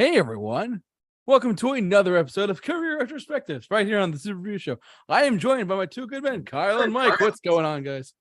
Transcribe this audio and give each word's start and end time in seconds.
Hey 0.00 0.16
everyone, 0.16 0.82
welcome 1.26 1.54
to 1.56 1.72
another 1.72 2.16
episode 2.16 2.48
of 2.48 2.62
Career 2.62 2.98
Retrospectives 2.98 3.66
right 3.70 3.86
here 3.86 3.98
on 3.98 4.10
the 4.10 4.18
Super 4.18 4.38
Review 4.38 4.56
Show. 4.56 4.76
I 5.10 5.24
am 5.24 5.38
joined 5.38 5.68
by 5.68 5.76
my 5.76 5.84
two 5.84 6.06
good 6.06 6.22
men, 6.22 6.46
Kyle 6.46 6.80
and 6.80 6.90
Mike. 6.90 7.20
What's 7.20 7.40
going 7.40 7.66
on, 7.66 7.82
guys? 7.82 8.14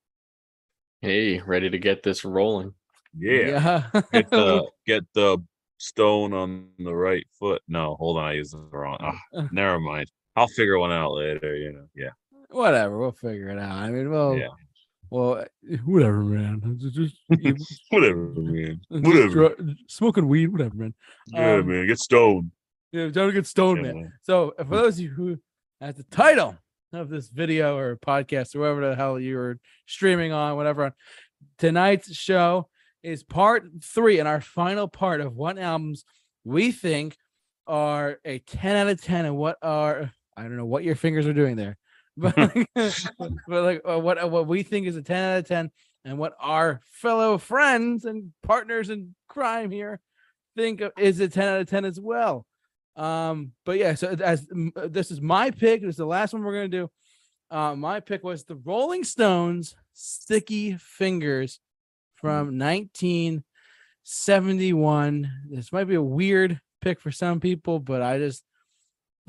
Hey, 0.99 1.39
ready 1.39 1.69
to 1.69 1.77
get 1.77 2.03
this 2.03 2.25
rolling. 2.25 2.73
Yeah. 3.17 3.85
Get 4.11 4.29
the 4.29 4.67
get 4.85 5.05
the 5.13 5.37
stone 5.77 6.33
on 6.33 6.67
the 6.79 6.93
right 6.93 7.25
foot. 7.39 7.61
No, 7.69 7.95
hold 7.95 8.17
on, 8.17 8.25
I 8.25 8.33
used 8.33 8.51
the 8.51 8.57
wrong. 8.57 8.97
Oh, 9.33 9.47
never 9.53 9.79
mind. 9.79 10.11
I'll 10.35 10.47
figure 10.49 10.79
one 10.79 10.91
out 10.91 11.13
later. 11.13 11.55
You 11.55 11.71
know. 11.71 11.85
Yeah. 11.95 12.09
whatever, 12.49 12.99
we'll 12.99 13.13
figure 13.13 13.47
it 13.47 13.57
out. 13.57 13.71
I 13.71 13.89
mean, 13.89 14.09
well, 14.09 14.35
Yeah. 14.35 14.49
Well, 15.11 15.45
whatever, 15.85 16.19
man. 16.23 16.77
Just, 16.77 16.95
just- 16.95 17.17
Whatever, 17.89 18.31
man. 18.35 18.81
Whatever. 18.89 19.55
smoking 19.87 20.27
weed, 20.27 20.47
whatever, 20.47 20.75
man. 20.75 20.93
Yeah, 21.27 21.55
Um, 21.55 21.67
man. 21.67 21.87
Get 21.87 21.99
stoned. 21.99 22.51
Yeah, 22.91 23.07
don't 23.09 23.33
get 23.33 23.45
stoned, 23.47 23.77
Yeah, 23.85 23.91
man. 23.93 24.01
man. 24.03 24.13
So, 24.23 24.53
for 24.57 24.63
those 24.65 24.95
of 24.97 25.03
you 25.03 25.09
who, 25.09 25.37
at 25.81 25.95
the 25.97 26.03
title 26.03 26.57
of 26.93 27.09
this 27.09 27.29
video 27.29 27.77
or 27.77 27.97
podcast 27.97 28.55
or 28.55 28.59
whatever 28.61 28.89
the 28.89 28.95
hell 28.95 29.19
you 29.19 29.35
were 29.37 29.59
streaming 29.87 30.31
on, 30.31 30.55
whatever, 30.55 30.85
on 30.85 30.93
tonight's 31.57 32.13
show 32.15 32.67
is 33.03 33.23
part 33.23 33.63
three 33.83 34.19
and 34.19 34.27
our 34.27 34.41
final 34.41 34.87
part 34.87 35.21
of 35.21 35.35
what 35.35 35.57
albums 35.57 36.03
we 36.43 36.71
think 36.71 37.15
are 37.67 38.19
a 38.25 38.39
10 38.39 38.75
out 38.75 38.87
of 38.89 39.01
10 39.01 39.25
and 39.25 39.37
what 39.37 39.57
are, 39.61 40.11
I 40.35 40.41
don't 40.43 40.57
know 40.57 40.65
what 40.65 40.83
your 40.83 40.95
fingers 40.95 41.27
are 41.27 41.33
doing 41.33 41.55
there, 41.55 41.77
but, 42.19 42.35
but 43.47 43.63
like 43.63 43.81
uh, 43.89 43.99
what, 43.99 44.23
uh, 44.23 44.27
what 44.27 44.47
we 44.47 44.63
think 44.63 44.87
is 44.87 44.95
a 44.95 45.01
10 45.01 45.17
out 45.17 45.39
of 45.39 45.47
10 45.47 45.71
and 46.05 46.17
what 46.17 46.33
our 46.39 46.79
fellow 46.91 47.37
friends 47.37 48.05
and 48.05 48.31
partners 48.43 48.89
in 48.89 49.13
crime 49.27 49.69
here 49.71 49.99
think 50.55 50.81
is 50.97 51.19
a 51.19 51.27
10 51.27 51.47
out 51.47 51.59
of 51.61 51.69
10 51.69 51.85
as 51.85 51.99
well. 51.99 52.45
Um, 52.95 53.51
but 53.65 53.77
yeah, 53.77 53.93
so 53.95 54.09
as 54.09 54.47
uh, 54.75 54.87
this 54.89 55.11
is 55.11 55.21
my 55.21 55.51
pick, 55.51 55.81
this 55.81 55.91
is 55.91 55.97
the 55.97 56.05
last 56.05 56.33
one 56.33 56.43
we're 56.43 56.53
gonna 56.53 56.67
do. 56.67 56.89
Uh, 57.49 57.75
my 57.75 57.99
pick 57.99 58.23
was 58.23 58.43
the 58.43 58.55
Rolling 58.55 59.03
Stones 59.03 59.75
Sticky 59.93 60.77
Fingers 60.77 61.59
from 62.15 62.57
1971. 62.57 65.31
This 65.49 65.71
might 65.71 65.85
be 65.85 65.95
a 65.95 66.01
weird 66.01 66.59
pick 66.81 66.99
for 66.99 67.11
some 67.11 67.39
people, 67.39 67.79
but 67.79 68.01
I 68.01 68.17
just 68.17 68.43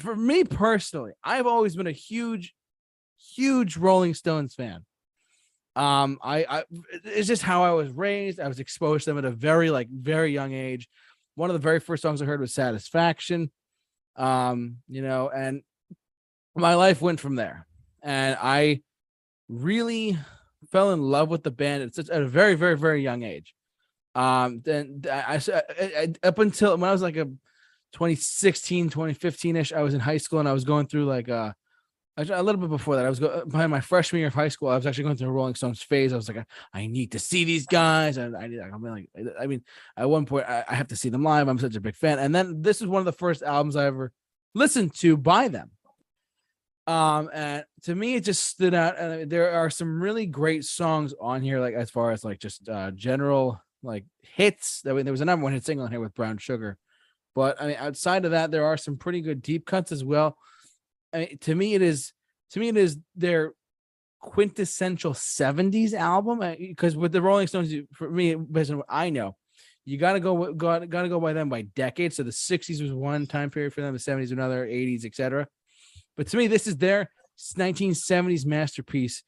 for 0.01 0.17
me 0.17 0.45
personally, 0.45 1.13
I've 1.23 1.47
always 1.47 1.77
been 1.77 1.87
a 1.87 1.93
huge, 1.93 2.55
huge 3.35 3.77
Rolling 3.77 4.15
Stones 4.15 4.55
fan. 4.55 4.85
Um, 5.77 6.19
I, 6.23 6.45
I 6.49 6.65
it's 7.05 7.29
just 7.29 7.43
how 7.43 7.63
I 7.63 7.71
was 7.71 7.91
raised. 7.91 8.41
I 8.41 8.49
was 8.49 8.61
exposed 8.61 9.05
to 9.05 9.11
them 9.11 9.19
at 9.19 9.25
a 9.25 9.31
very 9.31 9.71
like 9.71 9.89
very 9.89 10.33
young 10.33 10.53
age. 10.53 10.89
One 11.37 11.49
of 11.49 11.55
the 11.55 11.61
very 11.61 11.81
first 11.81 12.03
songs 12.03 12.21
I 12.21 12.25
heard 12.25 12.41
was 12.41 12.53
Satisfaction. 12.53 13.51
Um, 14.17 14.79
you 14.89 15.03
know, 15.03 15.31
and 15.31 15.63
my 16.55 16.75
life 16.75 17.01
went 17.01 17.21
from 17.21 17.37
there. 17.37 17.67
And 18.03 18.37
I 18.41 18.83
really 19.49 20.19
fell 20.71 20.93
in 20.93 21.01
love 21.01 21.29
with 21.29 21.43
the 21.43 21.51
band 21.51 21.83
at 21.83 21.95
such 21.95 22.11
at 22.11 22.23
a 22.23 22.27
very, 22.29 22.55
very, 22.55 22.77
very 22.77 23.03
young 23.03 23.23
age. 23.23 23.55
Um, 24.15 24.61
then 24.65 25.03
I, 25.11 25.37
I, 25.37 25.53
I- 25.81 26.15
up 26.27 26.39
until 26.39 26.77
when 26.77 26.89
I 26.89 26.93
was 26.93 27.03
like 27.03 27.17
a 27.17 27.25
2016, 27.93 28.91
2015 28.91 29.57
ish, 29.57 29.73
I 29.73 29.83
was 29.83 29.95
in 29.95 30.01
high 30.01 30.17
school 30.19 30.41
and 30.41 30.49
I 30.49 30.53
was 30.53 30.65
going 30.65 30.87
through 30.87 31.07
like 31.07 31.29
actually 31.29 31.55
a 32.17 32.43
little 32.43 32.61
bit 32.61 32.71
before 32.71 32.97
that. 32.97 33.07
I 33.07 33.09
was 33.09 33.21
go, 33.21 33.45
behind 33.47 33.71
my 33.71 33.81
freshman 33.81 34.21
year 34.21 34.29
of 34.29 34.35
high 34.35 34.49
school. 34.49 34.69
I 34.69 34.77
was 34.77 34.87
actually 34.87 35.05
going 35.05 35.17
through 35.17 35.29
a 35.29 35.33
Rolling 35.33 35.55
Stones 35.55 35.83
phase. 35.83 36.13
I 36.13 36.17
was 36.17 36.29
like, 36.29 36.45
I 36.75 36.87
need 36.87 37.13
to 37.13 37.19
see 37.19 37.45
these 37.45 37.67
guys. 37.67 38.19
I, 38.19 38.27
I, 38.27 38.45
I'm 38.45 38.83
like, 38.83 39.09
I 39.39 39.47
mean, 39.47 39.63
at 39.97 40.11
one 40.11 40.27
point, 40.27 40.47
I, 40.47 40.65
I 40.69 40.75
have 40.75 40.89
to 40.89 40.97
see 40.97 41.09
them 41.09 41.23
live. 41.23 41.49
I'm 41.49 41.59
such 41.59 41.77
a 41.77 41.81
big 41.81 41.97
fan. 41.97 42.19
And 42.19 42.35
then 42.35 42.63
this 42.63 42.81
is 42.81 42.87
one 42.87 43.01
of 43.01 43.07
the 43.07 43.13
first 43.13 43.43
albums 43.43 43.77
I 43.77 43.87
ever 43.87 44.13
listened 44.55 44.95
to 44.97 45.17
by 45.17 45.49
them. 45.49 45.71
Um, 46.87 47.31
and 47.33 47.65
to 47.85 47.95
me, 47.95 48.17
it 48.17 48.25
just 48.25 48.45
stood 48.45 48.75
out. 48.75 48.99
And 48.99 49.31
there 49.31 49.53
are 49.53 49.71
some 49.71 50.03
really 50.03 50.27
great 50.27 50.65
songs 50.65 51.15
on 51.21 51.41
here, 51.41 51.61
like 51.61 51.75
as 51.75 51.91
far 51.91 52.11
as 52.11 52.25
like 52.25 52.41
just 52.41 52.69
uh 52.69 52.91
general 52.91 53.61
like 53.83 54.05
hits. 54.23 54.83
I 54.87 54.93
mean, 54.93 55.05
there 55.05 55.13
was 55.13 55.21
a 55.21 55.25
number 55.27 55.45
one 55.45 55.53
hit 55.53 55.65
single 55.65 55.87
in 55.87 55.93
here 55.93 56.01
with 56.01 56.15
Brown 56.15 56.39
Sugar. 56.39 56.79
But 57.35 57.63
I 57.63 57.69
mean, 57.69 57.77
outside 57.79 58.25
of 58.25 58.33
that, 58.33 58.51
there 58.51 58.67
are 58.67 58.77
some 58.77 58.97
pretty 58.97 59.21
good 59.21 59.41
deep 59.41 59.67
cuts 59.67 59.93
as 59.93 60.05
well. 60.05 60.37
To 61.13 61.55
me, 61.55 61.75
it 61.75 61.83
is 61.83 62.13
to 62.51 62.61
me 62.61 62.69
it 62.69 62.77
is 62.77 62.99
their 63.17 63.53
quintessential 64.21 65.15
70s 65.15 65.95
album 65.95 66.41
because 66.59 66.95
with 66.97 67.11
the 67.13 67.23
rolling 67.23 67.47
stones 67.47 67.73
for 67.95 68.11
me 68.11 68.35
based 68.35 68.71
on 68.71 68.77
what 68.77 68.87
i 68.91 69.09
know 69.09 69.35
you 69.87 69.97
gotta 69.97 70.21
go 70.21 70.53
gotta, 70.53 70.87
gotta 70.87 71.09
go 71.09 71.19
by 71.19 71.33
them 71.33 71.49
by 71.49 71.63
decades. 71.63 72.17
So 72.17 72.23
the 72.23 72.31
60s 72.31 72.83
was 72.83 72.93
one 72.93 73.27
time 73.27 73.49
period 73.49 73.73
for 73.73 73.81
them 73.81 73.95
the 73.95 73.99
70s 73.99 74.31
another 74.31 74.67
80s 74.67 75.07
etc 75.07 75.47
but 76.19 76.27
to 76.29 76.37
me 76.37 76.49
this 76.49 76.67
is 76.67 76.77
their 76.77 77.09
1970s 77.57 78.45
masterpiece 78.45 79.23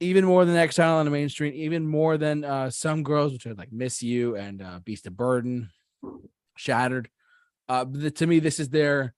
even 0.00 0.24
more 0.24 0.44
than 0.44 0.56
exile 0.56 0.96
on 0.96 1.04
the 1.04 1.10
main 1.12 1.28
street 1.28 1.54
even 1.54 1.86
more 1.86 2.18
than 2.18 2.44
uh 2.44 2.68
some 2.70 3.04
girls 3.04 3.32
which 3.32 3.46
are 3.46 3.54
like 3.54 3.72
miss 3.72 4.02
you 4.02 4.34
and 4.34 4.60
uh 4.60 4.80
beast 4.84 5.06
of 5.06 5.16
burden 5.16 5.70
shattered. 6.56 7.08
Uh 7.68 7.84
the- 7.88 8.10
to 8.10 8.26
me 8.26 8.40
this 8.40 8.58
is 8.58 8.70
their 8.70 9.14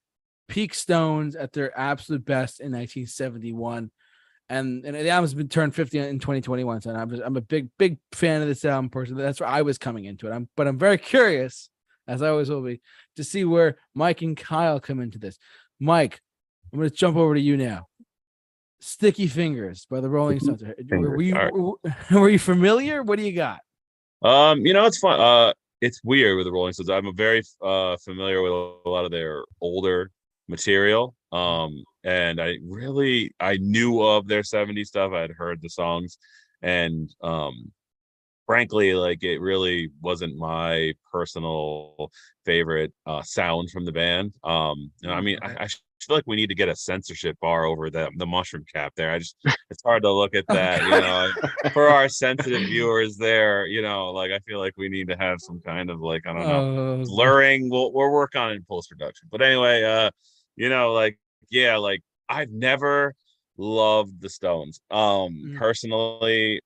peak 0.48 0.74
stones 0.74 1.36
at 1.36 1.52
their 1.52 1.76
absolute 1.78 2.24
best 2.24 2.60
in 2.60 2.66
1971 2.66 3.90
and 4.48 4.84
and 4.84 4.94
the 4.94 5.08
album's 5.08 5.34
been 5.34 5.48
turned 5.48 5.74
50 5.74 5.98
in 5.98 6.18
2021 6.18 6.80
so 6.80 6.90
i'm 6.90 7.10
just, 7.10 7.22
i'm 7.24 7.36
a 7.36 7.40
big 7.40 7.68
big 7.78 7.98
fan 8.12 8.42
of 8.42 8.48
this 8.48 8.64
album 8.64 8.90
personally. 8.90 9.22
That's 9.22 9.40
where 9.40 9.48
i 9.48 9.62
was 9.62 9.78
coming 9.78 10.04
into 10.04 10.26
it. 10.28 10.32
I'm 10.32 10.48
but 10.56 10.68
i'm 10.68 10.78
very 10.78 10.98
curious 10.98 11.68
as 12.06 12.22
i 12.22 12.28
always 12.28 12.48
will 12.48 12.62
be 12.62 12.80
to 13.16 13.24
see 13.24 13.44
where 13.44 13.78
mike 13.94 14.22
and 14.22 14.36
kyle 14.36 14.80
come 14.80 15.00
into 15.00 15.18
this. 15.18 15.38
Mike 15.80 16.20
i'm 16.72 16.78
going 16.78 16.90
to 16.90 16.94
jump 16.94 17.16
over 17.16 17.34
to 17.34 17.40
you 17.40 17.56
now. 17.56 17.88
Sticky 18.78 19.26
fingers 19.26 19.86
by 19.90 20.00
the 20.00 20.08
rolling 20.08 20.38
stones. 20.38 20.62
Were, 20.90 21.20
you 21.20 21.34
were, 21.34 21.72
were 22.20 22.28
you 22.28 22.38
familiar? 22.38 23.02
What 23.02 23.18
do 23.18 23.24
you 23.24 23.32
got? 23.32 23.60
Um, 24.22 24.64
you 24.66 24.74
know, 24.74 24.84
it's 24.84 24.98
fun. 24.98 25.18
Uh, 25.18 25.54
it's 25.80 26.00
weird 26.04 26.36
with 26.36 26.46
the 26.46 26.52
Rolling 26.52 26.72
Stones. 26.72 26.90
I'm 26.90 27.14
very 27.16 27.42
uh 27.62 27.96
familiar 27.96 28.42
with 28.42 28.52
a 28.52 28.88
lot 28.88 29.04
of 29.04 29.10
their 29.10 29.44
older 29.60 30.10
material. 30.48 31.14
Um, 31.32 31.84
and 32.04 32.40
I 32.40 32.56
really 32.64 33.32
I 33.40 33.56
knew 33.58 34.02
of 34.02 34.28
their 34.28 34.42
70s 34.42 34.86
stuff. 34.88 35.12
I'd 35.12 35.30
heard 35.32 35.60
the 35.62 35.68
songs, 35.70 36.18
and 36.62 37.10
um, 37.22 37.72
frankly, 38.46 38.94
like 38.94 39.22
it 39.24 39.40
really 39.40 39.90
wasn't 40.02 40.36
my 40.36 40.94
personal 41.12 42.10
favorite 42.44 42.92
uh 43.06 43.22
sound 43.22 43.70
from 43.70 43.84
the 43.84 43.92
band. 43.92 44.34
Um, 44.44 44.90
you 45.02 45.08
know, 45.08 45.14
I 45.14 45.20
mean, 45.20 45.38
I, 45.42 45.64
I 45.64 45.66
feel 45.66 46.14
like 46.16 46.26
we 46.26 46.36
need 46.36 46.48
to 46.48 46.54
get 46.54 46.68
a 46.68 46.76
censorship 46.76 47.36
bar 47.40 47.64
over 47.64 47.90
the 47.90 48.10
the 48.16 48.26
mushroom 48.26 48.64
cap 48.72 48.92
there. 48.96 49.10
I 49.10 49.18
just 49.18 49.36
it's 49.70 49.82
hard 49.84 50.02
to 50.04 50.12
look 50.12 50.34
at 50.36 50.46
that, 50.48 50.82
you 50.82 50.90
know. 50.90 51.28
for 51.72 51.88
our 51.88 52.08
sensitive 52.08 52.62
viewers 52.62 53.16
there, 53.16 53.66
you 53.66 53.82
know, 53.82 54.10
like 54.12 54.30
I 54.30 54.38
feel 54.40 54.60
like 54.60 54.74
we 54.76 54.88
need 54.88 55.08
to 55.08 55.16
have 55.16 55.40
some 55.40 55.60
kind 55.60 55.90
of 55.90 56.00
like 56.00 56.26
I 56.26 56.32
don't 56.32 56.46
know 56.46 56.62
Uh, 57.02 57.04
blurring. 57.04 57.68
We'll 57.68 57.92
we'll 57.92 58.12
work 58.12 58.36
on 58.36 58.52
it 58.52 58.56
in 58.56 58.64
post 58.68 58.90
production. 58.90 59.28
But 59.30 59.42
anyway, 59.42 59.82
uh, 59.82 60.10
you 60.56 60.68
know, 60.68 60.92
like 60.92 61.18
yeah, 61.50 61.76
like 61.76 62.02
I've 62.28 62.50
never 62.50 63.14
loved 63.56 64.20
the 64.20 64.28
Stones. 64.28 64.80
Um, 64.90 65.32
Mm. 65.46 65.56
personally, 65.58 66.60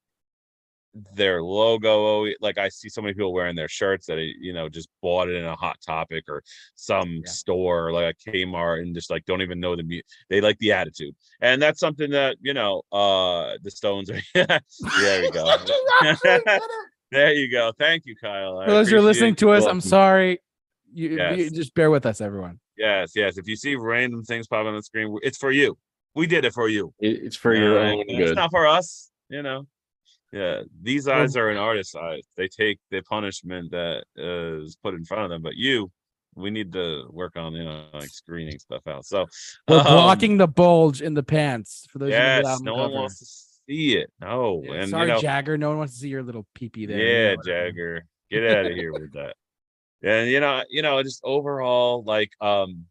their 1.15 1.41
logo, 1.41 2.27
like 2.41 2.59
I 2.59 2.69
see 2.69 2.89
so 2.89 3.01
many 3.01 3.15
people 3.15 3.33
wearing 3.33 3.55
their 3.55 3.69
shirts 3.69 4.07
that 4.07 4.19
you 4.41 4.53
know 4.53 4.69
just 4.69 4.89
bought 5.03 5.29
it 5.29 5.37
in 5.37 5.45
a 5.45 5.55
Hot 5.55 5.77
Topic 5.87 6.25
or 6.29 6.43
some 6.75 7.21
Yeah. 7.25 7.31
store 7.31 7.93
like 7.93 8.17
a 8.27 8.31
Kmart 8.31 8.83
and 8.83 8.93
just 8.95 9.09
like 9.11 9.25
don't 9.25 9.41
even 9.43 9.61
know 9.61 9.77
the 9.77 9.85
mu- 9.85 10.01
they 10.29 10.41
like 10.41 10.59
the 10.59 10.73
attitude, 10.73 11.15
and 11.41 11.63
that's 11.63 11.79
something 11.79 12.11
that 12.11 12.37
you 12.41 12.55
know, 12.55 12.83
uh, 12.91 13.57
the 13.63 13.71
Stones 13.71 14.11
are. 14.11 14.21
there 14.99 15.23
you 15.25 15.31
go. 15.33 15.53
there 17.13 17.33
you 17.35 17.51
go. 17.51 17.73
Thank 17.79 18.07
you, 18.07 18.17
Kyle. 18.17 18.59
I 18.59 18.67
for 18.67 18.71
those 18.73 18.89
who 18.89 18.97
are 18.97 19.01
listening 19.01 19.35
appreciate 19.35 19.39
to 19.39 19.51
us 19.53 19.67
i'm 19.67 19.81
sorry 19.81 20.41
you, 20.93 21.11
you 21.37 21.51
just 21.51 21.73
bear 21.75 21.89
with 21.91 22.05
us 22.05 22.21
everyone 22.21 22.59
Yes, 22.81 23.13
yes. 23.15 23.37
If 23.37 23.47
you 23.47 23.57
see 23.57 23.77
random 23.77 24.25
things 24.25 24.47
pop 24.49 24.65
on 24.65 24.75
the 24.75 24.83
screen, 24.83 25.15
it's 25.23 25.37
for 25.37 25.51
you. 25.51 25.77
We 26.15 26.27
did 26.27 26.47
it 26.47 26.55
for 26.55 26.67
you. 26.69 26.95
It- 26.99 27.23
It's 27.25 27.37
for 27.37 27.55
your 27.55 27.79
Uh, 27.79 27.93
own 27.93 28.05
It's 28.09 28.19
good. 28.31 28.37
not 28.37 28.51
for 28.51 28.67
us, 28.67 29.11
you 29.29 29.43
know. 29.43 29.67
Yeah, 30.33 30.63
these 30.81 31.07
eyes 31.09 31.37
are 31.37 31.51
an 31.51 31.59
artist's 31.59 31.95
eyes. 31.95 32.23
They 32.37 32.49
take 32.49 32.79
the 32.91 33.03
punishment 33.03 33.73
that 33.73 34.05
uh, 34.19 34.63
is 34.65 34.77
put 34.83 34.95
in 34.95 35.05
front 35.05 35.25
of 35.25 35.31
them, 35.31 35.43
but 35.43 35.57
you, 35.57 35.91
we 36.37 36.51
need 36.51 36.73
to 36.73 37.05
work 37.11 37.37
on 37.37 37.53
you 37.53 37.65
know 37.65 37.85
like 37.93 38.09
screening 38.09 38.59
stuff 38.59 38.87
out. 38.87 39.05
So 39.05 39.27
we're 39.69 39.79
um, 39.81 39.85
blocking 39.85 40.39
the 40.39 40.47
bulge 40.49 41.03
in 41.03 41.13
the 41.15 41.23
pants 41.25 41.87
for 41.91 41.99
those 41.99 42.13
who 42.15 42.19
know 42.19 42.25
the 42.25 42.37
Yes, 42.39 42.47
album 42.47 42.65
no 42.65 42.75
one 42.77 42.85
cover. 42.91 42.95
wants 42.95 43.19
to 43.19 43.27
see 43.27 43.97
it. 43.97 44.11
No, 44.21 44.63
Yeah, 44.65 44.73
and 44.75 44.89
sorry, 44.91 45.09
you 45.09 45.15
know, 45.15 45.21
Jagger. 45.21 45.59
No 45.59 45.69
one 45.71 45.79
wants 45.79 45.95
to 45.95 46.01
see 46.01 46.09
your 46.09 46.23
little 46.23 46.47
peepee 46.57 46.87
there. 46.87 46.99
You 46.99 47.05
Yeah, 47.05 47.31
know 47.33 47.37
what 47.37 47.47
Jagger, 47.47 48.07
get 48.31 48.45
out 48.45 48.67
of 48.67 48.73
here 48.73 48.93
with 48.95 49.13
that. 49.13 49.35
And 50.03 50.31
you 50.31 50.41
know, 50.41 50.65
you 50.71 50.83
know, 50.83 51.03
just 51.03 51.21
overall, 51.25 52.03
like, 52.05 52.31
um, 52.41 52.87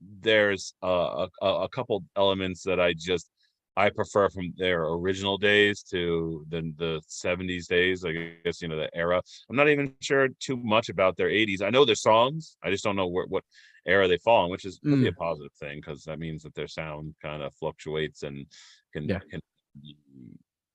there's 0.00 0.74
uh, 0.84 1.28
a 1.42 1.46
a 1.46 1.68
couple 1.70 2.04
elements 2.16 2.62
that 2.64 2.80
I 2.80 2.94
just 2.94 3.30
I 3.76 3.90
prefer 3.90 4.30
from 4.30 4.54
their 4.56 4.84
original 4.86 5.38
days 5.38 5.82
to 5.92 6.44
the 6.50 6.72
the 6.78 7.02
70s 7.08 7.68
days. 7.68 8.04
I 8.04 8.12
guess 8.44 8.62
you 8.62 8.68
know 8.68 8.76
the 8.76 8.90
era. 8.96 9.22
I'm 9.50 9.56
not 9.56 9.68
even 9.68 9.94
sure 10.02 10.28
too 10.40 10.56
much 10.58 10.88
about 10.90 11.16
their 11.16 11.30
80s. 11.30 11.62
I 11.62 11.70
know 11.70 11.84
their 11.84 11.94
songs. 11.96 12.56
I 12.62 12.70
just 12.70 12.84
don't 12.84 12.96
know 12.96 13.08
where, 13.08 13.26
what 13.26 13.44
era 13.86 14.08
they 14.08 14.18
fall 14.18 14.44
in, 14.46 14.50
which 14.50 14.64
is 14.66 14.80
be 15.00 15.08
a 15.08 15.12
positive 15.12 15.52
thing 15.54 15.78
because 15.80 16.04
that 16.04 16.18
means 16.18 16.42
that 16.44 16.54
their 16.54 16.68
sound 16.68 17.14
kind 17.22 17.42
of 17.42 17.54
fluctuates 17.54 18.22
and 18.24 18.46
can, 18.92 19.08
Yeah. 19.08 19.20
can 19.30 19.40
be 19.80 19.96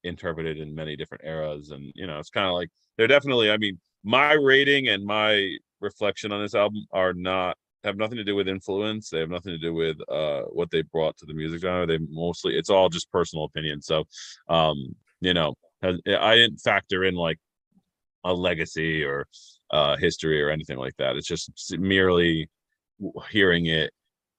interpreted 0.03 0.59
in 0.59 0.73
many 0.75 0.95
different 0.95 1.23
eras. 1.25 1.71
And 1.71 1.91
you 1.95 2.07
know, 2.07 2.19
it's 2.19 2.29
kind 2.29 2.47
of 2.47 2.53
like 2.53 2.69
they're 2.97 3.07
definitely. 3.07 3.51
I 3.51 3.57
mean, 3.57 3.79
my 4.03 4.33
rating 4.33 4.87
and 4.87 5.05
my 5.05 5.55
reflection 5.79 6.31
on 6.31 6.41
this 6.41 6.55
album 6.55 6.85
are 6.91 7.13
not 7.13 7.57
have 7.83 7.97
nothing 7.97 8.17
to 8.17 8.23
do 8.23 8.35
with 8.35 8.47
influence. 8.47 9.09
They 9.09 9.19
have 9.19 9.29
nothing 9.29 9.53
to 9.53 9.57
do 9.57 9.73
with 9.73 9.97
uh 10.09 10.43
what 10.43 10.69
they 10.71 10.83
brought 10.83 11.17
to 11.17 11.25
the 11.25 11.33
music 11.33 11.61
genre. 11.61 11.87
They 11.87 11.99
mostly 12.09 12.57
it's 12.57 12.69
all 12.69 12.89
just 12.89 13.11
personal 13.11 13.45
opinion. 13.45 13.81
So 13.81 14.05
um, 14.49 14.95
you 15.19 15.33
know, 15.33 15.55
I 15.83 16.35
didn't 16.35 16.57
factor 16.57 17.03
in 17.05 17.15
like 17.15 17.39
a 18.23 18.33
legacy 18.33 19.03
or 19.03 19.27
uh 19.71 19.97
history 19.97 20.41
or 20.41 20.49
anything 20.49 20.77
like 20.77 20.95
that. 20.97 21.15
It's 21.15 21.27
just 21.27 21.51
merely 21.77 22.49
hearing 23.31 23.65
it 23.67 23.91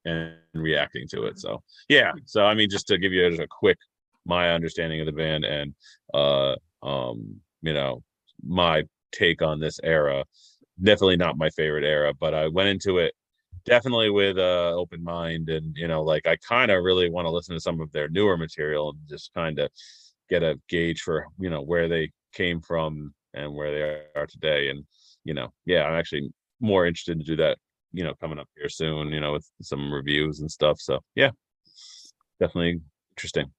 and 0.05 0.35
reacting 0.55 1.09
to 1.09 1.25
it. 1.25 1.39
So 1.39 1.63
yeah. 1.89 2.13
So 2.27 2.45
I 2.45 2.55
mean 2.55 2.71
just 2.71 2.87
to 2.89 2.99
give 2.99 3.13
you 3.13 3.29
just 3.29 3.43
a 3.43 3.49
quick 3.49 3.79
my 4.25 4.53
understanding 4.53 5.01
of 5.01 5.07
the 5.07 5.13
band 5.13 5.45
and 5.45 5.75
uh 6.15 6.55
um 6.83 7.41
you 7.63 7.73
know 7.73 8.03
my 8.47 8.85
take 9.13 9.43
on 9.43 9.61
this 9.61 9.79
era. 9.85 10.25
Definitely 10.83 11.19
not 11.19 11.37
my 11.37 11.51
favorite 11.51 11.85
era 11.85 12.13
but 12.19 12.35
i 12.35 12.49
went 12.49 12.69
into 12.69 12.99
it 12.99 13.15
definitely 13.65 14.11
with 14.11 14.39
a 14.39 14.73
open 14.75 15.03
mind 15.05 15.49
and 15.49 15.77
you 15.77 15.87
know 15.87 16.03
like 16.03 16.27
i 16.27 16.37
kind 16.37 16.71
of 16.71 16.83
really 16.83 17.09
want 17.11 17.27
to 17.27 17.31
listen 17.31 17.55
to 17.55 17.61
some 17.61 17.81
of 17.81 17.93
their 17.93 18.09
newer 18.09 18.37
material 18.37 18.91
and 18.91 18.99
just 19.09 19.33
kind 19.35 19.59
of 19.59 19.71
get 20.29 20.43
a 20.43 20.59
gauge 20.69 21.01
for 21.03 21.27
you 21.39 21.51
know 21.51 21.61
where 21.61 21.89
they 21.89 22.11
came 22.33 22.61
from 22.61 23.13
and 23.35 23.55
where 23.55 23.71
they 23.71 24.21
are 24.21 24.27
today. 24.27 24.69
And 24.71 24.85
you 25.25 25.35
know 25.35 25.53
yeah 25.67 25.85
i'm 25.85 25.95
actually 25.95 26.31
more 26.61 26.87
interested 26.87 27.19
to 27.19 27.25
do 27.25 27.37
that 27.37 27.59
you 27.93 28.03
know 28.03 28.15
coming 28.21 28.39
up 28.39 28.49
here 28.57 28.69
soon 28.69 29.09
you 29.09 29.21
know 29.21 29.33
with 29.33 29.49
some 29.61 29.93
reviews 29.93 30.41
and 30.41 30.51
stuff. 30.51 30.81
So 30.81 31.01
yeah 31.15 31.31
definitely 32.41 32.81
interesting 33.13 33.53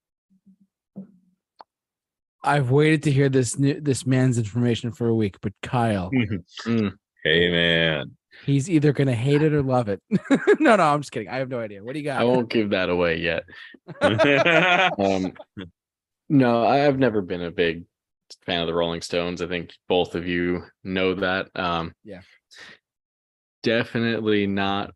I've 2.44 2.70
waited 2.72 3.04
to 3.04 3.12
hear 3.12 3.30
this 3.30 3.58
new, 3.58 3.80
this 3.80 4.06
man's 4.06 4.38
information 4.38 4.92
for 4.92 5.08
a 5.08 5.16
week, 5.16 5.38
but 5.42 5.54
Kyle, 5.62 6.10
Mm. 6.66 6.94
hey 7.24 7.50
man 7.50 8.12
he's 8.46 8.68
either 8.68 8.92
gonna 8.92 9.14
hate 9.16 9.44
it 9.44 9.54
or 9.54 9.62
love 9.62 9.88
it. 9.90 10.02
no, 10.60 10.76
no, 10.76 10.84
I'm 10.84 11.02
just 11.02 11.12
kidding. 11.12 11.30
I 11.30 11.36
have 11.38 11.50
no 11.50 11.60
idea. 11.60 11.84
What 11.84 11.94
do 11.94 12.00
you 12.00 12.06
got? 12.06 12.20
I 12.20 12.24
won't 12.24 12.50
give 12.50 12.72
that 12.72 12.90
away 12.90 13.18
yet. 13.20 13.44
Um, 15.00 15.34
no, 16.30 16.64
I- 16.64 16.88
I've 16.88 16.98
never 16.98 17.22
been 17.22 17.44
a 17.44 17.52
big 17.52 17.84
fan 18.46 18.62
of 18.62 18.68
the 18.68 18.74
Rolling 18.74 19.02
Stones. 19.02 19.42
I 19.42 19.48
think 19.48 19.72
both 19.88 20.16
of 20.16 20.28
you 20.28 20.64
know 20.84 21.14
that. 21.14 21.50
Um, 21.56 21.94
Yeah. 22.04 22.22
Definitely 23.62 24.46
not 24.48 24.92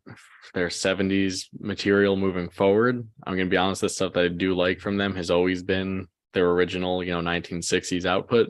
their 0.52 0.68
70s 0.68 1.46
material 1.58 2.16
moving 2.16 2.50
forward. 2.50 3.06
I'm 3.24 3.34
going 3.36 3.46
to 3.46 3.50
be 3.50 3.56
honest, 3.56 3.80
the 3.82 3.88
stuff 3.88 4.12
that 4.14 4.24
I 4.24 4.28
do 4.28 4.54
like 4.54 4.80
from 4.80 4.96
them 4.96 5.14
has 5.16 5.30
always 5.30 5.62
been 5.62 6.06
their 6.34 6.50
original, 6.50 7.02
you 7.02 7.12
know, 7.12 7.20
1960s 7.20 8.04
output. 8.06 8.48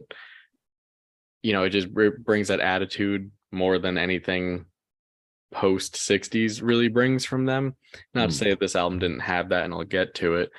You 1.42 1.52
know, 1.52 1.64
it 1.64 1.70
just 1.70 1.92
br- 1.92 2.08
brings 2.22 2.48
that 2.48 2.60
attitude 2.60 3.30
more 3.52 3.78
than 3.78 3.96
anything 3.98 4.66
post 5.52 5.94
60s 5.94 6.60
really 6.62 6.88
brings 6.88 7.24
from 7.24 7.46
them. 7.46 7.74
Not 8.14 8.30
to 8.30 8.34
Mm. 8.34 8.38
say 8.38 8.50
that 8.50 8.60
this 8.60 8.76
album 8.76 8.98
didn't 8.98 9.20
have 9.20 9.48
that, 9.50 9.64
and 9.64 9.72
I'll 9.72 9.84
get 9.84 10.14
to 10.16 10.36
it 10.36 10.50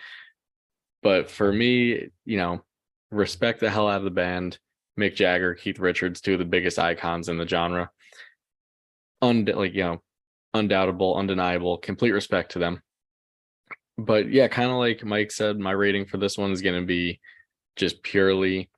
but 1.02 1.30
for 1.32 1.54
me, 1.54 2.10
you 2.26 2.38
know, 2.38 2.62
respect 3.10 3.62
the 3.62 3.70
hell 3.70 3.88
out 3.88 4.00
of 4.00 4.04
the 4.04 4.10
band. 4.12 4.60
Mick 5.00 5.16
Jagger, 5.16 5.56
Keith 5.56 5.80
Richards, 5.80 6.20
two 6.20 6.34
of 6.34 6.40
the 6.40 6.44
biggest 6.46 6.78
icons 6.78 7.30
in 7.30 7.38
the 7.38 7.48
genre. 7.48 7.90
Und 9.22 9.48
like 9.56 9.74
you 9.74 9.84
know, 9.84 10.02
undoubtable, 10.54 11.16
undeniable, 11.16 11.78
complete 11.78 12.12
respect 12.12 12.52
to 12.52 12.60
them. 12.60 12.82
But 14.06 14.32
yeah, 14.32 14.48
kind 14.48 14.72
of 14.72 14.78
like 14.78 15.04
Mike 15.04 15.32
said, 15.32 15.60
my 15.60 15.72
rating 15.72 16.06
for 16.06 16.18
this 16.18 16.38
one 16.38 16.52
is 16.52 16.62
going 16.62 16.80
to 16.80 16.86
be 16.86 17.20
just 17.76 18.02
purely 18.04 18.70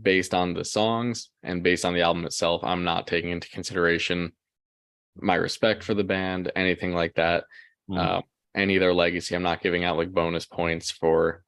based 0.00 0.34
on 0.34 0.54
the 0.54 0.64
songs 0.64 1.30
and 1.42 1.62
based 1.62 1.84
on 1.84 1.94
the 1.94 2.02
album 2.02 2.26
itself. 2.26 2.62
I'm 2.64 2.84
not 2.84 3.06
taking 3.06 3.30
into 3.30 3.48
consideration 3.48 4.32
my 5.18 5.34
respect 5.34 5.82
for 5.82 5.94
the 5.94 6.04
band, 6.04 6.52
anything 6.54 6.92
like 6.92 7.14
that 7.14 7.44
Mm. 7.88 7.98
uh, 7.98 8.22
any 8.54 8.76
of 8.76 8.80
their 8.80 8.94
legacy. 8.94 9.34
I'm 9.34 9.42
not 9.42 9.62
giving 9.62 9.84
out 9.84 9.96
like 9.96 10.12
bonus 10.12 10.44
points 10.44 10.90
for 10.90 11.44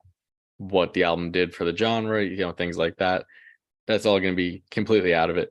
what 0.59 0.93
the 0.93 1.05
album 1.05 1.31
did 1.33 1.55
for 1.55 1.65
the 1.65 1.77
genre, 1.77 2.25
you 2.25 2.37
know, 2.39 2.53
things 2.53 2.77
like 2.79 2.97
that. 2.99 3.25
That's 3.87 4.07
all 4.07 4.21
going 4.21 4.35
to 4.35 4.37
be 4.37 4.63
completely 4.71 5.15
out 5.15 5.31
of 5.31 5.37
it. 5.37 5.51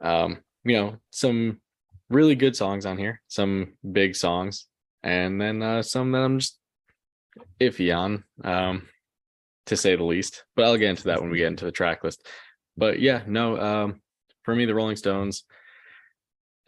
Um, 0.00 0.38
you 0.64 0.76
know, 0.76 0.96
some 1.10 1.60
really 2.08 2.34
good 2.34 2.56
songs 2.56 2.86
on 2.86 2.96
here, 2.96 3.20
some 3.28 3.74
big 3.90 4.14
songs, 4.16 4.66
and 5.02 5.40
then 5.40 5.62
uh, 5.62 5.82
some 5.82 6.12
that 6.12 6.22
I'm 6.22 6.38
just 6.38 6.58
iffy 7.60 7.96
on, 7.96 8.24
um, 8.44 8.88
to 9.66 9.76
say 9.76 9.96
the 9.96 10.04
least. 10.04 10.44
But 10.56 10.64
I'll 10.64 10.76
get 10.76 10.90
into 10.90 11.04
that 11.04 11.20
when 11.20 11.30
we 11.30 11.38
get 11.38 11.48
into 11.48 11.64
the 11.64 11.72
track 11.72 12.04
list. 12.04 12.26
But 12.76 13.00
yeah, 13.00 13.22
no, 13.26 13.58
um, 13.58 14.00
for 14.42 14.54
me, 14.54 14.64
the 14.64 14.74
Rolling 14.74 14.96
Stones, 14.96 15.44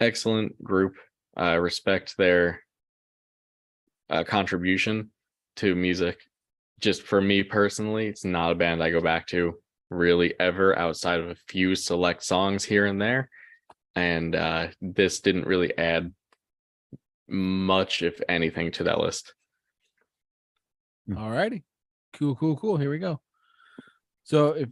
excellent 0.01 0.63
group. 0.63 0.95
I 1.37 1.55
respect 1.55 2.17
their 2.17 2.63
uh, 4.11 4.25
contribution 4.25 5.11
to 5.57 5.75
music. 5.75 6.21
Just 6.81 7.03
for 7.03 7.21
me 7.21 7.43
personally, 7.43 8.07
it's 8.07 8.25
not 8.25 8.53
a 8.53 8.55
band 8.55 8.83
I 8.83 8.91
go 8.91 9.01
back 9.01 9.27
to 9.29 9.55
really 9.91 10.35
ever 10.39 10.79
outside 10.79 11.21
of 11.21 11.31
a 11.31 11.37
few 11.49 11.75
select 11.75 12.23
songs 12.25 12.65
here 12.65 12.87
and 12.87 13.01
there. 13.01 13.31
And 13.97 14.35
uh, 14.35 14.69
this 14.81 15.21
didn't 15.21 15.47
really 15.47 15.77
add 15.79 16.13
much, 17.29 18.03
if 18.03 18.21
anything, 18.29 18.73
to 18.73 18.85
that 18.85 18.99
list. 18.99 19.35
All 21.17 21.31
righty. 21.31 21.65
Cool, 22.15 22.35
cool, 22.37 22.57
cool. 22.57 22.77
Here 22.77 22.91
we 22.91 22.99
go. 22.99 23.21
So 24.23 24.53
if 24.53 24.69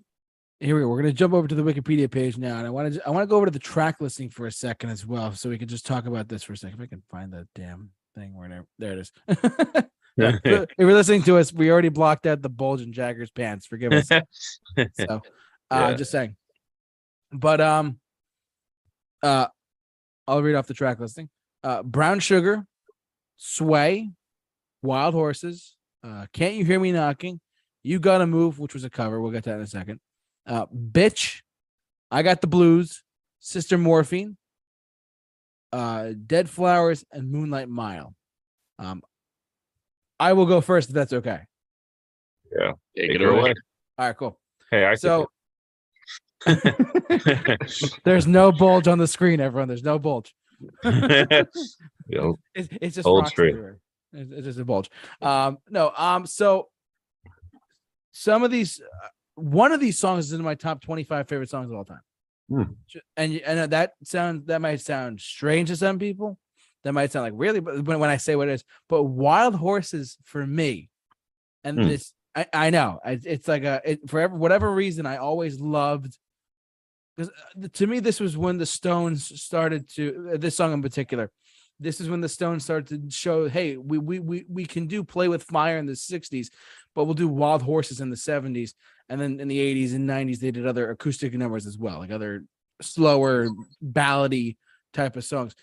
here 0.61 0.77
we 0.77 0.83
go, 0.83 0.89
we're 0.89 0.99
gonna 0.99 1.13
jump 1.13 1.35
over 1.35 1.49
to 1.49 1.55
the 1.55 1.63
Wikipedia 1.63 2.11
page 2.11 2.39
now, 2.39 2.57
and 2.59 2.67
I 2.67 2.71
want 2.71 2.95
to 2.95 3.07
I 3.07 3.11
want 3.11 3.23
to 3.25 3.27
go 3.27 3.37
over 3.37 3.47
to 3.47 3.53
the 3.53 3.59
track 3.59 4.01
listing 4.01 4.31
for 4.31 4.47
a 4.47 4.53
second 4.53 4.91
as 4.91 5.05
well, 5.05 5.33
so 5.33 5.49
we 5.51 5.59
can 5.59 5.69
just 5.69 5.85
talk 5.85 6.07
about 6.07 6.29
this 6.29 6.43
for 6.43 6.53
a 6.53 6.57
second. 6.57 6.81
If 6.81 6.85
I 6.85 6.87
can 6.87 7.03
find 7.11 7.33
the 7.33 7.47
damn 7.55 7.91
thing 8.15 8.37
where 8.37 8.65
there 8.79 8.93
it 8.93 8.99
is. 8.99 9.13
if 10.17 10.69
you're 10.79 10.93
listening 10.93 11.23
to 11.23 11.39
us, 11.39 11.53
we 11.53 11.71
already 11.71 11.89
blocked 11.89 12.27
out 12.27 12.43
the 12.43 12.49
bulge 12.51 12.83
in 12.83 12.93
Jagger's 12.93 13.31
pants. 13.31 13.67
Forgive 13.67 13.93
us. 13.93 14.09
So 14.95 15.23
uh, 15.71 15.89
Yeah. 15.91 15.95
just 15.95 16.11
saying. 16.11 16.37
But 17.33 17.61
um 17.61 17.99
uh 19.23 19.47
I'll 20.27 20.43
read 20.43 20.55
off 20.55 20.67
the 20.67 20.75
track 20.75 21.01
listing. 21.01 21.29
Uh 21.65 21.83
Brown 21.83 22.21
Sugar, 22.21 22.67
Sway, 23.37 24.11
Wild 24.83 25.15
Horses, 25.15 25.77
uh 26.05 26.27
Can't 26.33 26.55
You 26.55 26.65
Hear 26.65 26.81
Me 26.81 26.93
Knocking, 26.93 27.41
You 27.83 27.99
Gotta 28.01 28.27
Move, 28.27 28.59
which 28.59 28.75
was 28.75 28.85
a 28.85 28.91
cover. 28.91 29.21
We'll 29.21 29.31
get 29.33 29.45
to 29.45 29.51
that 29.51 29.57
in 29.57 29.63
a 29.63 29.67
second. 29.67 30.01
Uh 30.47 30.67
Bitch, 30.67 31.41
I 32.11 32.23
Got 32.23 32.41
the 32.41 32.47
Blues, 32.47 33.03
Sister 33.41 33.79
Morphine, 33.79 34.37
uh 35.73 36.13
Dead 36.27 36.49
Flowers, 36.51 37.05
and 37.13 37.31
Moonlight 37.31 37.69
Mile. 37.69 38.15
Um 38.79 39.03
I 40.21 40.33
will 40.35 40.47
go 40.47 40.61
first 40.61 40.89
if 40.91 40.95
that's 40.95 41.13
okay. 41.13 41.41
Take 42.53 42.75
Take 42.97 43.11
it 43.13 43.21
her 43.23 43.31
away. 43.31 43.41
away. 43.41 43.55
All 43.99 44.07
right, 44.07 44.17
cool. 44.17 44.39
Hey, 44.71 44.85
I 44.85 44.95
So 44.95 45.29
so 46.47 46.57
there's 48.05 48.27
no 48.27 48.51
bulge 48.53 48.89
on 48.89 48.99
the 48.99 49.07
screen, 49.07 49.41
everyone. 49.41 49.69
There's 49.69 49.83
no 49.85 49.99
bulge. 49.99 50.35
Yo, 50.85 52.37
It's, 52.55 52.69
it's 52.81 52.95
just 52.97 53.07
Old 53.07 53.21
rocks 53.23 53.31
street. 53.31 53.51
everywhere. 53.51 53.79
It's, 54.13 54.31
it's 54.33 54.47
just 54.47 54.59
a 54.59 54.65
bulge. 54.65 54.91
Um, 55.21 55.59
no. 55.71 55.93
Um, 55.97 56.27
so 56.27 56.69
some 58.13 58.43
of 58.43 58.51
these, 58.51 58.81
uh, 58.81 59.09
one 59.35 59.73
of 59.73 59.81
these 59.81 59.99
songs 59.99 60.27
is 60.27 60.33
in 60.33 60.43
my 60.43 60.55
top 60.55 60.83
25 60.83 61.29
favorite 61.29 61.51
songs 61.51 61.71
of 61.71 61.77
all 61.77 61.85
time. 61.85 62.01
Hmm. 62.49 62.63
And 63.17 63.35
and 63.39 63.59
uh, 63.59 63.67
that 63.69 63.93
sounds 64.05 64.47
that 64.47 64.61
might 64.61 64.81
sound 64.81 65.21
strange 65.21 65.69
to 65.69 65.77
some 65.77 65.99
people. 65.99 66.39
That 66.85 66.93
might 66.93 67.13
sound 67.13 67.25
like 67.25 67.35
really, 67.37 67.61
but 67.61 67.85
when, 67.85 67.99
when 68.01 68.11
I 68.11 68.17
say 68.17 68.37
what 68.37 68.49
it 68.49 68.53
is, 68.53 68.65
but 68.89 69.05
Wild 69.05 69.55
Horses 69.55 70.19
for 70.25 70.47
me, 70.47 70.91
and 71.65 71.79
Hmm. 71.79 71.89
this 71.89 72.13
I, 72.35 72.47
I 72.53 72.71
know 72.71 72.99
it's 73.05 73.49
like 73.49 73.65
a 73.65 73.81
it, 73.85 74.09
for 74.09 74.21
ever, 74.21 74.35
whatever 74.35 74.73
reason 74.73 75.07
I 75.07 75.19
always 75.19 75.61
loved 75.61 76.19
because 77.17 77.33
to 77.75 77.87
me 77.87 78.01
this 78.01 78.21
was 78.21 78.37
when 78.37 78.59
the 78.59 78.67
Stones 78.67 79.41
started 79.41 79.89
to 79.95 80.33
uh, 80.35 80.37
this 80.37 80.57
song 80.57 80.73
in 80.73 80.83
particular. 80.83 81.31
This 81.83 82.01
is 82.01 82.09
when 82.09 82.21
the 82.21 82.29
Stones 82.29 82.65
started 82.65 83.11
to 83.11 83.11
show, 83.15 83.49
hey, 83.49 83.77
we 83.77 83.99
we 83.99 84.19
we 84.19 84.45
we 84.49 84.65
can 84.65 84.87
do 84.87 85.03
play 85.03 85.29
with 85.29 85.43
fire 85.43 85.79
in 85.79 85.87
the 85.87 85.93
'60s, 85.93 86.49
but 86.95 87.05
we'll 87.05 87.15
do 87.15 87.29
Wild 87.29 87.63
Horses 87.63 88.01
in 88.01 88.11
the 88.11 88.17
'70s, 88.17 88.75
and 89.09 89.21
then 89.21 89.41
in 89.41 89.49
the 89.49 89.59
'80s 89.59 89.95
and 89.95 90.09
'90s 90.09 90.39
they 90.39 90.51
did 90.51 90.67
other 90.67 90.91
acoustic 90.91 91.35
numbers 91.35 91.67
as 91.67 91.77
well, 91.77 91.99
like 91.99 92.11
other 92.11 92.45
slower 92.81 93.49
ballady 93.85 94.57
type 94.93 95.17
of 95.17 95.25
songs. 95.25 95.55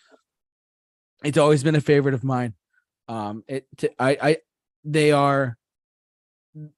It's 1.24 1.38
always 1.38 1.64
been 1.64 1.76
a 1.76 1.82
favorite 1.82 2.14
of 2.14 2.24
mine. 2.24 2.54
Um, 3.08 3.44
it 3.48 3.66
I 3.98 4.18
I 4.22 4.38
they 4.84 5.12
are 5.12 5.58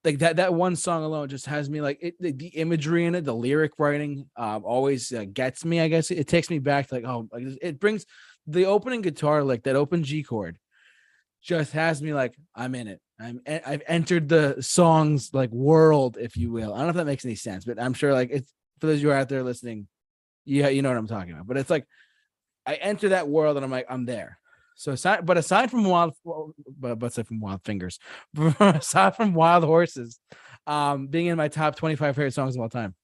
like 0.03 0.19
that 0.19 0.35
that 0.35 0.53
one 0.53 0.75
song 0.75 1.03
alone 1.03 1.29
just 1.29 1.45
has 1.45 1.69
me 1.69 1.81
like 1.81 1.97
it 2.01 2.15
the, 2.19 2.31
the 2.31 2.47
imagery 2.47 3.05
in 3.05 3.15
it 3.15 3.23
the 3.23 3.33
lyric 3.33 3.71
writing 3.79 4.29
um 4.35 4.63
always 4.65 5.11
uh, 5.13 5.25
gets 5.31 5.63
me 5.63 5.79
i 5.79 5.87
guess 5.87 6.11
it, 6.11 6.27
takes 6.27 6.49
me 6.49 6.59
back 6.59 6.87
to 6.87 6.95
like 6.95 7.05
oh 7.05 7.27
it 7.61 7.79
brings 7.79 8.05
the 8.51 8.65
opening 8.65 9.01
guitar 9.01 9.43
like 9.43 9.63
that 9.63 9.75
open 9.75 10.03
g 10.03 10.23
chord 10.23 10.57
just 11.41 11.71
has 11.73 12.01
me 12.01 12.13
like 12.13 12.35
i'm 12.55 12.75
in 12.75 12.87
it. 12.87 13.01
I'm 13.19 13.41
I've 13.47 13.83
entered 13.87 14.29
the 14.29 14.57
song's 14.61 15.33
like 15.33 15.51
world 15.51 16.17
if 16.19 16.37
you 16.37 16.51
will. 16.51 16.73
I 16.73 16.77
don't 16.77 16.87
know 16.87 16.89
if 16.91 16.95
that 16.95 17.05
makes 17.05 17.25
any 17.25 17.35
sense 17.35 17.65
but 17.65 17.81
i'm 17.81 17.93
sure 17.93 18.13
like 18.13 18.29
it's 18.31 18.53
for 18.79 18.87
those 18.87 18.97
of 18.97 19.03
you 19.03 19.11
are 19.11 19.17
out 19.17 19.29
there 19.29 19.43
listening 19.43 19.87
yeah 20.45 20.69
you 20.69 20.81
know 20.81 20.89
what 20.89 20.97
i'm 20.97 21.07
talking 21.07 21.33
about. 21.33 21.47
But 21.47 21.57
it's 21.57 21.69
like 21.69 21.85
i 22.65 22.75
enter 22.75 23.09
that 23.09 23.27
world 23.27 23.57
and 23.57 23.65
i'm 23.65 23.71
like 23.71 23.87
i'm 23.89 24.05
there. 24.05 24.39
So 24.75 24.93
aside, 24.93 25.27
but 25.27 25.37
aside 25.37 25.69
from 25.69 25.83
wild, 25.83 26.13
but, 26.25 26.97
but 26.97 27.05
aside 27.07 27.27
from 27.27 27.39
wild 27.39 27.63
fingers, 27.63 27.99
aside 28.59 29.15
from 29.15 29.35
wild 29.35 29.63
horses, 29.63 30.19
um, 30.65 31.05
being 31.05 31.27
in 31.27 31.37
my 31.37 31.49
top 31.49 31.75
25 31.75 32.15
favorite 32.15 32.33
songs 32.33 32.55
of 32.55 32.61
all 32.61 32.69
time, 32.69 32.95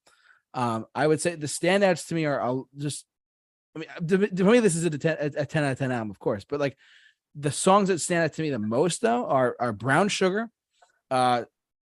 um, 0.55 0.87
I 0.95 1.05
would 1.05 1.21
say 1.21 1.35
the 1.35 1.45
standouts 1.45 2.07
to 2.07 2.15
me 2.15 2.25
are 2.25 2.41
I'll 2.41 2.67
just, 2.75 3.05
I 3.77 4.15
mean, 4.15 4.35
to 4.35 4.43
me, 4.43 4.59
this 4.59 4.75
is 4.75 4.85
a 4.85 4.89
10, 4.89 5.17
a 5.19 5.45
10 5.45 5.63
out 5.63 5.71
of 5.71 5.79
10 5.79 5.91
album, 5.91 6.11
of 6.11 6.19
course, 6.19 6.43
but 6.43 6.59
like 6.59 6.77
the 7.35 7.51
songs 7.51 7.89
that 7.89 7.99
stand 7.99 8.23
out 8.23 8.33
to 8.33 8.41
me 8.41 8.49
the 8.49 8.59
most 8.59 9.01
though 9.01 9.25
are, 9.25 9.55
are 9.59 9.71
Brown 9.71 10.09
Sugar, 10.09 10.49
uh, 11.11 11.43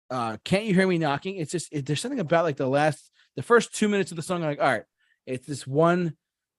uh, 0.09 0.37
Can't 0.43 0.65
You 0.65 0.73
Hear 0.73 0.87
Me 0.87 0.97
Knocking? 0.97 1.37
It's 1.37 1.51
just, 1.51 1.69
it, 1.71 1.85
there's 1.85 2.01
something 2.01 2.19
about 2.19 2.45
like 2.45 2.57
the 2.57 2.67
last, 2.67 3.11
the 3.35 3.43
first 3.43 3.73
two 3.75 3.87
minutes 3.87 4.11
of 4.11 4.15
the 4.15 4.21
song, 4.21 4.41
I'm 4.41 4.49
like, 4.49 4.61
all 4.61 4.71
right, 4.71 4.83
it's 5.25 5.45
this 5.45 5.67
one 5.67 6.15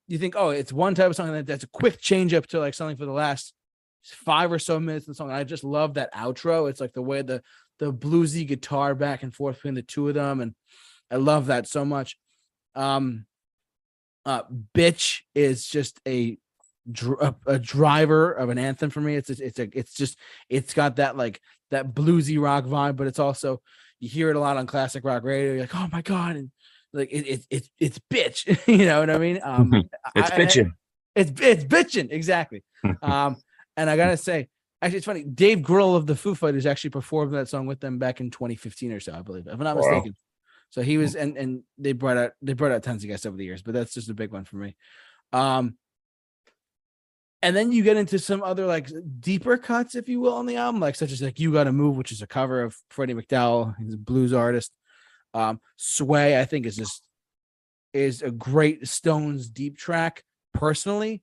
you 0.09 0.19
think, 0.19 0.35
oh, 0.37 0.51
it's 0.51 0.73
one 0.73 0.95
type 0.95 1.09
of 1.09 1.17
song, 1.17 1.33
then 1.33 1.45
that's 1.45 1.65
a 1.65 1.69
quick 1.69 2.01
change 2.01 2.35
up 2.35 2.47
to 2.49 2.59
like 2.59 2.75
something 2.75 2.97
for 2.97 3.07
the 3.07 3.13
last 3.13 3.55
five 4.03 4.51
or 4.51 4.59
so 4.59 4.81
minutes 4.81 5.05
of 5.05 5.13
the 5.13 5.15
song. 5.15 5.29
And 5.29 5.37
I 5.37 5.45
just 5.45 5.65
love 5.65 5.95
that 5.95 6.13
outro. 6.13 6.69
It's 6.69 6.81
like 6.81 6.93
the 6.93 7.03
way 7.03 7.23
the 7.23 7.43
the 7.79 7.93
bluesy 7.93 8.47
guitar 8.47 8.95
back 8.95 9.23
and 9.23 9.35
forth 9.35 9.57
between 9.57 9.75
the 9.75 9.83
two 9.83 10.09
of 10.09 10.15
them, 10.15 10.41
and 10.41 10.55
I 11.11 11.17
love 11.17 11.47
that 11.47 11.67
so 11.67 11.85
much. 11.85 12.19
Um, 12.75 13.27
uh, 14.27 14.43
bitch 14.75 15.21
is 15.35 15.67
just 15.67 16.01
a 16.07 16.39
a, 17.21 17.35
a 17.47 17.59
driver 17.59 18.33
of 18.33 18.49
an 18.49 18.59
anthem 18.59 18.91
for 18.91 19.01
me. 19.01 19.15
It's 19.15 19.31
a, 19.31 19.45
it's 19.47 19.59
a 19.59 19.69
it's 19.73 19.95
just 19.95 20.19
it's 20.49 20.75
got 20.75 20.97
that 20.97 21.17
like 21.17 21.41
that 21.71 21.95
bluesy 21.95 22.41
rock 22.41 22.65
vibe, 22.65 22.97
but 22.97 23.07
it's 23.07 23.19
also 23.19 23.61
you 24.01 24.09
hear 24.09 24.31
it 24.31 24.37
a 24.37 24.41
lot 24.41 24.57
on 24.57 24.67
classic 24.67 25.05
rock 25.05 25.23
radio. 25.25 25.53
You're 25.53 25.61
like, 25.63 25.75
oh 25.77 25.89
my 25.93 26.03
god, 26.03 26.37
and 26.37 26.51
like 26.93 27.11
it, 27.13 27.27
it, 27.27 27.47
it 27.51 27.69
it's 27.79 27.99
bitch 28.11 28.59
you 28.79 28.85
know 28.85 29.01
what 29.01 29.09
i 29.09 29.17
mean 29.17 29.41
um 29.43 29.73
it's 30.15 30.31
I- 30.31 30.35
I- 30.35 30.39
bitching. 30.39 30.73
it's 31.17 31.33
it's 31.41 31.65
bitching 31.65 32.09
exactly 32.13 32.63
um 33.03 33.37
and 33.79 33.89
i 33.89 33.97
gotta 33.97 34.19
say 34.19 34.49
actually 34.83 34.99
it's 34.99 35.07
funny 35.07 35.23
dave 35.23 35.61
grohl 35.61 35.97
of 35.97 36.07
the 36.07 36.15
foo 36.15 36.35
fighters 36.35 36.67
actually 36.67 36.91
performed 36.91 37.33
that 37.33 37.49
song 37.49 37.65
with 37.65 37.81
them 37.81 37.99
back 37.99 38.21
in 38.21 38.31
2015 38.31 38.93
or 38.93 39.01
so 39.01 39.15
i 39.15 39.23
believe 39.23 39.47
if 39.47 39.55
i'm 39.55 39.61
not 39.61 39.75
Wow. 39.77 39.81
mistaken 39.91 40.15
so 40.73 40.83
he 40.83 40.99
was 40.99 41.15
and 41.15 41.37
and 41.37 41.63
they 41.79 41.93
brought 41.93 42.17
out 42.17 42.33
they 42.43 42.53
brought 42.53 42.73
out 42.73 42.83
tons 42.83 43.05
of 43.05 43.09
guests 43.09 43.27
over 43.27 43.37
the 43.37 43.45
years 43.45 43.63
but 43.63 43.73
that's 43.73 43.95
just 43.95 44.11
a 44.11 44.15
big 44.15 44.33
one 44.33 44.45
for 44.45 44.57
me 44.57 44.75
um 45.33 45.77
and 47.45 47.57
then 47.57 47.73
you 47.73 47.83
get 47.83 47.97
into 47.97 48.19
some 48.19 48.43
other 48.43 48.67
like 48.67 48.91
deeper 49.21 49.57
cuts 49.57 49.95
if 49.95 50.09
you 50.09 50.21
will 50.21 50.35
on 50.35 50.47
the 50.47 50.57
album 50.57 50.81
like 50.81 50.97
such 50.97 51.13
as 51.13 51.23
like 51.23 51.39
you 51.39 51.53
gotta 51.53 51.73
move 51.73 51.97
which 51.97 52.13
is 52.13 52.23
a 52.23 52.27
cover 52.27 52.63
of 52.63 52.77
freddie 52.91 53.15
mcdowell 53.15 53.75
he's 53.79 53.95
a 53.95 53.99
blues 53.99 54.33
artist 54.33 54.73
um, 55.35 55.61
Sway, 55.77 56.39
I 56.39 56.45
think, 56.45 56.67
is 56.67 56.77
just 56.77 57.03
is 57.93 58.23
a 58.23 58.31
great 58.31 58.87
Stones 58.89 59.49
deep 59.49 59.77
track. 59.77 60.25
Personally, 60.55 61.23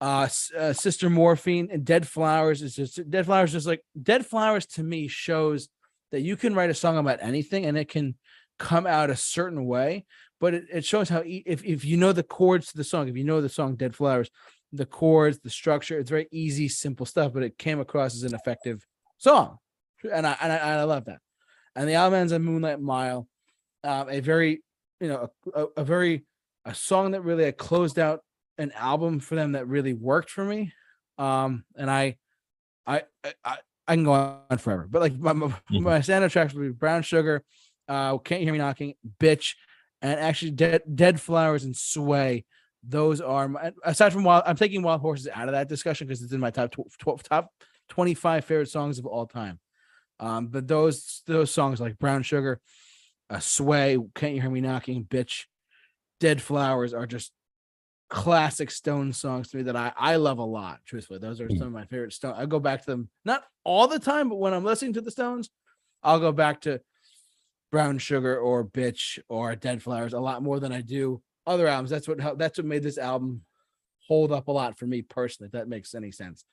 uh, 0.00 0.28
uh, 0.56 0.72
Sister 0.72 1.08
Morphine 1.08 1.68
and 1.72 1.84
Dead 1.84 2.06
Flowers 2.06 2.62
is 2.62 2.74
just 2.74 3.08
Dead 3.08 3.26
Flowers. 3.26 3.52
Just 3.52 3.66
like 3.66 3.82
Dead 4.00 4.26
Flowers 4.26 4.66
to 4.66 4.82
me 4.82 5.08
shows 5.08 5.68
that 6.12 6.20
you 6.20 6.36
can 6.36 6.54
write 6.54 6.70
a 6.70 6.74
song 6.74 6.98
about 6.98 7.18
anything 7.22 7.66
and 7.66 7.76
it 7.76 7.88
can 7.88 8.14
come 8.58 8.86
out 8.86 9.10
a 9.10 9.16
certain 9.16 9.66
way. 9.66 10.04
But 10.38 10.54
it, 10.54 10.64
it 10.72 10.84
shows 10.84 11.08
how 11.08 11.22
e- 11.22 11.42
if 11.46 11.64
if 11.64 11.84
you 11.84 11.96
know 11.96 12.12
the 12.12 12.22
chords 12.22 12.68
to 12.68 12.76
the 12.76 12.84
song, 12.84 13.08
if 13.08 13.16
you 13.16 13.24
know 13.24 13.40
the 13.40 13.48
song 13.48 13.76
Dead 13.76 13.94
Flowers, 13.94 14.30
the 14.72 14.86
chords, 14.86 15.38
the 15.38 15.50
structure, 15.50 15.98
it's 15.98 16.10
very 16.10 16.28
easy, 16.30 16.68
simple 16.68 17.06
stuff. 17.06 17.32
But 17.32 17.42
it 17.42 17.56
came 17.58 17.80
across 17.80 18.14
as 18.14 18.22
an 18.22 18.34
effective 18.34 18.84
song, 19.16 19.58
and 20.02 20.26
I 20.26 20.36
and 20.40 20.52
I, 20.52 20.56
and 20.56 20.80
I 20.80 20.84
love 20.84 21.06
that. 21.06 21.20
And 21.74 21.88
the 21.88 21.94
album 21.94 22.20
ends 22.20 22.32
on 22.32 22.42
Moonlight 22.42 22.80
Mile 22.80 23.28
um, 23.86 24.08
a 24.10 24.20
very 24.20 24.62
you 25.00 25.08
know 25.08 25.30
a, 25.54 25.62
a, 25.62 25.66
a 25.78 25.84
very 25.84 26.24
a 26.64 26.74
song 26.74 27.12
that 27.12 27.22
really 27.22 27.44
had 27.44 27.56
closed 27.56 27.98
out 27.98 28.20
an 28.58 28.72
album 28.72 29.20
for 29.20 29.34
them 29.34 29.52
that 29.52 29.68
really 29.68 29.94
worked 29.94 30.30
for 30.30 30.44
me 30.44 30.72
um 31.18 31.64
and 31.76 31.90
i 31.90 32.16
i 32.86 33.02
i, 33.24 33.34
I 33.44 33.58
I 33.88 33.94
can 33.94 34.02
go 34.02 34.12
on 34.50 34.58
forever 34.58 34.88
but 34.90 35.00
like 35.00 35.16
my 35.16 35.32
my, 35.32 35.54
my 35.70 35.98
standout 36.00 36.32
tracks 36.32 36.52
would 36.54 36.62
be 36.62 36.70
brown 36.70 37.02
sugar 37.02 37.44
uh 37.88 38.18
can't 38.18 38.40
you 38.40 38.46
hear 38.46 38.52
me 38.52 38.58
knocking 38.58 38.94
bitch. 39.20 39.54
And 40.02 40.20
actually 40.20 40.50
dead 40.52 40.82
dead 40.94 41.20
flowers 41.20 41.64
and 41.64 41.74
sway 41.76 42.44
those 42.86 43.20
are 43.20 43.48
my 43.48 43.72
aside 43.84 44.12
from 44.12 44.22
wild 44.24 44.44
i'm 44.46 44.54
taking 44.56 44.82
wild 44.82 45.00
horses 45.00 45.26
out 45.34 45.48
of 45.48 45.52
that 45.52 45.68
discussion 45.68 46.06
because 46.06 46.22
it's 46.22 46.32
in 46.32 46.38
my 46.40 46.50
top 46.50 46.70
tw- 46.70 46.92
12 46.98 47.22
top 47.24 47.50
25 47.88 48.44
favorite 48.44 48.68
songs 48.68 48.98
of 48.98 49.06
all 49.06 49.26
time. 49.26 49.58
Um 50.20 50.48
but 50.48 50.68
those 50.68 51.22
those 51.26 51.50
songs 51.50 51.80
like 51.80 51.98
brown 51.98 52.22
sugar 52.22 52.60
uh, 53.30 53.40
sway 53.40 53.98
can't 54.14 54.34
you 54.34 54.40
hear 54.40 54.50
me 54.50 54.60
knocking 54.60 55.04
bitch. 55.04 55.44
Dead 56.20 56.40
flowers 56.40 56.92
are 56.94 57.06
just 57.06 57.32
classic 58.08 58.70
stone 58.70 59.12
songs 59.12 59.48
to 59.50 59.56
me 59.56 59.64
that 59.64 59.74
i 59.76 59.92
i 59.96 60.14
love 60.16 60.38
a 60.38 60.44
lot 60.44 60.78
truthfully. 60.86 61.18
Those 61.18 61.40
are 61.40 61.48
Mm. 61.48 61.58
some 61.58 61.66
of 61.68 61.72
my 61.72 61.86
favorite 61.86 62.12
stone 62.12 62.34
i 62.36 62.46
go 62.46 62.60
back 62.60 62.80
to 62.82 62.86
them 62.86 63.08
not 63.24 63.42
all 63.64 63.88
the 63.88 63.98
time 63.98 64.28
but 64.28 64.36
when 64.36 64.54
i'm 64.54 64.62
listening 64.64 64.92
to 64.92 65.00
the 65.00 65.10
stones 65.10 65.50
i'll 66.04 66.20
go 66.20 66.30
back 66.30 66.60
to 66.60 66.80
brown 67.72 67.98
sugar 67.98 68.38
or 68.38 68.64
bitch 68.64 69.18
or 69.28 69.54
dead 69.56 69.82
flowers 69.82 70.12
a 70.12 70.20
lot 70.20 70.42
more 70.42 70.60
than 70.60 70.72
i 70.72 70.80
do 70.80 71.20
other 71.46 71.66
albums 71.66 71.90
that's 71.90 72.08
what 72.08 72.38
that's 72.38 72.58
what 72.58 72.66
made 72.66 72.82
this 72.82 72.98
album 72.98 73.42
hold 74.06 74.32
up 74.32 74.48
a 74.48 74.52
lot 74.52 74.78
for 74.78 74.86
me 74.86 75.02
personally 75.02 75.46
if 75.46 75.52
that 75.52 75.68
makes 75.68 75.94
any 75.94 76.12
sense 76.12 76.44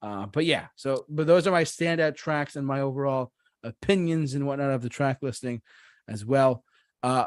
uh 0.00 0.26
but 0.26 0.44
yeah 0.44 0.66
so 0.76 1.04
but 1.08 1.26
those 1.26 1.46
are 1.46 1.52
my 1.52 1.64
standout 1.64 2.16
tracks 2.16 2.56
and 2.56 2.66
my 2.66 2.80
overall 2.80 3.30
opinions 3.64 4.34
and 4.34 4.46
whatnot 4.46 4.70
of 4.70 4.82
the 4.82 4.88
track 4.88 5.18
listing 5.22 5.62
as 6.08 6.24
well. 6.24 6.64
Uh, 7.02 7.26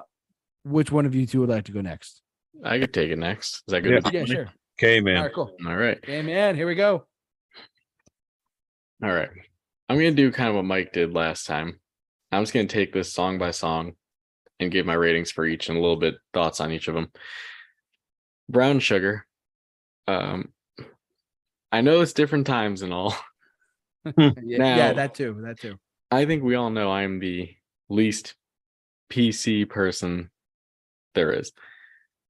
which 0.63 0.91
one 0.91 1.05
of 1.05 1.15
you 1.15 1.25
two 1.25 1.41
would 1.41 1.49
like 1.49 1.65
to 1.65 1.71
go 1.71 1.81
next? 1.81 2.21
I 2.63 2.79
could 2.79 2.93
take 2.93 3.11
it 3.11 3.19
next. 3.19 3.63
Is 3.67 3.71
that 3.71 3.81
good? 3.81 4.03
Yeah. 4.05 4.21
Yeah, 4.21 4.25
sure. 4.25 4.49
Okay, 4.79 4.99
man. 4.99 5.23
right, 5.23 5.33
cool. 5.33 5.55
All 5.65 5.75
right. 5.75 5.99
Hey, 6.03 6.21
man, 6.21 6.55
here 6.55 6.67
we 6.67 6.75
go. 6.75 7.05
All 9.03 9.11
right. 9.13 9.29
I'm 9.87 9.97
gonna 9.97 10.11
do 10.11 10.31
kind 10.31 10.49
of 10.49 10.55
what 10.55 10.65
Mike 10.65 10.93
did 10.93 11.13
last 11.13 11.45
time. 11.45 11.79
I'm 12.35 12.43
just 12.43 12.53
gonna 12.53 12.67
take 12.67 12.93
this 12.93 13.13
song 13.13 13.37
by 13.37 13.51
song 13.51 13.93
and 14.59 14.71
give 14.71 14.85
my 14.85 14.93
ratings 14.93 15.31
for 15.31 15.45
each 15.45 15.69
and 15.69 15.77
a 15.77 15.81
little 15.81 15.97
bit 15.97 16.15
thoughts 16.33 16.59
on 16.59 16.71
each 16.71 16.87
of 16.87 16.95
them. 16.95 17.11
Brown 18.49 18.79
sugar. 18.79 19.25
Um 20.07 20.53
I 21.71 21.81
know 21.81 22.01
it's 22.01 22.13
different 22.13 22.47
times 22.47 22.81
and 22.81 22.93
all. 22.93 23.15
Yeah, 24.17 24.35
yeah, 24.43 24.93
that 24.93 25.15
too. 25.15 25.41
That 25.41 25.59
too. 25.59 25.79
I 26.11 26.25
think 26.25 26.43
we 26.43 26.53
all 26.53 26.69
know 26.69 26.91
I'm 26.91 27.17
the 27.17 27.49
least 27.89 28.35
PC 29.11 29.67
person 29.67 30.29
there 31.15 31.31
is. 31.31 31.51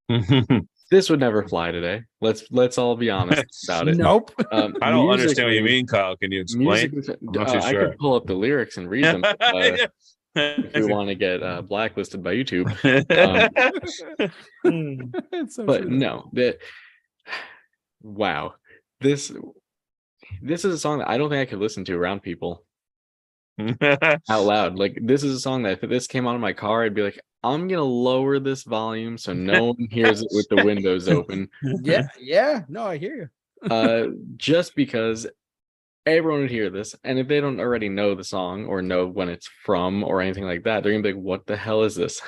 This 0.91 1.09
would 1.09 1.19
never 1.19 1.47
fly 1.47 1.71
today. 1.71 2.03
Let's 2.21 2.43
let's 2.51 2.77
all 2.77 2.95
be 2.95 3.09
honest 3.09 3.43
about 3.67 3.87
it. 3.87 3.97
Nope. 3.97 4.31
Um, 4.51 4.75
I 4.81 4.91
don't 4.91 5.09
understand 5.09 5.47
what 5.47 5.55
you 5.55 5.63
mean, 5.63 5.87
Kyle. 5.87 6.15
Can 6.17 6.31
you 6.31 6.41
explain? 6.41 6.91
musically- 6.91 7.27
I'm 7.35 7.41
uh, 7.41 7.45
too 7.45 7.59
I 7.59 7.71
could 7.73 7.97
pull 7.97 8.13
up 8.15 8.27
the 8.27 8.35
lyrics 8.35 8.77
and 8.77 8.87
read 8.89 9.03
them 9.05 9.23
uh, 9.25 9.33
if 10.35 10.85
we 10.85 10.85
want 10.93 11.09
to 11.09 11.15
get 11.15 11.41
uh, 11.41 11.61
blacklisted 11.63 12.21
by 12.23 12.35
YouTube. 12.35 12.67
It's 14.63 15.55
so 15.55 15.65
But 15.65 15.81
true. 15.83 15.89
no, 15.91 16.29
that 16.33 16.57
wow, 18.03 18.53
this 19.01 19.31
this 20.41 20.65
is 20.65 20.73
a 20.73 20.79
song 20.79 20.99
that 20.99 21.09
I 21.09 21.17
don't 21.17 21.29
think 21.29 21.41
I 21.47 21.49
could 21.49 21.59
listen 21.59 21.85
to 21.85 21.95
around 21.95 22.21
people 22.21 22.64
out 24.29 24.43
loud. 24.43 24.77
Like 24.77 24.97
this 25.01 25.23
is 25.23 25.35
a 25.35 25.39
song 25.39 25.63
that 25.63 25.83
if 25.83 25.89
this 25.89 26.07
came 26.07 26.27
out 26.27 26.35
of 26.35 26.41
my 26.41 26.53
car, 26.53 26.83
I'd 26.83 26.93
be 26.93 27.03
like, 27.03 27.19
I'm 27.43 27.67
gonna 27.67 27.83
lower 27.83 28.39
this 28.39 28.63
volume 28.63 29.17
so 29.17 29.33
no 29.33 29.65
one 29.65 29.87
hears 29.91 30.21
it 30.21 30.27
with 30.31 30.47
the 30.49 30.63
windows 30.65 31.07
open. 31.07 31.49
Yeah, 31.83 32.07
yeah. 32.19 32.61
No, 32.67 32.85
I 32.85 32.97
hear 32.97 33.15
you. 33.15 33.29
Uh, 33.71 34.09
just 34.35 34.75
because 34.75 35.25
everyone 36.05 36.41
would 36.41 36.51
hear 36.51 36.69
this, 36.69 36.93
and 37.03 37.17
if 37.17 37.27
they 37.27 37.41
don't 37.41 37.59
already 37.59 37.89
know 37.89 38.13
the 38.13 38.23
song 38.23 38.65
or 38.65 38.83
know 38.83 39.07
when 39.07 39.27
it's 39.27 39.49
from 39.63 40.03
or 40.03 40.21
anything 40.21 40.43
like 40.43 40.63
that, 40.65 40.83
they're 40.83 40.91
gonna 40.91 41.01
be 41.01 41.13
like, 41.13 41.23
"What 41.23 41.47
the 41.47 41.57
hell 41.57 41.81
is 41.81 41.95
this?" 41.95 42.21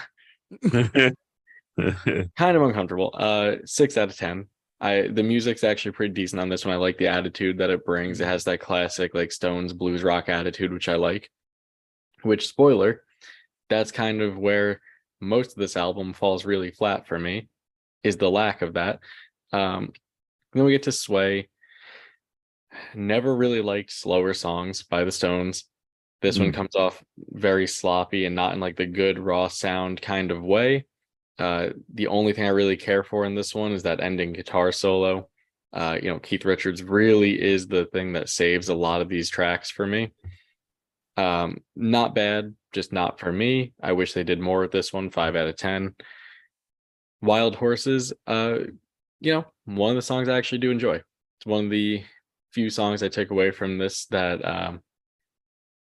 kind 0.72 2.58
of 2.58 2.64
uncomfortable. 2.64 3.12
Uh, 3.14 3.58
six 3.66 3.98
out 3.98 4.10
of 4.10 4.18
ten. 4.18 4.48
I 4.80 5.08
the 5.08 5.24
music's 5.24 5.64
actually 5.64 5.94
pretty 5.94 6.14
decent 6.14 6.40
on 6.40 6.50
this 6.50 6.66
one. 6.66 6.74
I 6.74 6.78
like 6.78 6.98
the 6.98 7.08
attitude 7.08 7.58
that 7.58 7.70
it 7.72 7.84
brings. 7.86 8.20
It 8.22 8.26
has 8.28 8.44
that 8.44 8.60
classic 8.60 9.14
like 9.16 9.32
Stones 9.32 9.74
blues 9.74 10.04
rock 10.04 10.30
attitude, 10.30 10.72
which 10.72 10.88
I 10.90 10.96
like. 10.96 11.30
Which 12.22 12.48
spoiler, 12.48 13.04
that's 13.70 13.92
kind 13.92 14.22
of 14.22 14.38
where 14.38 14.82
most 15.20 15.52
of 15.52 15.58
this 15.58 15.76
album 15.78 16.14
falls 16.14 16.46
really 16.46 16.72
flat 16.72 17.08
for 17.08 17.18
me, 17.20 17.50
is 18.04 18.18
the 18.18 18.30
lack 18.30 18.62
of 18.62 18.74
that. 18.74 19.00
Um, 19.52 19.94
then 20.54 20.64
we 20.64 20.72
get 20.72 20.84
to 20.84 20.92
Sway. 20.92 21.50
Never 22.94 23.36
really 23.36 23.62
liked 23.62 23.92
slower 23.92 24.34
songs 24.34 24.84
by 24.84 25.04
the 25.04 25.12
Stones. 25.12 25.66
This 26.22 26.38
one 26.38 26.52
Mm. 26.52 26.56
comes 26.56 26.76
off 26.76 27.04
very 27.18 27.68
sloppy 27.68 28.26
and 28.26 28.36
not 28.36 28.54
in 28.54 28.60
like 28.60 28.76
the 28.76 28.86
good 28.86 29.18
raw 29.20 29.48
sound 29.48 30.02
kind 30.02 30.32
of 30.32 30.44
way. 30.44 30.86
Uh, 31.40 31.70
the 31.94 32.08
only 32.08 32.34
thing 32.34 32.46
I 32.46 32.50
really 32.50 32.78
care 32.78 33.04
for 33.04 33.26
in 33.26 33.36
this 33.36 33.54
one 33.54 33.72
is 33.72 33.84
that 33.84 34.00
ending 34.00 34.34
guitar 34.34 34.72
solo. 34.72 35.30
Uh, 35.74 35.98
you 36.02 36.10
know, 36.10 36.20
Keith 36.20 36.46
Richards 36.46 36.82
really 36.82 37.40
is 37.40 37.68
the 37.68 37.86
thing 37.86 38.14
that 38.14 38.30
saves 38.30 38.70
a 38.70 38.76
lot 38.76 39.02
of 39.02 39.10
these 39.10 39.30
tracks 39.30 39.70
for 39.70 39.86
me. 39.86 40.14
Um, 41.18 41.58
not 41.76 42.16
bad, 42.16 42.56
just 42.74 42.94
not 42.94 43.20
for 43.20 43.32
me. 43.32 43.74
I 43.82 43.92
wish 43.92 44.14
they 44.14 44.24
did 44.24 44.40
more 44.40 44.62
with 44.62 44.72
this 44.72 44.94
one. 44.94 45.10
Five 45.10 45.36
out 45.36 45.48
of 45.48 45.58
ten. 45.58 45.96
Wild 47.22 47.56
Horses, 47.56 48.14
uh, 48.28 48.60
you 49.20 49.34
know, 49.34 49.46
one 49.66 49.90
of 49.92 49.96
the 49.96 50.02
songs 50.02 50.30
I 50.30 50.38
actually 50.38 50.60
do 50.60 50.72
enjoy. 50.72 50.96
It's 50.96 51.46
one 51.46 51.66
of 51.66 51.72
the 51.72 52.04
few 52.52 52.70
songs 52.70 53.04
I 53.04 53.08
take 53.08 53.32
away 53.32 53.52
from 53.52 53.78
this 53.78 54.06
that 54.08 54.44
um 54.44 54.82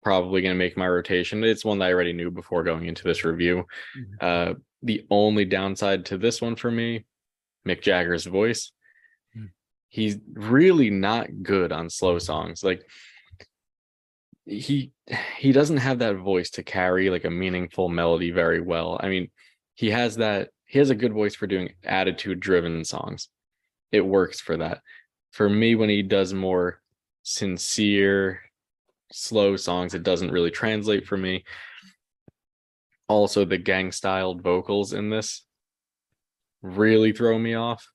probably 0.03 0.41
going 0.41 0.53
to 0.53 0.57
make 0.57 0.77
my 0.77 0.87
rotation. 0.87 1.43
It's 1.43 1.65
one 1.65 1.79
that 1.79 1.85
I 1.85 1.93
already 1.93 2.13
knew 2.13 2.31
before 2.31 2.63
going 2.63 2.85
into 2.85 3.03
this 3.03 3.23
review. 3.25 3.65
Mhm. 3.97 4.05
Uh, 4.21 4.53
the 4.81 5.05
only 5.09 5.45
downside 5.45 6.05
to 6.05 6.17
this 6.17 6.41
one 6.41 6.55
for 6.55 6.71
me, 6.71 7.05
Mick 7.67 7.81
Jagger's 7.81 8.25
voice. 8.25 8.71
Hmm. 9.33 9.47
He's 9.89 10.17
really 10.33 10.89
not 10.89 11.43
good 11.43 11.71
on 11.71 11.89
slow 11.89 12.17
songs. 12.19 12.63
Like 12.63 12.85
he 14.45 14.91
he 15.37 15.51
doesn't 15.51 15.77
have 15.77 15.99
that 15.99 16.15
voice 16.15 16.49
to 16.51 16.63
carry 16.63 17.09
like 17.09 17.25
a 17.25 17.29
meaningful 17.29 17.89
melody 17.89 18.31
very 18.31 18.61
well. 18.61 18.99
I 19.01 19.09
mean, 19.09 19.29
he 19.75 19.89
has 19.91 20.15
that 20.17 20.49
he 20.65 20.79
has 20.79 20.89
a 20.89 20.95
good 20.95 21.13
voice 21.13 21.35
for 21.35 21.47
doing 21.47 21.73
attitude 21.83 22.39
driven 22.39 22.83
songs. 22.85 23.29
It 23.91 24.05
works 24.05 24.39
for 24.39 24.57
that. 24.57 24.81
For 25.31 25.49
me 25.49 25.75
when 25.75 25.89
he 25.89 26.01
does 26.01 26.33
more 26.33 26.81
sincere 27.23 28.41
slow 29.11 29.55
songs 29.55 29.93
it 29.93 30.03
doesn't 30.03 30.31
really 30.31 30.51
translate 30.51 31.07
for 31.07 31.17
me. 31.17 31.43
Also 33.07 33.45
the 33.45 33.57
gang 33.57 33.91
styled 33.91 34.41
vocals 34.41 34.93
in 34.93 35.09
this 35.09 35.43
really 36.61 37.11
throw 37.11 37.37
me 37.37 37.55
off. 37.55 37.87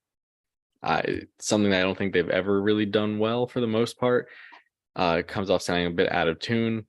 I 0.82 1.22
something 1.38 1.70
that 1.70 1.80
i 1.80 1.82
don't 1.82 1.96
think 1.96 2.12
they've 2.12 2.28
ever 2.28 2.60
really 2.60 2.84
done 2.84 3.18
well 3.18 3.46
for 3.46 3.60
the 3.60 3.66
most 3.66 3.98
part 3.98 4.28
uh 4.96 5.16
it 5.20 5.28
comes 5.28 5.48
off 5.48 5.62
sounding 5.62 5.86
a 5.86 5.90
bit 5.90 6.12
out 6.12 6.28
of 6.28 6.38
tune. 6.38 6.86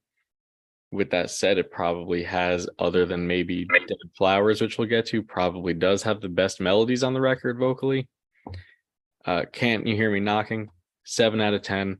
With 0.92 1.12
that 1.12 1.30
said 1.30 1.58
it 1.58 1.72
probably 1.72 2.24
has 2.24 2.70
other 2.80 3.06
than 3.06 3.28
maybe 3.28 3.66
dead 3.66 3.98
flowers 4.18 4.62
which 4.62 4.78
we'll 4.78 4.88
get 4.88 5.06
to 5.08 5.22
probably 5.22 5.74
does 5.74 6.04
have 6.04 6.22
the 6.22 6.30
best 6.30 6.60
melodies 6.60 7.04
on 7.04 7.14
the 7.14 7.22
record 7.22 7.58
vocally. 7.58 8.08
Uh 9.26 9.46
can't 9.52 9.86
you 9.86 9.96
hear 9.96 10.12
me 10.12 10.20
knocking? 10.20 10.70
Seven 11.04 11.40
out 11.40 11.54
of 11.54 11.62
ten 11.62 12.00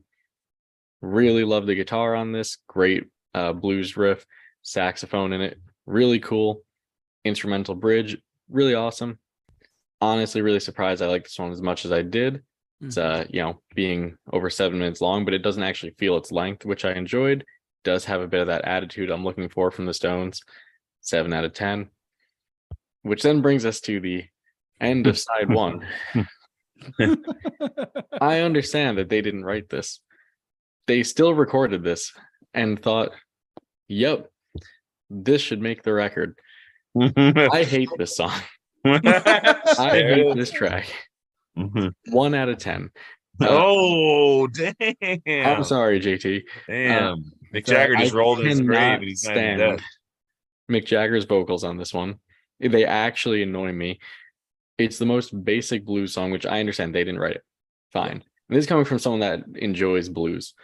really 1.00 1.44
love 1.44 1.66
the 1.66 1.74
guitar 1.74 2.14
on 2.14 2.32
this 2.32 2.58
great 2.66 3.04
uh 3.34 3.52
blues 3.52 3.96
riff 3.96 4.24
saxophone 4.62 5.32
in 5.32 5.40
it 5.40 5.58
really 5.86 6.18
cool 6.18 6.62
instrumental 7.24 7.74
bridge 7.74 8.16
really 8.48 8.74
awesome. 8.74 9.18
Honestly 10.00 10.42
really 10.42 10.60
surprised 10.60 11.02
i 11.02 11.06
like 11.06 11.24
this 11.24 11.38
one 11.38 11.52
as 11.52 11.62
much 11.62 11.84
as 11.84 11.92
i 11.92 12.02
did. 12.02 12.42
It's 12.80 12.98
uh 12.98 13.24
you 13.30 13.40
know 13.40 13.60
being 13.74 14.16
over 14.32 14.50
seven 14.50 14.78
minutes 14.78 15.00
long 15.00 15.24
but 15.24 15.34
it 15.34 15.42
doesn't 15.42 15.62
actually 15.62 15.94
feel 15.98 16.16
its 16.16 16.32
length 16.32 16.64
which 16.64 16.84
i 16.84 16.92
enjoyed. 16.92 17.44
Does 17.84 18.04
have 18.04 18.20
a 18.20 18.28
bit 18.28 18.40
of 18.40 18.48
that 18.48 18.64
attitude 18.64 19.10
i'm 19.10 19.24
looking 19.24 19.48
for 19.48 19.70
from 19.70 19.86
the 19.86 19.94
stones 19.94 20.42
seven 21.00 21.32
out 21.32 21.44
of 21.44 21.52
ten. 21.52 21.88
Which 23.02 23.22
then 23.22 23.40
brings 23.40 23.64
us 23.64 23.80
to 23.82 24.00
the 24.00 24.24
end 24.80 25.06
of 25.06 25.18
side 25.18 25.48
one. 25.48 25.86
I 28.20 28.40
understand 28.40 28.98
that 28.98 29.08
they 29.08 29.22
didn't 29.22 29.44
write 29.44 29.68
this 29.68 30.00
they 30.86 31.02
still 31.02 31.34
recorded 31.34 31.82
this 31.82 32.12
and 32.54 32.80
thought 32.82 33.10
yep 33.88 34.30
this 35.10 35.40
should 35.42 35.60
make 35.60 35.82
the 35.82 35.92
record 35.92 36.36
i 37.00 37.64
hate 37.68 37.88
this 37.98 38.16
song 38.16 38.32
i 38.84 39.90
hate 39.92 40.34
this 40.36 40.50
track 40.50 40.92
Mhm. 41.58 41.92
one 42.10 42.34
out 42.34 42.48
of 42.50 42.58
ten 42.58 42.90
Uh, 43.40 43.46
Oh 43.50 44.46
damn! 44.46 44.74
i'm 45.46 45.64
sorry 45.64 46.00
jt 46.00 46.42
Damn, 46.66 47.24
Mick 47.54 47.66
So 47.66 47.72
Jagger 47.72 47.96
just 47.96 48.14
I 48.14 48.18
rolled 48.18 48.40
in 48.40 48.46
his 48.46 48.60
grave 48.60 48.98
and 48.98 49.04
he's 49.04 49.24
even 49.28 49.58
dead. 49.58 49.82
Mick 50.70 50.84
Jagger's 50.84 51.24
vocals 51.24 51.62
on 51.64 51.76
this 51.78 51.94
one. 51.94 52.16
They 52.60 52.84
actually 52.84 53.42
annoy 53.42 53.72
me. 53.72 54.00
It's 54.78 54.98
the 54.98 55.06
most 55.06 55.44
basic 55.44 55.84
blues 55.86 56.12
song, 56.12 56.30
which 56.32 56.44
I 56.44 56.58
understand 56.60 56.94
they 56.94 57.04
didn't 57.04 57.20
write 57.20 57.36
it. 57.36 57.42
Fine. 57.92 58.10
And 58.48 58.56
this 58.56 58.64
is 58.64 58.68
coming 58.68 58.84
from 58.84 58.98
someone 58.98 59.20
that 59.20 59.44
enjoys 59.54 60.08
blues. 60.08 60.54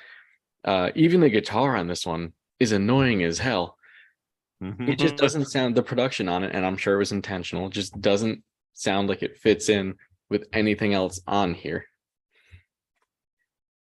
Uh, 0.64 0.90
even 0.94 1.20
the 1.20 1.28
guitar 1.30 1.76
on 1.76 1.86
this 1.88 2.06
one 2.06 2.32
is 2.60 2.72
annoying 2.72 3.22
as 3.24 3.38
hell. 3.38 3.76
It 4.60 4.98
just 4.98 5.16
doesn't 5.24 5.46
sound 5.46 5.74
the 5.74 5.82
production 5.82 6.28
on 6.28 6.44
it, 6.44 6.54
and 6.54 6.64
I'm 6.64 6.76
sure 6.76 6.94
it 6.94 6.98
was 6.98 7.12
intentional, 7.12 7.68
just 7.68 8.00
doesn't 8.00 8.42
sound 8.74 9.08
like 9.08 9.22
it 9.22 9.36
fits 9.38 9.68
in 9.68 9.96
with 10.30 10.46
anything 10.52 10.94
else 10.94 11.20
on 11.26 11.52
here. 11.54 11.84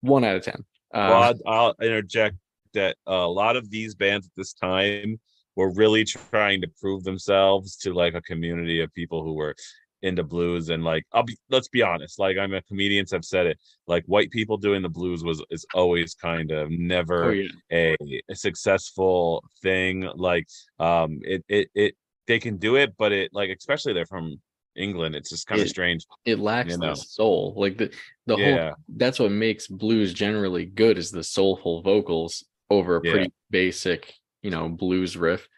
One 0.00 0.24
out 0.24 0.36
of 0.36 0.44
ten. 0.44 0.64
Uh, 0.94 1.08
Well, 1.10 1.22
I'll, 1.22 1.34
I'll 1.46 1.74
interject 1.82 2.36
that 2.74 2.96
a 3.06 3.26
lot 3.26 3.56
of 3.56 3.68
these 3.70 3.94
bands 3.94 4.26
at 4.26 4.32
this 4.36 4.52
time 4.52 5.18
were 5.56 5.72
really 5.72 6.04
trying 6.04 6.60
to 6.60 6.68
prove 6.80 7.02
themselves 7.04 7.76
to 7.78 7.92
like 7.92 8.14
a 8.14 8.22
community 8.22 8.80
of 8.80 8.94
people 8.94 9.22
who 9.24 9.34
were 9.34 9.54
into 10.02 10.22
blues 10.22 10.70
and 10.70 10.82
like 10.84 11.04
I'll 11.12 11.22
be 11.24 11.36
let's 11.50 11.68
be 11.68 11.82
honest 11.82 12.18
like 12.18 12.38
I'm 12.38 12.54
a 12.54 12.62
comedian, 12.62 13.06
so 13.06 13.16
I've 13.16 13.24
said 13.24 13.46
it 13.46 13.58
like 13.86 14.04
white 14.06 14.30
people 14.30 14.56
doing 14.56 14.82
the 14.82 14.88
blues 14.88 15.22
was 15.22 15.42
is 15.50 15.66
always 15.74 16.14
kind 16.14 16.50
of 16.50 16.70
never 16.70 17.24
oh, 17.24 17.30
yeah. 17.30 17.48
a, 17.70 17.96
a 18.30 18.34
successful 18.34 19.44
thing 19.62 20.08
like 20.16 20.46
um 20.78 21.18
it 21.22 21.44
it 21.48 21.68
it 21.74 21.94
they 22.26 22.38
can 22.38 22.56
do 22.56 22.76
it 22.76 22.94
but 22.96 23.12
it 23.12 23.30
like 23.32 23.50
especially 23.50 23.92
they're 23.92 24.06
from 24.06 24.40
England 24.76 25.14
it's 25.16 25.30
just 25.30 25.46
kind 25.46 25.60
of 25.60 25.68
strange 25.68 26.06
It 26.24 26.38
lacks 26.38 26.70
You 26.72 26.78
know. 26.78 26.90
the 26.90 26.94
soul. 26.94 27.54
Like 27.56 27.76
the 27.76 27.90
the 28.26 28.36
whole 28.36 28.74
that's 28.96 29.18
what 29.18 29.32
makes 29.32 29.66
blues 29.66 30.14
generally 30.14 30.64
good 30.64 30.96
is 30.96 31.10
the 31.10 31.24
soulful 31.24 31.82
vocals 31.82 32.44
over 32.70 32.96
a 32.96 33.00
Yeah. 33.04 33.10
pretty 33.12 33.32
basic, 33.50 34.14
you 34.42 34.50
know, 34.50 34.68
blues 34.68 35.16
riff. 35.16 35.48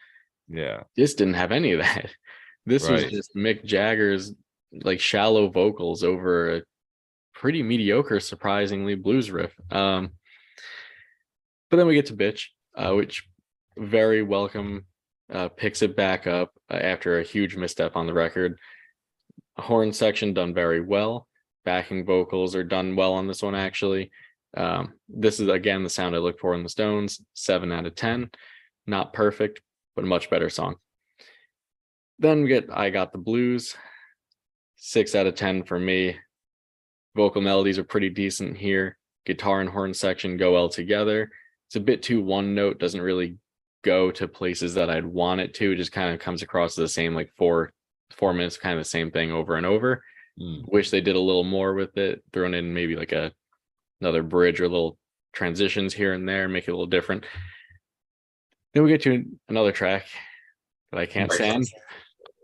yeah 0.49 0.83
This 0.97 1.13
didn't 1.13 1.35
have 1.35 1.51
any 1.51 1.73
of 1.73 1.79
that. 1.79 2.09
This 2.65 2.87
was 2.87 3.03
just 3.05 3.35
Mick 3.35 3.65
Jagger's 3.65 4.33
like 4.71 4.99
shallow 4.99 5.49
vocals 5.49 6.03
over 6.03 6.55
a 6.55 6.61
pretty 7.33 7.61
mediocre, 7.61 8.19
surprisingly 8.19 8.95
blues 8.95 9.29
riff. 9.29 9.53
Um, 9.69 10.11
but 11.69 11.77
then 11.77 11.87
we 11.87 11.95
get 11.95 12.05
to 12.07 12.15
Bitch, 12.15 12.45
uh, 12.75 12.93
which 12.93 13.27
very 13.77 14.23
welcome 14.23 14.85
uh, 15.31 15.49
picks 15.49 15.81
it 15.81 15.95
back 15.95 16.27
up 16.27 16.53
uh, 16.71 16.75
after 16.75 17.19
a 17.19 17.23
huge 17.23 17.55
misstep 17.55 17.95
on 17.95 18.07
the 18.07 18.13
record. 18.13 18.57
Horn 19.57 19.91
section 19.91 20.33
done 20.33 20.53
very 20.53 20.81
well. 20.81 21.27
Backing 21.65 22.05
vocals 22.05 22.55
are 22.55 22.63
done 22.63 22.95
well 22.95 23.13
on 23.13 23.27
this 23.27 23.41
one, 23.41 23.55
actually. 23.55 24.11
Um, 24.55 24.93
this 25.09 25.39
is 25.39 25.47
again 25.47 25.83
the 25.83 25.89
sound 25.89 26.15
I 26.15 26.19
look 26.19 26.39
for 26.39 26.53
in 26.53 26.63
the 26.63 26.69
Stones. 26.69 27.21
Seven 27.33 27.71
out 27.71 27.85
of 27.85 27.95
ten. 27.95 28.29
Not 28.85 29.13
perfect, 29.13 29.61
but 29.95 30.03
a 30.03 30.07
much 30.07 30.29
better 30.29 30.49
song. 30.49 30.75
Then 32.19 32.43
we 32.43 32.47
get 32.47 32.69
I 32.71 32.89
Got 32.89 33.11
the 33.11 33.17
Blues. 33.17 33.75
Six 34.75 35.15
out 35.15 35.27
of 35.27 35.35
ten 35.35 35.63
for 35.63 35.79
me. 35.79 36.17
Vocal 37.15 37.41
melodies 37.41 37.77
are 37.77 37.83
pretty 37.83 38.09
decent 38.09 38.57
here. 38.57 38.97
Guitar 39.25 39.61
and 39.61 39.69
horn 39.69 39.93
section 39.93 40.37
go 40.37 40.53
well 40.53 40.69
together. 40.69 41.29
It's 41.67 41.75
a 41.75 41.79
bit 41.79 42.03
too 42.03 42.21
one 42.21 42.53
note, 42.55 42.79
doesn't 42.79 43.01
really 43.01 43.37
go 43.83 44.11
to 44.11 44.27
places 44.27 44.73
that 44.75 44.89
I'd 44.89 45.05
want 45.05 45.41
it 45.41 45.53
to. 45.55 45.71
It 45.71 45.77
just 45.77 45.91
kind 45.91 46.13
of 46.13 46.19
comes 46.19 46.41
across 46.41 46.75
the 46.75 46.87
same, 46.87 47.15
like 47.15 47.31
four 47.37 47.71
four 48.11 48.33
minutes, 48.33 48.57
kind 48.57 48.77
of 48.77 48.83
the 48.83 48.89
same 48.89 49.11
thing 49.11 49.31
over 49.31 49.55
and 49.55 49.65
over 49.65 50.03
Mm. 50.41 50.63
wish 50.67 50.89
they 50.89 50.99
did 50.99 51.15
a 51.15 51.19
little 51.19 51.43
more 51.43 51.75
with 51.75 51.95
it 51.95 52.23
thrown 52.33 52.55
in 52.55 52.73
maybe 52.73 52.95
like 52.95 53.11
a 53.11 53.31
another 54.01 54.23
bridge 54.23 54.59
or 54.59 54.67
little 54.67 54.97
transitions 55.31 55.93
here 55.93 56.13
and 56.13 56.27
there 56.27 56.49
make 56.49 56.67
it 56.67 56.71
a 56.71 56.73
little 56.73 56.87
different 56.87 57.23
then 58.73 58.81
we 58.81 58.89
get 58.89 59.03
to 59.03 59.25
another 59.49 59.71
track 59.71 60.07
that 60.91 60.99
i 60.99 61.05
can't 61.05 61.31
stand 61.31 61.63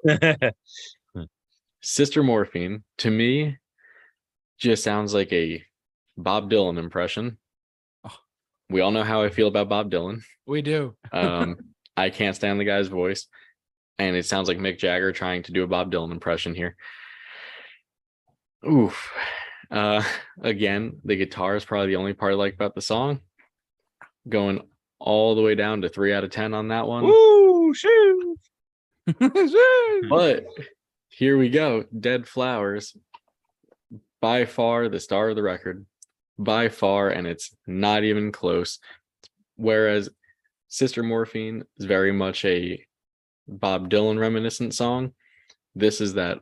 sister 1.82 2.24
morphine 2.24 2.84
to 2.98 3.10
me 3.10 3.58
just 4.60 4.84
sounds 4.84 5.14
like 5.14 5.32
a 5.32 5.64
bob 6.18 6.50
dylan 6.52 6.78
impression 6.78 7.38
Oh. 8.06 8.16
we 8.70 8.82
all 8.82 8.92
know 8.92 9.04
how 9.04 9.22
i 9.24 9.30
feel 9.30 9.48
about 9.48 9.70
bob 9.70 9.90
dylan 9.92 10.22
we 10.46 10.62
do. 10.62 10.96
um 11.12 11.58
i 11.96 12.10
can't 12.10 12.36
stand 12.36 12.60
the 12.60 12.66
guy's 12.66 12.88
voice 12.88 13.28
and 13.98 14.16
it 14.16 14.26
sounds 14.26 14.48
like 14.48 14.58
mick 14.58 14.78
jagger 14.78 15.12
trying 15.12 15.44
to 15.44 15.52
do 15.52 15.64
a 15.64 15.68
bob 15.68 15.92
dylan 15.92 16.12
impression 16.12 16.54
here 16.56 16.76
oof 18.70 19.10
uh 19.72 20.04
again 20.42 21.00
the 21.06 21.16
guitar 21.16 21.56
is 21.56 21.64
probably 21.66 21.88
the 21.88 21.96
only 21.96 22.14
part 22.14 22.34
i 22.34 22.36
like 22.36 22.54
about 22.54 22.76
the 22.76 22.82
song 22.82 23.20
going 24.28 24.62
all 25.00 25.34
the 25.36 25.42
way 25.42 25.56
down 25.56 25.82
to 25.82 25.88
three 25.90 26.14
out 26.14 26.24
of 26.26 26.30
ten 26.30 26.54
on 26.54 26.68
that 26.70 26.86
one 26.88 27.04
Woo, 27.06 27.74
shoo. 27.74 28.36
but 30.10 30.46
here 31.10 31.38
we 31.38 31.50
go 31.50 31.86
dead 32.00 32.28
flowers 32.28 32.96
by 34.22 34.46
far 34.46 34.90
the 34.90 35.00
star 35.00 35.30
of 35.30 35.36
the 35.36 35.44
record 35.44 35.86
by 36.38 36.70
far 36.70 37.10
and 37.10 37.28
it's 37.28 37.56
not 37.68 38.04
even 38.04 38.32
close 38.32 38.80
whereas 39.56 40.10
Sister 40.70 41.02
Morphine 41.02 41.64
is 41.78 41.86
very 41.86 42.12
much 42.12 42.46
a 42.46 42.86
Bob 43.48 43.90
Dylan 43.90 44.20
reminiscent 44.20 44.76
song. 44.76 45.14
This 45.74 46.00
is 46.00 46.14
that 46.14 46.38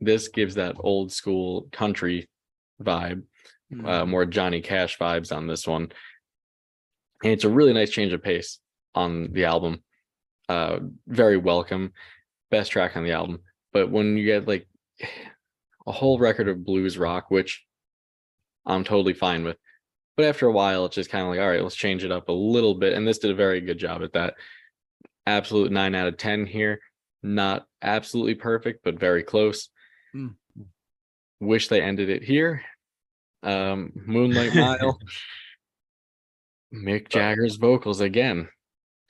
this 0.00 0.28
gives 0.28 0.54
that 0.54 0.76
old 0.78 1.10
school 1.12 1.68
country 1.72 2.28
vibe, 2.80 3.24
Mm. 3.72 3.88
uh, 3.88 4.06
more 4.06 4.26
Johnny 4.26 4.60
Cash 4.60 4.98
vibes 4.98 5.34
on 5.34 5.46
this 5.46 5.66
one. 5.66 5.90
And 7.24 7.32
it's 7.32 7.44
a 7.44 7.48
really 7.48 7.72
nice 7.72 7.90
change 7.90 8.12
of 8.12 8.22
pace 8.22 8.58
on 8.94 9.32
the 9.32 9.46
album. 9.46 9.82
Uh, 10.52 10.80
very 11.06 11.38
welcome. 11.38 11.94
Best 12.50 12.72
track 12.72 12.94
on 12.94 13.04
the 13.04 13.12
album. 13.12 13.40
But 13.72 13.90
when 13.90 14.18
you 14.18 14.26
get 14.26 14.46
like 14.46 14.66
a 15.86 15.92
whole 15.92 16.18
record 16.18 16.46
of 16.46 16.64
blues 16.64 16.98
rock, 16.98 17.30
which 17.30 17.64
I'm 18.66 18.84
totally 18.84 19.14
fine 19.14 19.44
with. 19.44 19.56
But 20.14 20.26
after 20.26 20.46
a 20.46 20.52
while, 20.52 20.84
it's 20.84 20.94
just 20.94 21.08
kind 21.08 21.24
of 21.24 21.30
like, 21.30 21.40
all 21.40 21.48
right, 21.48 21.62
let's 21.62 21.74
change 21.74 22.04
it 22.04 22.12
up 22.12 22.28
a 22.28 22.32
little 22.32 22.74
bit. 22.74 22.92
And 22.92 23.08
this 23.08 23.18
did 23.18 23.30
a 23.30 23.34
very 23.34 23.62
good 23.62 23.78
job 23.78 24.02
at 24.02 24.12
that. 24.12 24.34
Absolute 25.26 25.72
nine 25.72 25.94
out 25.94 26.06
of 26.06 26.18
10 26.18 26.44
here. 26.44 26.80
Not 27.22 27.66
absolutely 27.80 28.34
perfect, 28.34 28.84
but 28.84 29.00
very 29.00 29.22
close. 29.22 29.70
Hmm. 30.12 30.28
Wish 31.40 31.68
they 31.68 31.80
ended 31.80 32.10
it 32.10 32.22
here. 32.22 32.62
Um, 33.42 33.92
Moonlight 33.94 34.54
Mile. 34.54 34.98
Mick 36.74 37.08
Jagger's 37.08 37.56
vocals 37.56 38.02
again, 38.02 38.48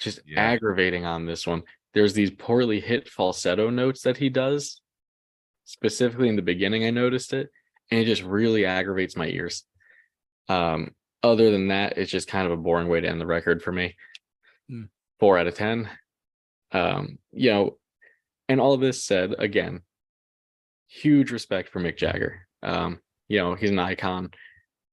just 0.03 0.21
Yeah. 0.27 0.41
aggravating 0.41 1.05
on 1.05 1.27
this 1.27 1.47
one. 1.47 1.63
There's 1.95 2.15
these 2.15 2.31
poorly 2.31 2.81
hit 2.81 3.09
falsetto 3.09 3.71
notes 3.71 4.03
that 4.03 4.17
he 4.17 4.29
does. 4.29 4.81
Specifically 5.65 6.29
in 6.29 6.37
the 6.37 6.43
beginning, 6.43 6.85
I 6.85 6.91
noticed 6.91 7.33
it, 7.33 7.51
and 7.91 8.01
it 8.01 8.05
just 8.05 8.23
really 8.23 8.65
aggravates 8.65 9.17
my 9.17 9.29
ears. 9.29 9.65
Um, 10.49 10.95
other 11.23 11.51
than 11.51 11.69
that, 11.69 11.99
it's 11.99 12.11
just 12.11 12.29
kind 12.29 12.47
of 12.47 12.53
a 12.53 12.57
boring 12.63 12.89
way 12.89 13.01
to 13.01 13.09
end 13.09 13.21
the 13.21 13.27
record 13.27 13.63
for 13.63 13.73
me. 13.73 13.97
Hmm. 14.69 14.85
Four 15.21 15.39
out 15.39 15.47
of 15.47 15.55
ten. 15.55 15.89
Um, 16.73 17.19
you 17.33 17.51
know, 17.51 17.79
and 18.49 18.61
all 18.61 18.73
of 18.73 18.81
this 18.81 19.05
said, 19.05 19.35
again, 19.39 19.83
huge 20.89 21.31
respect 21.31 21.69
for 21.69 21.81
Mick 21.81 21.97
Jagger. 21.97 22.47
Um, 22.63 23.01
you 23.29 23.39
know, 23.39 23.55
he's 23.55 23.71
an 23.71 23.79
icon. 23.79 24.31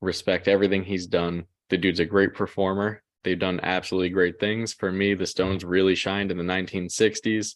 Respect 0.01 0.47
everything 0.47 0.83
he's 0.83 1.07
done. 1.07 1.45
The 1.69 1.77
dude's 1.77 1.99
a 1.99 2.05
great 2.05 2.33
performer. 2.33 3.01
They've 3.23 3.39
done 3.39 3.59
absolutely 3.63 4.09
great 4.09 4.39
things. 4.39 4.73
For 4.73 4.91
me, 4.91 5.13
the 5.13 5.25
Stones 5.25 5.65
really 5.65 5.95
shined 5.95 6.31
in 6.31 6.37
the 6.37 6.43
1960s 6.43 7.55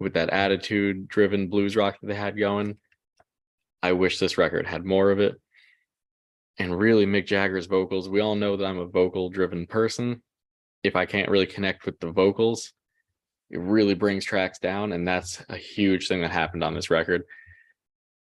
with 0.00 0.14
that 0.14 0.30
attitude 0.30 1.08
driven 1.08 1.48
blues 1.48 1.76
rock 1.76 1.98
that 2.00 2.06
they 2.06 2.14
had 2.14 2.38
going. 2.38 2.76
I 3.82 3.92
wish 3.92 4.18
this 4.18 4.38
record 4.38 4.66
had 4.66 4.84
more 4.84 5.10
of 5.10 5.20
it. 5.20 5.34
And 6.58 6.78
really, 6.78 7.04
Mick 7.04 7.26
Jagger's 7.26 7.66
vocals, 7.66 8.08
we 8.08 8.20
all 8.20 8.34
know 8.34 8.56
that 8.56 8.64
I'm 8.64 8.78
a 8.78 8.86
vocal 8.86 9.28
driven 9.28 9.66
person. 9.66 10.22
If 10.82 10.96
I 10.96 11.04
can't 11.04 11.28
really 11.28 11.46
connect 11.46 11.84
with 11.84 11.98
the 12.00 12.10
vocals, 12.10 12.72
it 13.50 13.58
really 13.58 13.94
brings 13.94 14.24
tracks 14.24 14.58
down. 14.58 14.92
And 14.92 15.06
that's 15.06 15.44
a 15.48 15.56
huge 15.56 16.08
thing 16.08 16.22
that 16.22 16.30
happened 16.30 16.64
on 16.64 16.74
this 16.74 16.90
record. 16.90 17.24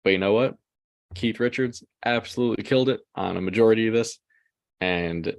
But 0.03 0.11
you 0.11 0.19
know 0.19 0.33
what? 0.33 0.55
Keith 1.15 1.39
Richards 1.39 1.83
absolutely 2.05 2.63
killed 2.63 2.89
it 2.89 3.01
on 3.15 3.37
a 3.37 3.41
majority 3.41 3.87
of 3.87 3.93
this. 3.93 4.19
And 4.79 5.35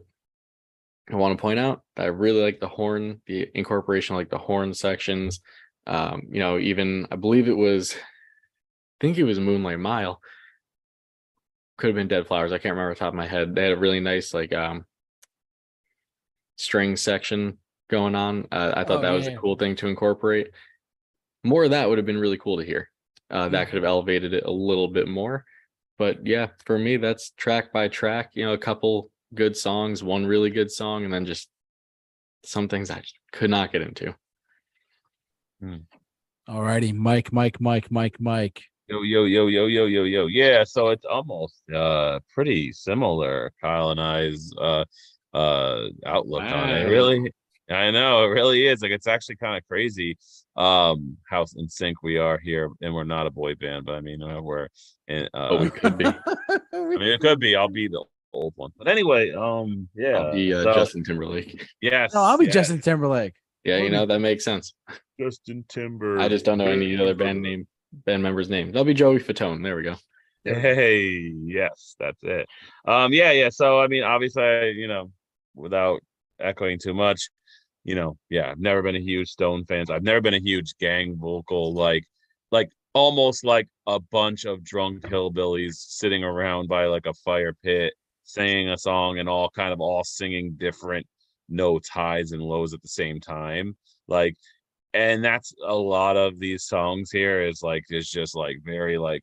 I 1.12 1.16
want 1.16 1.36
to 1.36 1.42
point 1.42 1.58
out 1.58 1.82
that 1.96 2.04
I 2.04 2.08
really 2.08 2.40
like 2.42 2.60
the 2.60 2.68
horn, 2.68 3.20
the 3.26 3.48
incorporation, 3.54 4.16
like 4.16 4.30
the 4.30 4.38
horn 4.38 4.72
sections. 4.74 5.40
Um, 5.86 6.22
you 6.30 6.38
know, 6.40 6.58
even 6.58 7.06
I 7.10 7.16
believe 7.16 7.48
it 7.48 7.56
was, 7.56 7.94
I 7.94 7.98
think 9.00 9.18
it 9.18 9.24
was 9.24 9.38
Moonlight 9.40 9.78
Mile. 9.80 10.20
Could 11.78 11.88
have 11.88 11.96
been 11.96 12.08
Dead 12.08 12.26
Flowers. 12.26 12.52
I 12.52 12.58
can't 12.58 12.72
remember 12.74 12.92
off 12.92 12.98
the 12.98 13.04
top 13.04 13.12
of 13.12 13.16
my 13.16 13.26
head. 13.26 13.54
They 13.54 13.64
had 13.64 13.72
a 13.72 13.76
really 13.76 14.00
nice 14.00 14.32
like 14.32 14.52
um 14.52 14.86
string 16.56 16.96
section 16.96 17.58
going 17.90 18.14
on. 18.14 18.46
Uh, 18.52 18.72
I 18.76 18.84
thought 18.84 18.98
Oh, 18.98 19.02
that 19.02 19.10
was 19.10 19.26
a 19.26 19.36
cool 19.36 19.56
thing 19.56 19.76
to 19.76 19.88
incorporate. 19.88 20.50
More 21.44 21.64
of 21.64 21.70
that 21.70 21.88
would 21.88 21.98
have 21.98 22.06
been 22.06 22.18
really 22.18 22.38
cool 22.38 22.58
to 22.58 22.64
hear. 22.64 22.90
Uh, 23.30 23.48
that 23.48 23.66
could 23.68 23.76
have 23.76 23.84
elevated 23.84 24.34
it 24.34 24.44
a 24.44 24.50
little 24.50 24.88
bit 24.88 25.08
more. 25.08 25.44
But 25.98 26.26
yeah, 26.26 26.48
for 26.64 26.78
me, 26.78 26.96
that's 26.96 27.30
track 27.30 27.72
by 27.72 27.88
track. 27.88 28.30
You 28.34 28.44
know, 28.46 28.52
a 28.52 28.58
couple 28.58 29.10
good 29.34 29.56
songs, 29.56 30.02
one 30.02 30.26
really 30.26 30.50
good 30.50 30.70
song, 30.70 31.04
and 31.04 31.12
then 31.12 31.24
just 31.26 31.48
some 32.44 32.68
things 32.68 32.90
I 32.90 33.02
could 33.32 33.50
not 33.50 33.72
get 33.72 33.82
into. 33.82 34.14
Alrighty, 36.48 36.94
Mike, 36.94 37.32
Mike, 37.32 37.60
Mike, 37.60 37.90
Mike, 37.90 38.16
Mike. 38.18 38.62
Yo, 38.88 39.02
yo, 39.02 39.24
yo, 39.24 39.46
yo, 39.46 39.66
yo, 39.66 39.86
yo, 39.86 40.04
yo. 40.04 40.26
Yeah, 40.26 40.64
so 40.64 40.88
it's 40.88 41.04
almost 41.04 41.62
uh 41.70 42.18
pretty 42.34 42.72
similar, 42.72 43.52
Kyle 43.60 43.90
and 43.90 44.00
I's 44.00 44.50
uh 44.60 44.84
uh 45.32 45.88
outlook 46.04 46.42
on 46.42 46.70
it. 46.70 46.84
Really, 46.84 47.32
I 47.70 47.90
know 47.92 48.24
it 48.24 48.28
really 48.28 48.66
is. 48.66 48.82
Like 48.82 48.90
it's 48.90 49.06
actually 49.06 49.36
kind 49.36 49.56
of 49.56 49.66
crazy 49.68 50.18
um 50.56 51.16
how 51.30 51.46
in 51.56 51.68
sync 51.68 52.02
we 52.02 52.18
are 52.18 52.38
here. 52.38 52.70
And 52.82 52.92
we're 52.92 53.04
not 53.04 53.28
a 53.28 53.30
boy 53.30 53.54
band, 53.54 53.86
but 53.86 53.94
I 53.94 54.00
mean 54.00 54.20
uh, 54.22 54.42
we're 54.42 54.68
in 55.06 55.28
uh 55.32 55.50
But 55.50 55.60
we 55.60 55.70
could 55.70 55.96
be. 55.96 56.04
I 56.48 56.58
mean 56.72 57.02
it 57.02 57.20
could 57.20 57.38
be. 57.38 57.54
I'll 57.54 57.68
be 57.68 57.86
the 57.86 58.04
old 58.32 58.52
one. 58.56 58.70
But 58.76 58.88
anyway, 58.88 59.32
um 59.32 59.88
yeah. 59.94 60.18
I'll 60.18 60.32
be 60.32 60.54
uh, 60.54 60.62
so- 60.62 60.74
Justin 60.74 61.04
Timberlake. 61.04 61.66
Yes. 61.80 62.14
No, 62.14 62.22
I'll 62.22 62.38
be 62.38 62.46
yeah, 62.46 62.52
Justin 62.52 62.80
Timberlake. 62.80 63.34
Yeah, 63.64 63.76
you 63.78 63.90
know 63.90 64.06
that 64.06 64.18
makes 64.18 64.44
sense. 64.44 64.74
Justin 65.20 65.64
Timber. 65.68 66.18
I 66.18 66.28
just 66.28 66.44
don't 66.44 66.58
know 66.58 66.66
any 66.66 66.96
other 66.96 67.14
band 67.14 67.42
name, 67.42 67.66
band 67.92 68.22
members' 68.22 68.50
name. 68.50 68.72
I'll 68.74 68.84
be 68.84 68.94
Joey 68.94 69.20
Fatone. 69.20 69.62
There 69.62 69.76
we 69.76 69.84
go. 69.84 69.94
Hey, 70.44 71.32
yes, 71.44 71.94
that's 72.00 72.18
it. 72.24 72.48
Um, 72.88 73.12
yeah, 73.12 73.30
yeah. 73.30 73.50
So 73.50 73.80
I 73.80 73.86
mean, 73.86 74.02
obviously, 74.02 74.72
you 74.72 74.88
know, 74.88 75.12
without 75.54 76.00
echoing 76.40 76.80
too 76.80 76.94
much, 76.94 77.28
you 77.84 77.94
know, 77.94 78.16
yeah, 78.30 78.50
I've 78.50 78.58
never 78.58 78.82
been 78.82 78.96
a 78.96 79.00
huge 79.00 79.28
Stone 79.28 79.66
fans. 79.66 79.90
I've 79.90 80.02
never 80.02 80.20
been 80.20 80.34
a 80.34 80.40
huge 80.40 80.74
gang 80.80 81.16
vocal, 81.16 81.72
like, 81.74 82.04
like 82.50 82.70
almost 82.94 83.44
like 83.44 83.68
a 83.86 84.00
bunch 84.00 84.44
of 84.44 84.64
drunk 84.64 85.02
hillbillies 85.02 85.74
sitting 85.76 86.24
around 86.24 86.68
by 86.68 86.86
like 86.86 87.06
a 87.06 87.14
fire 87.14 87.54
pit, 87.62 87.94
singing 88.32 88.70
a 88.70 88.78
song 88.78 89.18
and 89.18 89.28
all 89.28 89.50
kind 89.50 89.72
of 89.72 89.80
all 89.80 90.04
singing 90.04 90.56
different 90.58 91.06
notes, 91.48 91.88
highs 91.88 92.32
and 92.32 92.42
lows 92.42 92.74
at 92.74 92.82
the 92.82 92.88
same 92.88 93.20
time. 93.20 93.76
Like, 94.08 94.36
and 94.94 95.24
that's 95.24 95.54
a 95.66 95.74
lot 95.74 96.16
of 96.16 96.38
these 96.38 96.64
songs 96.64 97.10
here 97.10 97.42
is 97.42 97.62
like, 97.62 97.84
is 97.90 98.10
just 98.10 98.34
like 98.36 98.56
very 98.64 98.98
like 98.98 99.22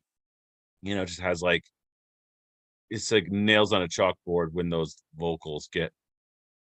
you 0.82 0.94
know, 0.94 1.04
just 1.04 1.20
has 1.20 1.42
like 1.42 1.64
it's 2.90 3.12
like 3.12 3.30
nails 3.30 3.72
on 3.72 3.82
a 3.82 3.88
chalkboard 3.88 4.52
when 4.52 4.68
those 4.68 4.96
vocals 5.16 5.68
get 5.72 5.92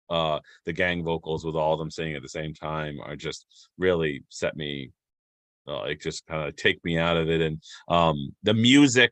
uh 0.09 0.39
the 0.65 0.73
gang 0.73 1.03
vocals 1.03 1.45
with 1.45 1.55
all 1.55 1.73
of 1.73 1.79
them 1.79 1.89
singing 1.89 2.15
at 2.15 2.21
the 2.21 2.29
same 2.29 2.53
time 2.53 2.99
are 3.03 3.15
just 3.15 3.69
really 3.77 4.23
set 4.29 4.55
me 4.55 4.91
uh, 5.67 5.79
like 5.79 5.99
just 5.99 6.25
kind 6.27 6.47
of 6.47 6.55
take 6.55 6.83
me 6.83 6.97
out 6.97 7.17
of 7.17 7.29
it 7.29 7.41
and 7.41 7.61
um 7.87 8.29
the 8.43 8.53
music 8.53 9.11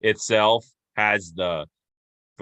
itself 0.00 0.66
has 0.96 1.32
the 1.32 1.64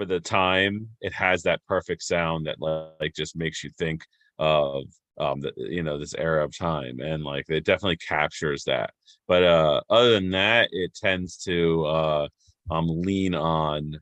for 0.01 0.05
the 0.05 0.19
time 0.19 0.87
it 1.01 1.13
has 1.13 1.43
that 1.43 1.61
perfect 1.67 2.01
sound 2.01 2.47
that 2.47 2.55
like 2.59 3.13
just 3.13 3.35
makes 3.35 3.63
you 3.63 3.69
think 3.77 4.01
of 4.39 4.85
um 5.19 5.39
the, 5.41 5.53
you 5.57 5.83
know 5.83 5.99
this 5.99 6.15
era 6.15 6.43
of 6.43 6.57
time 6.57 6.99
and 7.01 7.23
like 7.23 7.45
it 7.49 7.65
definitely 7.65 7.97
captures 7.97 8.63
that. 8.63 8.89
But 9.27 9.43
uh 9.43 9.81
other 9.91 10.13
than 10.13 10.31
that 10.31 10.69
it 10.71 10.95
tends 10.95 11.37
to 11.43 11.85
uh 11.85 12.27
um 12.71 12.87
lean 12.87 13.35
on 13.35 13.99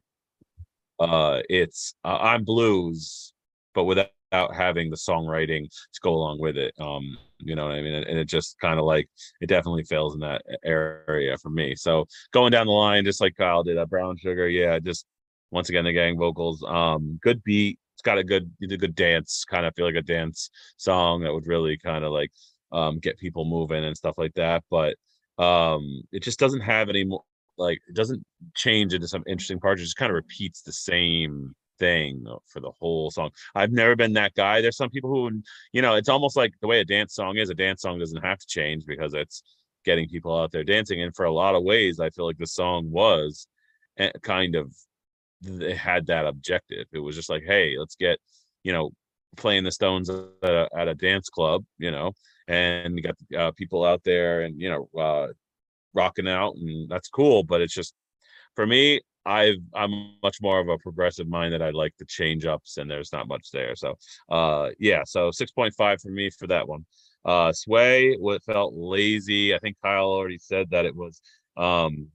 uh 1.01 1.41
it's 1.49 1.93
uh, 2.05 2.17
i'm 2.21 2.45
blues 2.45 3.33
but 3.73 3.83
without 3.83 4.09
having 4.53 4.89
the 4.89 4.95
songwriting 4.95 5.63
to 5.69 5.99
go 6.01 6.13
along 6.13 6.39
with 6.39 6.57
it 6.57 6.73
um 6.79 7.17
you 7.39 7.55
know 7.55 7.65
what 7.65 7.75
i 7.75 7.81
mean? 7.81 7.93
And, 7.93 8.19
it 8.19 8.25
just 8.25 8.57
kind 8.59 8.79
of 8.79 8.85
like 8.85 9.09
it 9.41 9.47
definitely 9.47 9.83
fails 9.83 10.13
in 10.13 10.19
that 10.21 10.43
area 10.63 11.37
for 11.37 11.49
me. 11.49 11.75
So 11.75 12.05
going 12.31 12.51
down 12.51 12.67
the 12.67 12.73
line 12.73 13.03
just 13.03 13.21
like 13.21 13.35
kyle 13.35 13.63
did 13.63 13.77
uh, 13.77 13.85
brown 13.85 14.17
sugar 14.17 14.47
yeah 14.47 14.79
just 14.79 15.05
once 15.51 15.69
again 15.69 15.85
the 15.85 15.93
gang 15.93 16.17
vocals 16.17 16.63
um 16.67 17.19
good 17.21 17.43
beat 17.43 17.79
it's 17.93 18.01
got 18.01 18.17
a 18.17 18.23
good 18.23 18.51
a 18.61 18.77
good 18.77 18.95
dance 18.95 19.45
kind 19.49 19.65
of 19.65 19.73
feel 19.75 19.85
like 19.85 19.95
a 19.95 20.01
dance 20.01 20.49
song 20.77 21.21
that 21.21 21.33
would 21.33 21.47
really 21.47 21.77
kind 21.77 22.03
of 22.03 22.11
like 22.11 22.31
um 22.71 22.99
get 22.99 23.17
people 23.17 23.45
moving 23.45 23.83
and 23.83 23.97
stuff 23.97 24.15
like 24.17 24.33
that 24.35 24.63
but 24.69 24.95
um 25.37 26.01
it 26.11 26.23
just 26.23 26.39
doesn't 26.39 26.61
have 26.61 26.89
any 26.89 27.03
more 27.03 27.23
like 27.57 27.79
it 27.89 27.95
doesn't 27.95 28.23
change 28.55 28.93
into 28.93 29.07
some 29.07 29.23
interesting 29.27 29.59
parts 29.59 29.81
it 29.81 29.85
just 29.85 29.97
kind 29.97 30.11
of 30.11 30.15
repeats 30.15 30.61
the 30.61 30.71
same 30.71 31.53
thing 31.79 32.25
for 32.47 32.59
the 32.59 32.71
whole 32.77 33.09
song. 33.09 33.31
I've 33.55 33.71
never 33.71 33.95
been 33.95 34.13
that 34.13 34.35
guy 34.35 34.61
there's 34.61 34.77
some 34.77 34.89
people 34.89 35.09
who 35.09 35.41
you 35.71 35.81
know 35.81 35.95
it's 35.95 36.09
almost 36.09 36.35
like 36.35 36.53
the 36.61 36.67
way 36.67 36.79
a 36.79 36.85
dance 36.85 37.15
song 37.15 37.37
is 37.37 37.49
a 37.49 37.55
dance 37.55 37.81
song 37.81 37.99
doesn't 37.99 38.23
have 38.23 38.37
to 38.37 38.47
change 38.47 38.85
because 38.85 39.13
it's 39.13 39.41
getting 39.85 40.07
people 40.09 40.37
out 40.37 40.51
there 40.51 40.63
dancing 40.63 41.01
and 41.01 41.15
for 41.15 41.25
a 41.25 41.31
lot 41.31 41.55
of 41.55 41.63
ways 41.63 41.99
i 41.99 42.09
feel 42.09 42.25
like 42.25 42.37
the 42.37 42.45
song 42.45 42.91
was 42.91 43.47
eh, 43.97 44.11
kind 44.21 44.55
of 44.55 44.73
it 45.45 45.77
had 45.77 46.05
that 46.07 46.25
objective 46.25 46.85
it 46.91 46.99
was 46.99 47.15
just 47.15 47.29
like 47.29 47.43
hey 47.45 47.75
let's 47.77 47.95
get 47.95 48.19
you 48.63 48.73
know 48.73 48.91
playing 49.37 49.63
the 49.63 49.71
stones 49.71 50.09
at 50.09 50.25
a, 50.43 50.67
at 50.75 50.87
a 50.87 50.95
dance 50.95 51.29
club 51.29 51.63
you 51.77 51.91
know 51.91 52.11
and 52.47 52.97
you 52.97 53.03
got 53.03 53.15
uh, 53.37 53.51
people 53.51 53.85
out 53.85 54.03
there 54.03 54.41
and 54.41 54.59
you 54.59 54.69
know 54.69 54.89
uh 54.99 55.27
rocking 55.93 56.27
out 56.27 56.55
and 56.55 56.89
that's 56.89 57.09
cool 57.09 57.43
but 57.43 57.61
it's 57.61 57.73
just 57.73 57.93
for 58.55 58.65
me 58.65 58.99
I've 59.25 59.57
I'm 59.75 60.15
much 60.23 60.37
more 60.41 60.59
of 60.59 60.69
a 60.69 60.77
progressive 60.77 61.27
mind 61.27 61.53
that 61.53 61.61
I 61.61 61.69
like 61.69 61.93
the 61.99 62.05
change 62.05 62.45
ups 62.45 62.77
and 62.77 62.89
there's 62.89 63.13
not 63.13 63.27
much 63.27 63.51
there. 63.51 63.75
So 63.75 63.95
uh 64.29 64.69
yeah, 64.79 65.03
so 65.05 65.29
6.5 65.29 66.01
for 66.01 66.09
me 66.09 66.29
for 66.29 66.47
that 66.47 66.67
one. 66.67 66.85
Uh 67.25 67.51
Sway 67.51 68.15
what 68.15 68.43
felt 68.43 68.73
lazy. 68.75 69.53
I 69.53 69.59
think 69.59 69.77
Kyle 69.83 70.05
already 70.05 70.39
said 70.39 70.69
that 70.71 70.85
it 70.85 70.95
was 70.95 71.21
um 71.57 72.07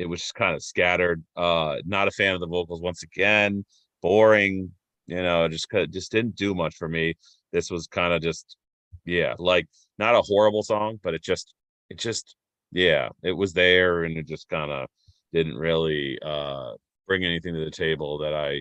it 0.00 0.08
was 0.08 0.20
just 0.20 0.34
kind 0.34 0.54
of 0.54 0.62
scattered. 0.62 1.22
Uh 1.36 1.76
not 1.84 2.08
a 2.08 2.12
fan 2.12 2.34
of 2.34 2.40
the 2.40 2.46
vocals 2.46 2.82
once 2.82 3.02
again. 3.02 3.64
Boring, 4.02 4.72
you 5.06 5.22
know, 5.22 5.48
just 5.48 5.66
just 5.90 6.12
didn't 6.12 6.36
do 6.36 6.54
much 6.54 6.74
for 6.76 6.88
me. 6.88 7.14
This 7.52 7.70
was 7.70 7.86
kind 7.86 8.12
of 8.12 8.22
just 8.22 8.56
yeah, 9.04 9.34
like 9.38 9.66
not 9.98 10.14
a 10.14 10.22
horrible 10.22 10.62
song, 10.62 11.00
but 11.02 11.14
it 11.14 11.22
just 11.22 11.54
it 11.90 11.98
just 11.98 12.36
yeah, 12.72 13.08
it 13.22 13.32
was 13.32 13.52
there 13.52 14.04
and 14.04 14.16
it 14.16 14.26
just 14.26 14.48
kind 14.48 14.70
of 14.70 14.88
didn't 15.32 15.56
really 15.56 16.18
uh 16.24 16.72
bring 17.06 17.24
anything 17.24 17.54
to 17.54 17.64
the 17.64 17.70
table 17.70 18.18
that 18.18 18.34
I 18.34 18.60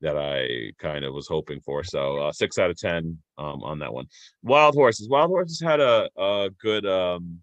that 0.00 0.16
I 0.18 0.72
kind 0.78 1.04
of 1.04 1.14
was 1.14 1.26
hoping 1.26 1.60
for. 1.60 1.82
So 1.82 2.18
uh, 2.18 2.32
six 2.32 2.58
out 2.58 2.70
of 2.70 2.78
ten 2.78 3.18
um, 3.38 3.62
on 3.62 3.78
that 3.78 3.92
one. 3.92 4.06
Wild 4.42 4.74
Horses. 4.74 5.08
Wild 5.08 5.30
Horses 5.30 5.60
had 5.60 5.80
a, 5.80 6.08
a 6.16 6.50
good 6.60 6.86
um, 6.86 7.40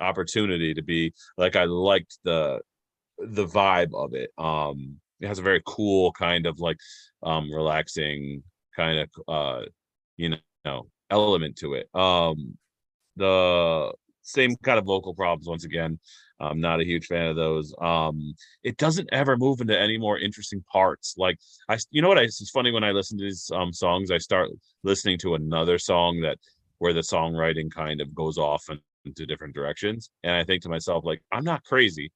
opportunity 0.00 0.74
to 0.74 0.82
be 0.82 1.12
like 1.36 1.56
I 1.56 1.64
liked 1.64 2.18
the 2.24 2.60
the 3.18 3.46
vibe 3.46 3.94
of 3.94 4.14
it. 4.14 4.30
Um, 4.38 5.00
it 5.20 5.26
has 5.26 5.38
a 5.38 5.42
very 5.42 5.62
cool 5.66 6.12
kind 6.12 6.46
of 6.46 6.60
like 6.60 6.78
um, 7.22 7.52
relaxing 7.52 8.42
kind 8.76 8.98
of 9.00 9.10
uh, 9.26 9.64
you 10.16 10.36
know 10.64 10.88
element 11.10 11.56
to 11.56 11.74
it. 11.74 11.88
Um, 11.94 12.56
the 13.16 13.92
same 14.22 14.56
kind 14.56 14.78
of 14.78 14.84
vocal 14.84 15.14
problems 15.14 15.48
once 15.48 15.64
again. 15.64 15.98
I'm 16.40 16.60
not 16.60 16.80
a 16.80 16.84
huge 16.84 17.06
fan 17.06 17.26
of 17.26 17.36
those. 17.36 17.74
Um, 17.80 18.34
it 18.62 18.76
doesn't 18.76 19.08
ever 19.10 19.36
move 19.36 19.60
into 19.60 19.78
any 19.78 19.98
more 19.98 20.18
interesting 20.18 20.62
parts. 20.70 21.14
Like 21.18 21.38
I, 21.68 21.78
you 21.90 22.00
know 22.00 22.08
what? 22.08 22.18
I, 22.18 22.22
it's 22.22 22.50
funny 22.50 22.70
when 22.70 22.84
I 22.84 22.92
listen 22.92 23.18
to 23.18 23.24
these 23.24 23.50
um, 23.52 23.72
songs, 23.72 24.10
I 24.10 24.18
start 24.18 24.50
listening 24.84 25.18
to 25.18 25.34
another 25.34 25.78
song 25.78 26.20
that 26.20 26.38
where 26.78 26.92
the 26.92 27.00
songwriting 27.00 27.72
kind 27.72 28.00
of 28.00 28.14
goes 28.14 28.38
off 28.38 28.68
into 29.04 29.26
different 29.26 29.54
directions, 29.54 30.10
and 30.22 30.34
I 30.34 30.44
think 30.44 30.62
to 30.62 30.68
myself, 30.68 31.04
like, 31.04 31.22
I'm 31.32 31.44
not 31.44 31.64
crazy. 31.64 32.12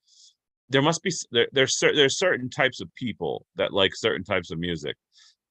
There 0.68 0.82
must 0.82 1.02
be 1.02 1.12
there, 1.30 1.48
there's 1.52 1.78
there's 1.80 2.18
certain 2.18 2.48
types 2.48 2.80
of 2.80 2.88
people 2.94 3.46
that 3.56 3.72
like 3.72 3.92
certain 3.94 4.24
types 4.24 4.50
of 4.50 4.58
music, 4.58 4.96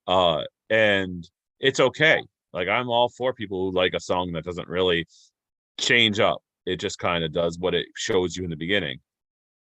uh, 0.07 0.41
and 0.69 1.27
it's 1.59 1.79
okay. 1.79 2.21
Like 2.53 2.67
I'm 2.67 2.89
all 2.89 3.09
for 3.09 3.33
people 3.33 3.69
who 3.69 3.77
like 3.77 3.93
a 3.93 3.99
song 3.99 4.31
that 4.33 4.43
doesn't 4.43 4.67
really 4.67 5.05
change 5.77 6.19
up 6.19 6.41
it 6.65 6.79
just 6.79 6.99
kind 6.99 7.23
of 7.23 7.31
does 7.31 7.57
what 7.59 7.73
it 7.73 7.87
shows 7.95 8.35
you 8.35 8.43
in 8.43 8.49
the 8.49 8.55
beginning 8.55 8.99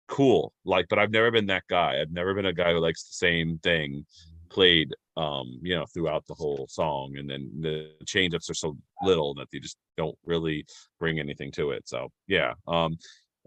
cool 0.08 0.54
like 0.66 0.86
but 0.90 1.00
i've 1.00 1.12
never 1.12 1.32
been 1.32 1.46
that 1.46 1.64
guy 1.70 2.00
i've 2.00 2.12
never 2.12 2.34
been 2.34 2.46
a 2.46 2.54
guy 2.54 2.72
who 2.72 2.80
likes 2.80 3.04
the 3.04 3.14
same 3.14 3.58
thing 3.64 4.06
played 4.50 4.94
um 5.18 5.60
you 5.62 5.76
know 5.76 5.86
throughout 5.94 6.26
the 6.28 6.34
whole 6.34 6.66
song 6.68 7.16
and 7.18 7.30
then 7.30 7.50
the 7.60 7.92
change 8.06 8.34
ups 8.34 8.50
are 8.50 8.56
so 8.56 8.76
little 9.04 9.34
that 9.36 9.48
they 9.52 9.60
just 9.60 9.78
don't 9.96 10.18
really 10.26 10.66
bring 11.00 11.20
anything 11.20 11.52
to 11.52 11.72
it 11.72 11.88
so 11.88 12.10
yeah 12.28 12.54
um 12.68 12.98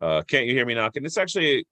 uh 0.01 0.23
can't 0.29 0.47
you 0.47 0.53
hear 0.53 0.67
me 0.67 0.75
knocking 0.75 1.05
it's 1.05 1.19
actually 1.19 1.65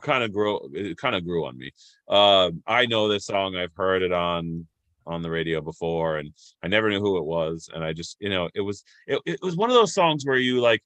kind 0.00 0.24
of 0.24 0.32
grew 0.32 0.58
it 0.74 0.96
kind 0.98 1.14
of 1.14 1.24
grew 1.24 1.46
on 1.46 1.56
me 1.56 1.70
uh, 2.08 2.50
i 2.66 2.84
know 2.86 3.08
this 3.08 3.26
song 3.26 3.54
i've 3.56 3.74
heard 3.76 4.02
it 4.02 4.12
on 4.12 4.66
on 5.06 5.22
the 5.22 5.30
radio 5.30 5.60
before 5.60 6.18
and 6.18 6.32
i 6.62 6.68
never 6.68 6.90
knew 6.90 7.00
who 7.00 7.16
it 7.16 7.24
was 7.24 7.70
and 7.72 7.84
i 7.84 7.92
just 7.92 8.16
you 8.20 8.28
know 8.28 8.48
it 8.54 8.60
was 8.60 8.82
it, 9.06 9.20
it 9.24 9.38
was 9.40 9.56
one 9.56 9.70
of 9.70 9.74
those 9.74 9.94
songs 9.94 10.26
where 10.26 10.36
you 10.36 10.60
like 10.60 10.82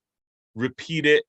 repeat 0.55 1.07
it 1.07 1.25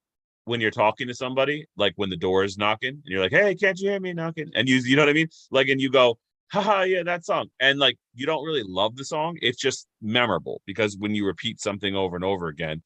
when 0.45 0.59
you're 0.59 0.71
talking 0.71 1.07
to 1.07 1.13
somebody, 1.13 1.65
like 1.77 1.93
when 1.95 2.09
the 2.09 2.17
door 2.17 2.43
is 2.43 2.57
knocking 2.57 2.89
and 2.89 3.03
you're 3.05 3.21
like, 3.21 3.31
Hey, 3.31 3.55
can't 3.55 3.79
you 3.79 3.89
hear 3.89 3.99
me 3.99 4.13
knocking? 4.13 4.51
And 4.55 4.67
you, 4.67 4.77
you 4.77 4.95
know 4.95 5.03
what 5.03 5.09
I 5.09 5.13
mean? 5.13 5.29
Like, 5.51 5.69
and 5.69 5.79
you 5.79 5.89
go, 5.89 6.17
haha, 6.51 6.81
yeah, 6.83 7.03
that 7.03 7.25
song. 7.25 7.47
And 7.59 7.79
like, 7.79 7.97
you 8.13 8.25
don't 8.25 8.45
really 8.45 8.63
love 8.65 8.95
the 8.95 9.05
song. 9.05 9.37
It's 9.41 9.59
just 9.59 9.87
memorable 10.01 10.61
because 10.65 10.97
when 10.97 11.15
you 11.15 11.25
repeat 11.25 11.59
something 11.59 11.95
over 11.95 12.15
and 12.15 12.25
over 12.25 12.47
again, 12.47 12.81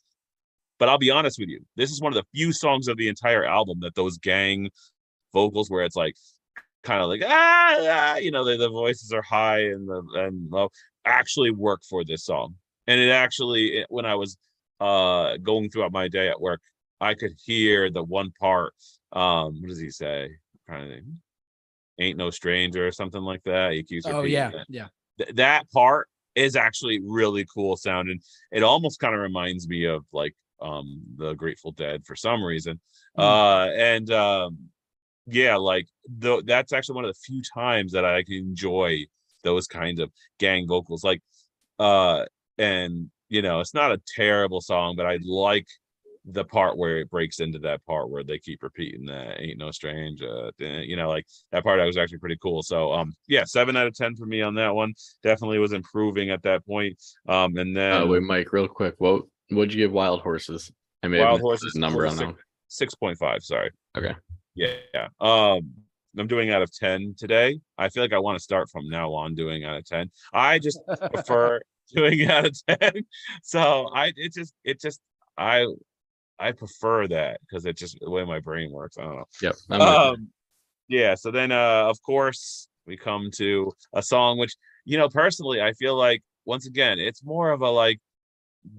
but 0.80 0.90
I'll 0.90 0.98
be 0.98 1.12
honest 1.12 1.40
with 1.40 1.50
you, 1.50 1.62
this 1.76 1.92
is 1.92 2.02
one 2.02 2.12
of 2.12 2.18
the 2.18 2.26
few 2.36 2.54
songs 2.54 2.88
of 2.88 2.98
the 2.98 3.08
entire 3.08 3.44
album 3.44 3.80
that 3.82 3.96
those 3.96 4.18
gang 4.18 4.70
vocals 5.34 5.70
where 5.70 5.84
it's 5.84 5.96
like 5.96 6.16
kind 6.84 7.02
of 7.02 7.10
like 7.10 7.22
ah, 7.26 7.78
ah 7.82 8.16
you 8.16 8.32
know 8.32 8.46
the, 8.46 8.56
the 8.56 8.70
voices 8.70 9.12
are 9.12 9.22
high 9.22 9.60
and 9.60 9.88
the 9.90 10.02
and 10.16 10.50
low 10.50 10.70
actually 11.04 11.52
work 11.52 11.82
for 11.90 12.06
this 12.06 12.24
song 12.24 12.56
and 12.88 13.00
it 13.02 13.10
actually 13.10 13.86
when 13.90 14.06
i 14.06 14.16
was 14.16 14.38
uh 14.80 15.38
going 15.38 15.70
throughout 15.70 15.92
my 15.92 16.08
day 16.08 16.30
at 16.30 16.40
work, 16.40 16.62
I 17.00 17.14
could 17.14 17.34
hear 17.44 17.90
the 17.90 18.04
one 18.04 18.32
part. 18.40 18.74
Um, 19.12 19.62
what 19.62 19.70
does 19.70 19.80
he 19.80 19.90
say? 19.90 20.30
Kind 20.68 20.92
of 20.92 20.98
ain't 22.00 22.18
no 22.18 22.30
stranger 22.30 22.88
or 22.88 22.92
something 22.92 23.22
like 23.22 23.44
that. 23.44 23.74
He 23.74 23.84
keeps 23.84 24.06
oh 24.06 24.24
yeah, 24.24 24.52
yeah. 24.70 24.88
Th- 25.18 25.36
that 25.36 25.70
part 25.72 26.08
is 26.36 26.56
actually 26.56 27.02
really 27.04 27.46
cool 27.54 27.76
sounding. 27.76 28.20
It 28.52 28.64
almost 28.64 29.00
kind 29.00 29.16
of 29.16 29.22
reminds 29.22 29.68
me 29.68 29.86
of 29.86 30.06
like 30.12 30.36
um 30.62 31.02
the 31.18 31.34
Grateful 31.34 31.72
Dead 31.72 32.06
for 32.06 32.16
some 32.16 32.44
reason. 32.44 32.80
Mm. 33.18 33.24
Uh 33.24 33.72
and 33.74 34.12
um 34.12 34.58
yeah, 35.30 35.58
like 35.58 35.88
the, 36.08 36.42
that's 36.46 36.72
actually 36.72 36.96
one 36.96 37.06
of 37.06 37.14
the 37.14 37.20
few 37.20 37.42
times 37.54 37.92
that 37.92 38.06
I 38.06 38.24
can 38.24 38.36
enjoy 38.36 39.06
those 39.44 39.68
kind 39.68 40.00
of 40.00 40.12
gang 40.40 40.68
vocals. 40.68 41.04
Like 41.04 41.22
uh 41.80 42.26
and 42.58 43.10
you 43.30 43.42
know, 43.42 43.60
it's 43.60 43.74
not 43.74 43.92
a 43.92 44.02
terrible 44.16 44.62
song, 44.62 44.96
but 44.96 45.06
I 45.06 45.20
like 45.24 45.68
the 46.28 46.44
part 46.44 46.78
where 46.78 46.98
it 46.98 47.10
breaks 47.10 47.40
into 47.40 47.58
that 47.60 47.86
part 47.86 48.10
where 48.10 48.24
they 48.24 48.38
keep 48.38 48.62
repeating 48.62 49.06
that 49.06 49.40
ain't 49.40 49.58
no 49.58 49.72
strange 49.72 50.22
uh, 50.22 50.52
you 50.60 50.96
know 50.96 51.08
like 51.08 51.26
that 51.52 51.64
part 51.64 51.80
I 51.80 51.86
was 51.86 51.98
actually 51.98 52.18
pretty 52.20 52.38
cool. 52.42 52.62
So 52.64 52.92
um 52.94 53.14
yeah 53.28 53.44
seven 53.46 53.78
out 53.78 53.88
of 53.88 53.96
ten 53.96 54.16
for 54.16 54.26
me 54.26 54.42
on 54.42 54.56
that 54.56 54.76
one. 54.76 54.94
Definitely 55.24 55.60
was 55.60 55.74
improving 55.74 56.30
at 56.30 56.44
that 56.44 56.66
point 56.66 57.02
um 57.28 57.58
and 57.58 57.76
then 57.76 58.08
wait 58.10 58.24
mike 58.24 58.52
real 58.52 58.68
quick 58.68 58.96
what 58.98 59.24
would 59.52 59.74
you 59.74 59.80
give 59.80 59.92
wild 59.92 60.22
horses? 60.22 60.72
I 61.04 61.08
mean 61.08 61.22
wild 61.22 61.42
horses 61.42 61.76
number 61.76 62.06
on 62.06 62.18
that 62.18 62.36
6.5 62.70 63.42
sorry. 63.42 63.72
Okay. 63.98 64.16
Yeah 64.56 64.74
yeah 64.94 65.08
um 65.20 65.70
I'm 66.20 66.28
doing 66.28 66.50
out 66.50 66.64
of 66.64 66.76
10 66.76 67.14
today. 67.16 67.60
I 67.78 67.90
feel 67.90 68.02
like 68.02 68.12
I 68.12 68.18
want 68.18 68.40
to 68.40 68.44
start 68.44 68.72
from 68.72 68.90
now 68.90 69.14
on 69.14 69.36
doing 69.36 69.64
out 69.66 69.78
of 69.78 69.86
10. 69.86 70.10
I 70.34 70.58
just 70.58 70.80
prefer 71.14 71.62
doing 71.94 72.26
out 72.26 72.46
of 72.46 72.58
10 72.68 73.06
so 73.44 73.90
i 73.94 74.12
it 74.16 74.34
just 74.34 74.54
it 74.64 74.80
just 74.80 75.00
i 75.38 75.66
i 76.40 76.52
prefer 76.52 77.08
that 77.08 77.40
because 77.42 77.66
it's 77.66 77.80
just 77.80 77.98
the 78.00 78.10
way 78.10 78.24
my 78.24 78.40
brain 78.40 78.72
works 78.72 78.98
i 78.98 79.04
don't 79.04 79.16
know 79.16 79.26
yep 79.42 79.56
um, 79.70 80.30
yeah 80.88 81.16
so 81.16 81.32
then 81.32 81.52
uh 81.52 81.86
of 81.88 82.02
course 82.02 82.68
we 82.86 82.98
come 82.98 83.30
to 83.36 83.72
a 83.94 84.02
song 84.02 84.38
which 84.38 84.56
you 84.86 84.98
know 84.98 85.10
personally 85.10 85.62
i 85.62 85.74
feel 85.74 85.96
like 85.96 86.22
once 86.46 86.68
again 86.68 87.00
it's 87.00 87.24
more 87.24 87.52
of 87.52 87.62
a 87.62 87.70
like 87.70 88.00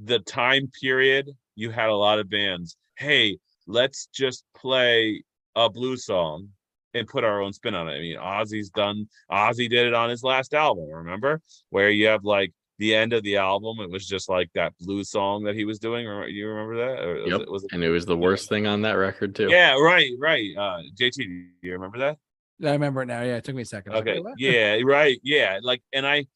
the 0.05 0.19
time 0.21 0.69
period 0.81 1.31
you 1.55 1.71
had 1.71 1.89
a 1.89 1.95
lot 1.95 2.19
of 2.19 2.29
bands 2.29 2.77
hey 2.97 3.37
let's 3.67 4.09
just 4.13 4.45
play 4.57 5.23
a 5.55 5.69
blues 5.69 6.05
song 6.05 6.49
and 6.95 7.07
put 7.07 7.25
our 7.25 7.41
own 7.41 7.53
spin 7.53 7.75
on 7.75 7.89
it. 7.89 7.97
I 7.97 8.01
mean, 8.01 8.17
Ozzy's 8.17 8.71
done. 8.71 9.09
Ozzy 9.31 9.69
did 9.69 9.87
it 9.87 9.95
on 9.95 10.11
his 10.11 10.23
last 10.23 10.55
album. 10.55 10.89
Remember, 10.91 11.41
where 11.71 11.91
you 11.91 12.07
have 12.07 12.25
like 12.25 12.53
the 12.79 12.95
end 12.95 13.13
of 13.13 13.23
the 13.23 13.37
album, 13.37 13.81
it 13.81 13.91
was 13.91 14.07
just 14.07 14.29
like 14.29 14.51
that 14.55 14.73
blues 14.81 15.11
song 15.11 15.45
that 15.45 15.55
he 15.55 15.65
was 15.65 15.79
doing. 15.79 16.05
You 16.29 16.49
remember 16.49 16.77
that? 16.77 17.05
Or 17.05 17.19
yep. 17.27 17.41
it, 17.41 17.51
was 17.51 17.65
it, 17.65 17.71
and 17.73 17.83
it 17.83 17.91
was 17.91 18.07
the 18.07 18.17
worst 18.17 18.49
thing 18.49 18.67
on 18.67 18.83
that 18.83 18.93
record 18.93 19.35
too. 19.35 19.49
Yeah, 19.51 19.75
right, 19.79 20.11
right. 20.19 20.51
Uh, 20.57 20.79
JT, 20.99 21.17
do 21.17 21.25
you 21.63 21.73
remember 21.73 21.99
that? 21.99 22.19
I 22.65 22.73
remember 22.73 23.03
it 23.03 23.07
now. 23.07 23.23
Yeah, 23.23 23.37
it 23.37 23.45
took 23.45 23.55
me 23.55 23.63
a 23.63 23.67
second. 23.67 23.95
Okay. 23.95 24.19
Like, 24.19 24.35
yeah, 24.39 24.79
right. 24.85 25.19
Yeah. 25.23 25.59
Like, 25.63 25.83
and 25.93 26.07
I, 26.07 26.27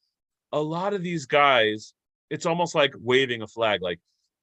a 0.51 0.59
lot 0.59 0.93
of 0.93 1.03
these 1.03 1.25
guys, 1.25 1.93
it's 2.29 2.45
almost 2.45 2.75
like 2.75 2.93
waving 2.97 3.41
a 3.41 3.47
flag. 3.47 3.81
Like, 3.81 3.99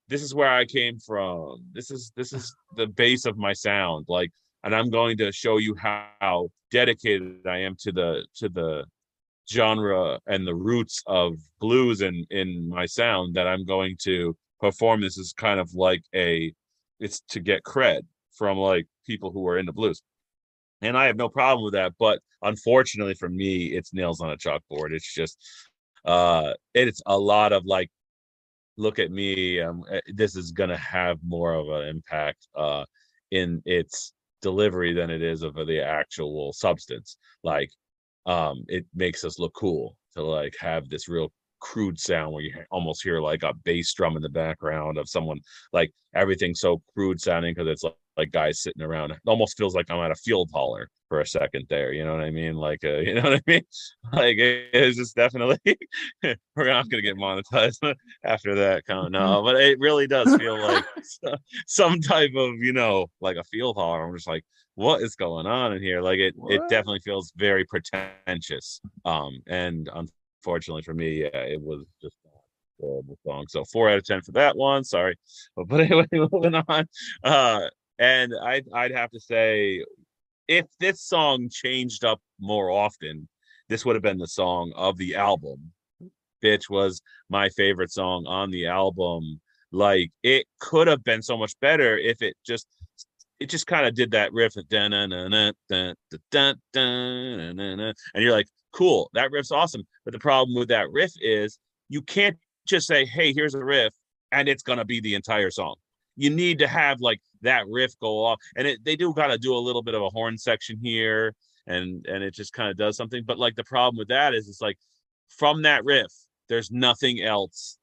this 0.08 0.22
is 0.22 0.34
where 0.34 0.50
I 0.50 0.64
came 0.64 0.98
from. 0.98 1.64
This 1.72 1.90
is 1.90 2.12
this 2.16 2.32
is 2.32 2.54
the 2.76 2.86
base 2.86 3.24
of 3.24 3.38
my 3.38 3.52
sound. 3.52 4.06
Like, 4.08 4.30
and 4.64 4.74
I'm 4.74 4.90
going 4.90 5.16
to 5.18 5.32
show 5.32 5.56
you 5.56 5.74
how 5.74 6.50
dedicated 6.70 7.46
I 7.46 7.58
am 7.58 7.76
to 7.80 7.92
the 7.92 8.26
to 8.36 8.48
the 8.48 8.84
genre 9.50 10.18
and 10.26 10.46
the 10.46 10.54
roots 10.54 11.02
of 11.06 11.34
blues 11.60 12.00
in 12.02 12.24
in 12.30 12.68
my 12.68 12.86
sound 12.86 13.34
that 13.34 13.46
I'm 13.48 13.64
going 13.64 13.96
to 14.02 14.36
perform 14.60 15.00
this 15.00 15.18
is 15.18 15.32
kind 15.32 15.60
of 15.60 15.74
like 15.74 16.02
a 16.14 16.52
it's 17.00 17.20
to 17.30 17.40
get 17.40 17.62
cred 17.64 18.02
from 18.32 18.58
like 18.58 18.86
people 19.06 19.30
who 19.32 19.46
are 19.48 19.58
into 19.58 19.72
blues. 19.72 20.02
And 20.82 20.96
I 20.96 21.06
have 21.06 21.16
no 21.16 21.28
problem 21.28 21.64
with 21.64 21.74
that, 21.74 21.92
but 21.98 22.20
unfortunately 22.42 23.14
for 23.14 23.28
me, 23.28 23.66
it's 23.66 23.92
nails 23.94 24.20
on 24.20 24.30
a 24.30 24.36
chalkboard. 24.36 24.92
It's 24.92 25.12
just 25.12 25.38
uh 26.04 26.54
it's 26.74 27.02
a 27.06 27.18
lot 27.18 27.52
of 27.52 27.66
like 27.66 27.90
look 28.76 28.98
at 28.98 29.10
me 29.10 29.60
um 29.60 29.84
eh, 29.90 30.00
this 30.14 30.36
is 30.36 30.52
gonna 30.52 30.76
have 30.76 31.18
more 31.26 31.54
of 31.54 31.68
an 31.68 31.88
impact 31.88 32.48
uh 32.56 32.84
in 33.30 33.62
its 33.66 34.14
delivery 34.42 34.92
than 34.94 35.10
it 35.10 35.22
is 35.22 35.42
of 35.42 35.54
the 35.54 35.80
actual 35.80 36.52
substance 36.54 37.18
like 37.44 37.70
um 38.26 38.64
it 38.68 38.84
makes 38.94 39.24
us 39.24 39.38
look 39.38 39.54
cool 39.54 39.96
to 40.14 40.22
like 40.22 40.54
have 40.60 40.88
this 40.88 41.08
real 41.08 41.32
crude 41.60 41.98
sound 41.98 42.32
where 42.32 42.42
you 42.42 42.54
almost 42.70 43.02
hear 43.02 43.20
like 43.20 43.42
a 43.42 43.54
bass 43.64 43.92
drum 43.92 44.16
in 44.16 44.22
the 44.22 44.28
background 44.28 44.98
of 44.98 45.08
someone 45.08 45.38
like 45.72 45.90
everything 46.14 46.54
so 46.54 46.80
crude 46.94 47.20
sounding 47.20 47.54
because 47.54 47.68
it's 47.68 47.82
like, 47.82 47.94
like 48.16 48.30
guys 48.30 48.62
sitting 48.62 48.82
around. 48.82 49.10
It 49.10 49.18
almost 49.26 49.56
feels 49.56 49.74
like 49.74 49.90
i'm 49.90 50.00
at 50.00 50.10
a 50.10 50.16
field 50.16 50.50
holler 50.52 50.88
for 51.10 51.20
a 51.20 51.26
second 51.26 51.66
there. 51.68 51.92
You 51.92 52.04
know 52.04 52.14
what 52.14 52.22
I 52.22 52.30
mean? 52.30 52.54
Like, 52.54 52.84
uh, 52.84 52.98
you 53.06 53.14
know 53.14 53.22
what 53.22 53.34
I 53.34 53.40
mean? 53.46 53.62
Like, 54.14 54.36
it's 54.38 54.96
just 54.96 55.14
definitely 55.14 55.58
we're 56.22 56.68
not 56.68 56.88
gonna 56.88 57.02
get 57.02 57.16
monetized 57.16 57.94
after 58.24 58.54
that 58.54 58.86
count. 58.86 59.12
No, 59.12 59.42
but 59.42 59.56
it 59.56 59.78
really 59.78 60.06
does 60.06 60.34
feel 60.36 60.58
like 60.58 60.84
some 61.66 62.00
type 62.00 62.30
of 62.34 62.54
you 62.60 62.72
know, 62.72 63.08
like 63.20 63.36
a 63.36 63.44
field 63.44 63.76
holler. 63.76 64.06
I'm 64.06 64.16
just 64.16 64.28
like, 64.28 64.44
what 64.76 65.02
is 65.02 65.16
going 65.16 65.46
on 65.46 65.74
in 65.74 65.82
here? 65.82 66.00
Like, 66.00 66.20
it 66.20 66.34
What? 66.36 66.54
it 66.54 66.62
definitely 66.70 67.00
feels 67.00 67.32
very 67.36 67.66
pretentious. 67.66 68.80
Um, 69.04 69.40
and 69.46 69.90
unfortunately 70.42 70.82
for 70.82 70.94
me, 70.94 71.22
yeah, 71.22 71.42
it 71.42 71.60
was 71.60 71.84
just 72.00 72.16
horrible 72.80 73.18
song. 73.26 73.46
So 73.48 73.64
four 73.64 73.90
out 73.90 73.98
of 73.98 74.04
ten 74.04 74.22
for 74.22 74.32
that 74.32 74.56
one. 74.56 74.84
Sorry, 74.84 75.16
but, 75.56 75.66
but 75.68 75.80
anyway, 75.80 76.06
moving 76.12 76.54
on. 76.54 76.86
Uh, 77.24 77.66
and 77.98 78.32
I 78.42 78.62
I'd 78.72 78.92
have 78.92 79.10
to 79.10 79.20
say 79.20 79.84
if 80.50 80.66
this 80.80 81.00
song 81.00 81.48
changed 81.48 82.04
up 82.04 82.20
more 82.40 82.70
often, 82.70 83.28
this 83.68 83.84
would 83.84 83.94
have 83.94 84.02
been 84.02 84.18
the 84.18 84.26
song 84.26 84.72
of 84.74 84.98
the 84.98 85.14
album. 85.14 85.70
Bitch 86.42 86.68
was 86.68 87.00
my 87.28 87.48
favorite 87.50 87.92
song 87.92 88.26
on 88.26 88.50
the 88.50 88.66
album. 88.66 89.40
Like 89.70 90.10
it 90.24 90.46
could 90.58 90.88
have 90.88 91.04
been 91.04 91.22
so 91.22 91.36
much 91.36 91.54
better 91.60 91.96
if 91.96 92.20
it 92.20 92.34
just 92.44 92.66
it 93.38 93.48
just 93.48 93.68
kind 93.68 93.86
of 93.86 93.94
did 93.94 94.10
that 94.10 94.32
riff 94.32 94.56
and 94.56 94.66
you're 98.16 98.32
like, 98.32 98.48
cool, 98.72 99.08
that 99.14 99.30
riff's 99.30 99.52
awesome. 99.52 99.86
But 100.04 100.12
the 100.12 100.18
problem 100.18 100.56
with 100.56 100.68
that 100.68 100.90
riff 100.90 101.12
is 101.20 101.60
you 101.88 102.02
can't 102.02 102.36
just 102.66 102.88
say, 102.88 103.06
hey, 103.06 103.32
here's 103.32 103.54
a 103.54 103.64
riff, 103.64 103.94
and 104.32 104.48
it's 104.48 104.64
gonna 104.64 104.84
be 104.84 105.00
the 105.00 105.14
entire 105.14 105.52
song 105.52 105.76
you 106.16 106.30
need 106.30 106.58
to 106.58 106.66
have 106.66 107.00
like 107.00 107.20
that 107.42 107.64
riff 107.68 107.92
go 108.00 108.24
off 108.24 108.38
and 108.56 108.66
it, 108.66 108.84
they 108.84 108.96
do 108.96 109.12
kind 109.14 109.32
of 109.32 109.40
do 109.40 109.54
a 109.54 109.58
little 109.58 109.82
bit 109.82 109.94
of 109.94 110.02
a 110.02 110.08
horn 110.10 110.36
section 110.36 110.78
here 110.82 111.34
and 111.66 112.06
and 112.06 112.22
it 112.22 112.34
just 112.34 112.52
kind 112.52 112.70
of 112.70 112.76
does 112.76 112.96
something 112.96 113.22
but 113.26 113.38
like 113.38 113.54
the 113.56 113.64
problem 113.64 113.98
with 113.98 114.08
that 114.08 114.34
is 114.34 114.48
it's 114.48 114.60
like 114.60 114.76
from 115.28 115.62
that 115.62 115.84
riff 115.84 116.12
there's 116.48 116.70
nothing 116.70 117.22
else 117.22 117.78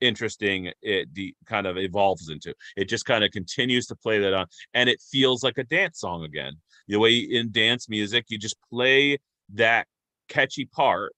interesting 0.00 0.70
it 0.82 1.12
the 1.14 1.34
kind 1.46 1.66
of 1.66 1.76
evolves 1.76 2.28
into. 2.28 2.54
It 2.76 2.88
just 2.88 3.04
kind 3.04 3.24
of 3.24 3.30
continues 3.30 3.86
to 3.86 3.96
play 3.96 4.18
that 4.20 4.34
on 4.34 4.46
and 4.74 4.88
it 4.88 5.00
feels 5.00 5.42
like 5.42 5.58
a 5.58 5.64
dance 5.64 6.00
song 6.00 6.24
again. 6.24 6.54
The 6.86 6.98
way 6.98 7.16
in 7.16 7.52
dance 7.52 7.88
music 7.88 8.26
you 8.28 8.38
just 8.38 8.56
play 8.70 9.18
that 9.54 9.86
catchy 10.28 10.66
part 10.66 11.12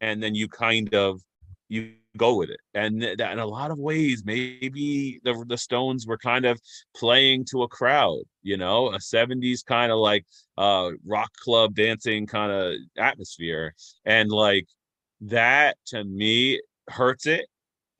and 0.00 0.22
then 0.22 0.34
you 0.34 0.48
kind 0.48 0.94
of 0.94 1.20
you 1.68 1.94
go 2.16 2.34
with 2.34 2.50
it. 2.50 2.60
And 2.74 3.00
th- 3.00 3.18
that 3.18 3.32
in 3.32 3.38
a 3.38 3.46
lot 3.46 3.70
of 3.70 3.78
ways 3.78 4.22
maybe 4.24 5.20
the, 5.24 5.44
the 5.46 5.58
stones 5.58 6.06
were 6.06 6.18
kind 6.18 6.44
of 6.44 6.60
playing 6.96 7.44
to 7.50 7.62
a 7.62 7.68
crowd 7.68 8.22
you 8.42 8.56
know 8.56 8.88
a 8.88 8.98
70s 8.98 9.64
kind 9.64 9.92
of 9.92 9.98
like 9.98 10.24
uh 10.56 10.90
rock 11.06 11.30
club 11.42 11.74
dancing 11.74 12.26
kind 12.26 12.52
of 12.52 12.74
atmosphere. 12.96 13.74
And 14.04 14.30
like 14.30 14.66
that 15.22 15.76
to 15.88 16.04
me 16.04 16.60
hurts 16.88 17.26
it. 17.26 17.46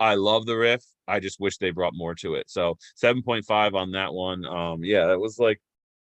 I 0.00 0.14
love 0.14 0.46
the 0.46 0.56
riff. 0.56 0.84
I 1.06 1.20
just 1.20 1.40
wish 1.40 1.58
they 1.58 1.70
brought 1.70 1.94
more 1.94 2.14
to 2.16 2.34
it. 2.34 2.48
So 2.50 2.76
7.5 3.02 3.74
on 3.74 3.92
that 3.92 4.12
one 4.12 4.44
um 4.46 4.84
yeah 4.84 5.06
that 5.06 5.20
was 5.20 5.38
like 5.38 5.60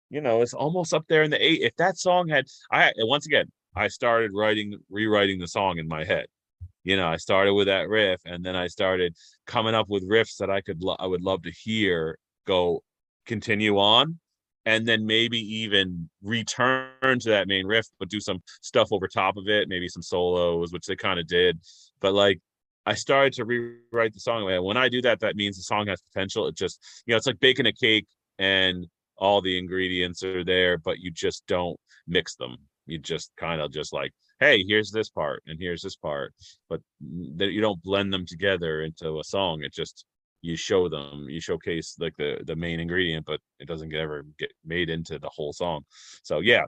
you 0.09 0.21
know 0.21 0.41
it's 0.41 0.53
almost 0.53 0.93
up 0.93 1.05
there 1.09 1.23
in 1.23 1.31
the 1.31 1.43
eight. 1.43 1.61
If 1.61 1.75
that 1.77 1.97
song 1.97 2.29
had 2.29 2.45
i 2.71 2.91
once 2.99 3.25
again 3.25 3.51
i 3.75 3.87
started 3.87 4.31
writing 4.33 4.77
rewriting 4.89 5.39
the 5.39 5.47
song 5.47 5.77
in 5.77 5.87
my 5.87 6.03
head 6.05 6.27
you 6.87 6.95
know 6.95 7.07
i 7.07 7.17
started 7.17 7.53
with 7.53 7.67
that 7.67 7.89
riff 7.89 8.21
and 8.25 8.43
then 8.45 8.55
i 8.55 8.67
started 8.67 9.15
coming 9.45 9.75
up 9.75 9.89
with 9.89 10.07
riffs 10.09 10.37
that 10.37 10.49
i 10.49 10.61
could 10.61 10.81
lo- 10.81 10.95
i 10.99 11.05
would 11.05 11.21
love 11.21 11.41
to 11.43 11.51
hear 11.51 12.17
go 12.45 12.81
continue 13.25 13.77
on 13.77 14.17
and 14.65 14.85
then 14.85 15.05
maybe 15.05 15.39
even 15.39 16.09
return 16.23 17.19
to 17.19 17.29
that 17.29 17.47
main 17.47 17.65
riff 17.65 17.87
but 17.99 18.09
do 18.09 18.19
some 18.19 18.41
stuff 18.61 18.87
over 18.91 19.07
top 19.07 19.35
of 19.37 19.47
it 19.47 19.67
maybe 19.69 19.87
some 19.87 20.01
solos 20.01 20.71
which 20.71 20.85
they 20.85 20.95
kind 20.95 21.19
of 21.19 21.27
did. 21.27 21.59
But 21.99 22.13
like 22.13 22.39
i 22.85 22.93
started 22.93 23.33
to 23.33 23.45
rewrite 23.45 24.13
the 24.13 24.19
song 24.19 24.45
when 24.63 24.77
i 24.77 24.87
do 24.87 25.01
that 25.01 25.19
that 25.19 25.35
means 25.35 25.57
the 25.57 25.63
song 25.63 25.87
has 25.87 26.01
potential. 26.01 26.47
It 26.47 26.55
just 26.55 26.79
you 27.05 27.11
know 27.11 27.17
it's 27.17 27.27
like 27.27 27.39
baking 27.39 27.65
a 27.65 27.73
cake 27.73 28.07
and 28.39 28.87
all 29.17 29.41
the 29.41 29.57
ingredients 29.57 30.23
are 30.23 30.43
there 30.43 30.77
but 30.77 30.99
you 30.99 31.11
just 31.11 31.45
don't 31.47 31.77
mix 32.07 32.35
them 32.35 32.57
you 32.87 32.97
just 32.97 33.31
kind 33.37 33.61
of 33.61 33.71
just 33.71 33.93
like 33.93 34.11
hey 34.39 34.63
here's 34.67 34.91
this 34.91 35.09
part 35.09 35.43
and 35.47 35.59
here's 35.59 35.81
this 35.81 35.95
part 35.95 36.33
but 36.69 36.81
that 37.35 37.51
you 37.51 37.61
don't 37.61 37.81
blend 37.83 38.11
them 38.13 38.25
together 38.25 38.81
into 38.81 39.19
a 39.19 39.23
song 39.23 39.63
it 39.63 39.73
just 39.73 40.05
you 40.41 40.55
show 40.55 40.87
them 40.87 41.25
you 41.29 41.41
showcase 41.41 41.95
like 41.99 42.15
the 42.17 42.39
the 42.45 42.55
main 42.55 42.79
ingredient 42.79 43.25
but 43.25 43.39
it 43.59 43.67
doesn't 43.67 43.93
ever 43.93 44.25
get 44.37 44.51
made 44.65 44.89
into 44.89 45.19
the 45.19 45.29
whole 45.29 45.53
song. 45.53 45.83
So 46.23 46.39
yeah. 46.39 46.63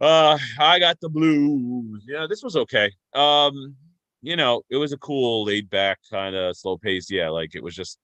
Uh 0.00 0.38
i 0.60 0.78
got 0.78 1.00
the 1.00 1.08
blues. 1.08 2.04
Yeah 2.06 2.26
this 2.28 2.42
was 2.42 2.56
okay. 2.56 2.90
Um 3.14 3.76
you 4.22 4.36
know 4.36 4.62
it 4.70 4.76
was 4.76 4.92
a 4.92 4.98
cool 4.98 5.44
laid 5.44 5.68
back 5.70 5.98
kind 6.10 6.36
of 6.36 6.56
slow 6.56 6.76
pace. 6.78 7.10
Yeah 7.10 7.28
like 7.30 7.54
it 7.54 7.62
was 7.62 7.74
just 7.74 7.98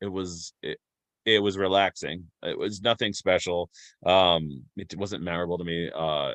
it 0.00 0.08
was 0.08 0.52
it, 0.62 0.78
it 1.24 1.42
was 1.42 1.56
relaxing. 1.56 2.24
It 2.42 2.58
was 2.58 2.82
nothing 2.82 3.12
special. 3.12 3.70
Um 4.04 4.64
it 4.76 4.96
wasn't 4.96 5.22
memorable 5.22 5.58
to 5.58 5.64
me. 5.64 5.90
Uh 5.94 6.32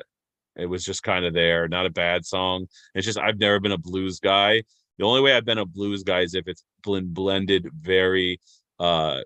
it 0.56 0.66
was 0.66 0.84
just 0.84 1.02
kind 1.02 1.24
of 1.24 1.34
there, 1.34 1.68
not 1.68 1.86
a 1.86 1.90
bad 1.90 2.24
song. 2.24 2.66
It's 2.94 3.06
just 3.06 3.18
I've 3.18 3.38
never 3.38 3.60
been 3.60 3.72
a 3.72 3.78
blues 3.78 4.20
guy. 4.20 4.62
The 4.98 5.04
only 5.04 5.22
way 5.22 5.34
I've 5.34 5.44
been 5.44 5.58
a 5.58 5.66
blues 5.66 6.02
guy 6.02 6.20
is 6.20 6.34
if 6.34 6.46
it's 6.46 6.64
been 6.84 7.12
blended 7.12 7.68
very 7.80 8.38
uh 8.78 9.20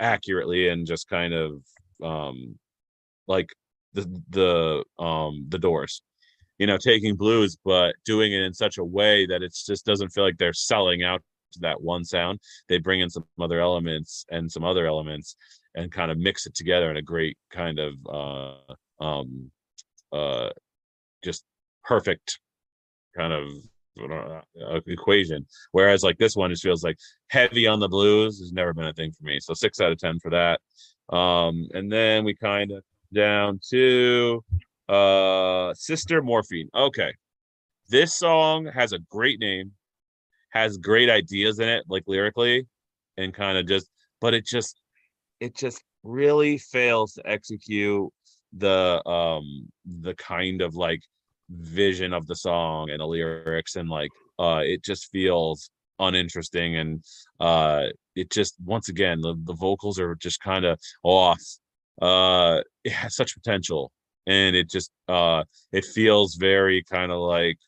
accurately 0.00 0.68
and 0.68 0.86
just 0.86 1.08
kind 1.08 1.32
of 1.32 1.62
um 2.02 2.58
like 3.26 3.48
the 3.92 4.22
the 4.30 4.84
um 5.02 5.46
the 5.48 5.58
doors 5.58 6.02
you 6.58 6.66
know 6.66 6.76
taking 6.76 7.14
blues 7.14 7.56
but 7.64 7.94
doing 8.04 8.32
it 8.32 8.42
in 8.42 8.52
such 8.52 8.78
a 8.78 8.84
way 8.84 9.26
that 9.26 9.42
it 9.42 9.54
just 9.54 9.86
doesn't 9.86 10.10
feel 10.10 10.24
like 10.24 10.36
they're 10.38 10.52
selling 10.52 11.04
out 11.04 11.22
to 11.52 11.60
that 11.60 11.80
one 11.80 12.04
sound 12.04 12.38
they 12.68 12.78
bring 12.78 13.00
in 13.00 13.08
some 13.08 13.24
other 13.40 13.60
elements 13.60 14.26
and 14.30 14.50
some 14.50 14.64
other 14.64 14.86
elements 14.86 15.36
and 15.74 15.92
kind 15.92 16.10
of 16.10 16.18
mix 16.18 16.46
it 16.46 16.54
together 16.54 16.90
in 16.90 16.96
a 16.96 17.02
great 17.02 17.36
kind 17.50 17.78
of 17.78 17.94
uh 18.10 19.04
um 19.04 19.50
uh 20.12 20.50
just 21.24 21.44
perfect 21.84 22.38
kind 23.16 23.32
of 23.32 23.48
uh, 24.00 24.80
equation. 24.86 25.44
Whereas 25.72 26.02
like 26.04 26.18
this 26.18 26.36
one 26.36 26.50
just 26.50 26.62
feels 26.62 26.84
like 26.84 26.96
heavy 27.30 27.66
on 27.66 27.80
the 27.80 27.88
blues 27.88 28.38
has 28.38 28.52
never 28.52 28.72
been 28.72 28.86
a 28.86 28.92
thing 28.92 29.12
for 29.12 29.24
me. 29.24 29.40
So 29.40 29.54
six 29.54 29.80
out 29.80 29.92
of 29.92 29.98
ten 29.98 30.18
for 30.20 30.30
that. 30.30 30.60
Um 31.14 31.68
and 31.74 31.90
then 31.90 32.24
we 32.24 32.34
kind 32.34 32.70
of 32.70 32.84
down 33.12 33.60
to 33.70 34.44
uh 34.88 35.74
sister 35.74 36.22
morphine. 36.22 36.68
Okay. 36.74 37.12
This 37.88 38.14
song 38.14 38.66
has 38.66 38.92
a 38.92 38.98
great 39.10 39.40
name 39.40 39.72
has 40.50 40.78
great 40.78 41.10
ideas 41.10 41.58
in 41.58 41.68
it 41.68 41.84
like 41.88 42.04
lyrically 42.06 42.66
and 43.16 43.34
kind 43.34 43.58
of 43.58 43.66
just 43.66 43.90
but 44.20 44.34
it 44.34 44.46
just 44.46 44.80
it 45.40 45.54
just 45.54 45.82
really 46.02 46.58
fails 46.58 47.12
to 47.14 47.22
execute 47.26 48.10
the 48.52 49.06
um 49.08 49.68
the 49.84 50.14
kind 50.14 50.62
of 50.62 50.74
like 50.74 51.00
vision 51.50 52.12
of 52.12 52.26
the 52.26 52.36
song 52.36 52.90
and 52.90 53.00
the 53.00 53.06
lyrics 53.06 53.76
and 53.76 53.88
like 53.88 54.10
uh 54.38 54.60
it 54.64 54.82
just 54.84 55.10
feels 55.10 55.70
uninteresting 55.98 56.76
and 56.76 57.02
uh 57.40 57.86
it 58.14 58.30
just 58.30 58.54
once 58.64 58.88
again 58.88 59.20
the, 59.20 59.34
the 59.44 59.54
vocals 59.54 59.98
are 59.98 60.14
just 60.16 60.40
kind 60.40 60.64
of 60.64 60.78
off 61.02 61.40
uh 62.02 62.60
it 62.84 62.92
has 62.92 63.16
such 63.16 63.34
potential 63.34 63.90
and 64.26 64.54
it 64.54 64.70
just 64.70 64.90
uh 65.08 65.42
it 65.72 65.84
feels 65.84 66.34
very 66.36 66.84
kind 66.84 67.10
of 67.10 67.18
like 67.18 67.58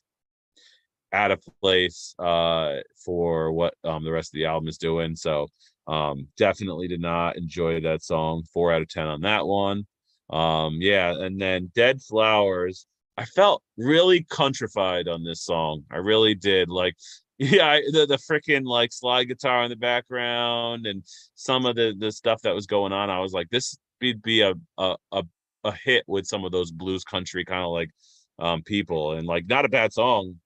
out 1.12 1.32
of 1.32 1.42
place 1.60 2.14
uh 2.20 2.76
for 3.04 3.50
what 3.50 3.74
um 3.82 4.04
the 4.04 4.12
rest 4.12 4.32
of 4.32 4.38
the 4.38 4.44
album 4.44 4.68
is 4.68 4.78
doing. 4.78 5.16
So 5.16 5.48
um 5.88 6.28
definitely 6.36 6.86
did 6.86 7.00
not 7.00 7.36
enjoy 7.36 7.80
that 7.80 8.04
song. 8.04 8.44
Four 8.52 8.72
out 8.72 8.82
of 8.82 8.88
ten 8.88 9.08
on 9.08 9.22
that 9.22 9.44
one 9.44 9.86
um 10.30 10.78
yeah 10.80 11.12
and 11.12 11.40
then 11.40 11.70
dead 11.74 12.00
flowers 12.00 12.86
i 13.16 13.24
felt 13.24 13.62
really 13.76 14.24
countrified 14.30 15.08
on 15.08 15.24
this 15.24 15.42
song. 15.42 15.82
I 15.90 15.96
really 15.96 16.34
did 16.34 16.68
like 16.68 16.94
yeah 17.38 17.66
I, 17.66 17.82
the, 17.90 18.06
the 18.06 18.16
freaking 18.16 18.64
like 18.64 18.92
slide 18.92 19.24
guitar 19.24 19.64
in 19.64 19.70
the 19.70 19.76
background 19.76 20.86
and 20.86 21.02
some 21.34 21.66
of 21.66 21.76
the 21.76 21.94
the 21.98 22.12
stuff 22.12 22.42
that 22.42 22.54
was 22.54 22.66
going 22.66 22.92
on 22.92 23.10
i 23.10 23.18
was 23.18 23.32
like 23.32 23.48
this 23.50 23.76
would 24.02 24.22
be 24.22 24.42
a 24.42 24.54
a 24.78 24.96
a, 25.12 25.24
a 25.64 25.72
hit 25.72 26.04
with 26.06 26.26
some 26.26 26.44
of 26.44 26.52
those 26.52 26.70
blues 26.70 27.04
country 27.04 27.44
kind 27.44 27.64
of 27.64 27.70
like 27.70 27.90
um 28.38 28.62
people. 28.62 29.12
And 29.12 29.26
like 29.26 29.46
not 29.46 29.64
a 29.64 29.68
bad 29.68 29.92
song. 29.92 30.36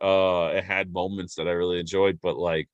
Uh 0.00 0.52
it 0.54 0.64
had 0.64 0.92
moments 0.92 1.34
that 1.36 1.48
i 1.48 1.52
really 1.52 1.80
enjoyed 1.80 2.18
but 2.22 2.36
like 2.36 2.68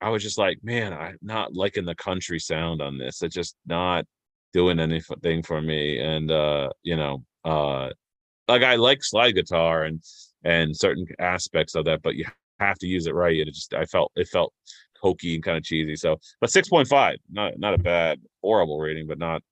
i 0.00 0.10
was 0.10 0.22
just 0.22 0.38
like 0.38 0.58
man 0.62 0.92
i'm 0.92 1.18
not 1.20 1.52
liking 1.52 1.84
the 1.84 1.94
country 1.94 2.38
sound 2.38 2.80
on 2.80 2.98
this. 2.98 3.22
It's 3.22 3.34
just 3.34 3.56
not 3.66 4.06
doing 4.52 4.80
anything 4.80 5.42
for 5.42 5.60
me 5.60 5.98
and 5.98 6.30
uh 6.30 6.68
you 6.82 6.96
know 6.96 7.22
uh 7.44 7.88
like 8.46 8.62
i 8.62 8.76
like 8.76 9.02
slide 9.02 9.34
guitar 9.34 9.84
and 9.84 10.02
and 10.44 10.76
certain 10.76 11.06
aspects 11.18 11.74
of 11.74 11.84
that 11.84 12.02
but 12.02 12.14
you 12.14 12.24
have 12.60 12.78
to 12.78 12.86
use 12.86 13.06
it 13.06 13.14
right 13.14 13.38
and 13.38 13.48
it 13.48 13.54
just 13.54 13.74
i 13.74 13.84
felt 13.84 14.10
it 14.16 14.28
felt 14.28 14.52
hokey 15.00 15.34
and 15.34 15.44
kind 15.44 15.56
of 15.56 15.62
cheesy 15.62 15.94
so 15.94 16.16
but 16.40 16.50
6.5 16.50 17.16
not 17.30 17.52
not 17.58 17.74
a 17.74 17.78
bad 17.78 18.20
horrible 18.42 18.78
rating 18.80 19.06
but 19.06 19.18
not 19.18 19.42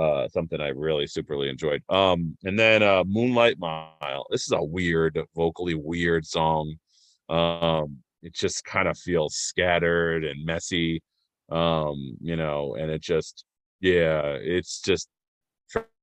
uh 0.00 0.26
something 0.28 0.58
I 0.58 0.68
really 0.68 1.04
superly 1.04 1.50
enjoyed. 1.50 1.82
Um 1.90 2.36
and 2.44 2.58
then 2.58 2.82
uh 2.82 3.04
Moonlight 3.06 3.58
Mile. 3.58 4.26
This 4.30 4.42
is 4.42 4.52
a 4.52 4.62
weird, 4.62 5.20
vocally 5.36 5.74
weird 5.74 6.24
song. 6.24 6.76
Um 7.28 7.98
it 8.22 8.34
just 8.34 8.64
kind 8.64 8.88
of 8.88 8.96
feels 8.96 9.34
scattered 9.34 10.24
and 10.24 10.44
messy. 10.44 11.02
Um, 11.50 12.16
you 12.20 12.36
know, 12.36 12.76
and 12.76 12.90
it 12.90 13.02
just 13.02 13.44
yeah, 13.82 14.38
it's 14.40 14.80
just 14.82 15.08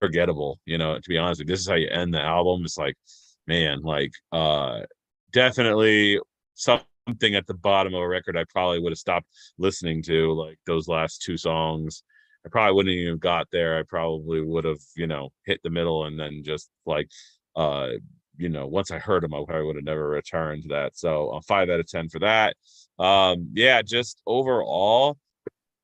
forgettable, 0.02 0.60
you 0.66 0.78
know, 0.78 0.96
to 1.00 1.10
be 1.10 1.18
honest. 1.18 1.44
This 1.48 1.62
is 1.62 1.70
how 1.70 1.76
you 1.76 1.90
end 1.90 2.14
the 2.14 2.22
album. 2.22 2.64
It's 2.66 2.78
like, 2.78 2.96
man, 3.48 3.82
like 3.84 4.12
uh 4.32 4.82
definitely 5.32 6.20
something 6.56 7.36
at 7.36 7.48
the 7.48 7.56
bottom 7.56 7.94
of 7.96 8.02
a 8.02 8.08
record 8.08 8.38
I 8.38 8.46
probably 8.50 8.80
would 8.80 8.92
have 8.92 9.00
stopped 9.00 9.28
listening 9.60 10.04
to, 10.04 10.34
like 10.34 10.60
those 10.68 10.88
last 10.88 11.24
two 11.24 11.38
songs. 11.38 12.04
I 12.46 12.50
probably 12.50 12.76
wouldn't 12.76 12.96
even 12.96 13.18
got 13.20 13.48
there. 13.52 13.80
I 13.80 13.84
probably 13.84 14.42
would 14.42 14.66
have, 14.66 14.80
you 14.96 15.08
know, 15.08 15.30
hit 15.46 15.62
the 15.64 15.72
middle 15.72 16.06
and 16.06 16.20
then 16.20 16.44
just 16.46 16.70
like 16.86 17.10
uh 17.56 17.90
you 18.38 18.50
know, 18.50 18.68
once 18.68 18.92
I 18.92 19.00
heard 19.00 19.24
them, 19.24 19.34
I 19.34 19.44
probably 19.46 19.66
would 19.66 19.76
have 19.76 19.86
never 19.86 20.08
returned 20.10 20.64
to 20.64 20.70
that. 20.70 20.98
So 20.98 21.30
uh, 21.32 21.42
five 21.48 21.70
out 21.70 21.82
of 21.82 21.88
ten 21.88 22.08
for 22.10 22.20
that. 22.20 22.56
Um, 22.98 23.50
yeah, 23.54 23.82
just 23.82 24.22
overall, 24.26 25.18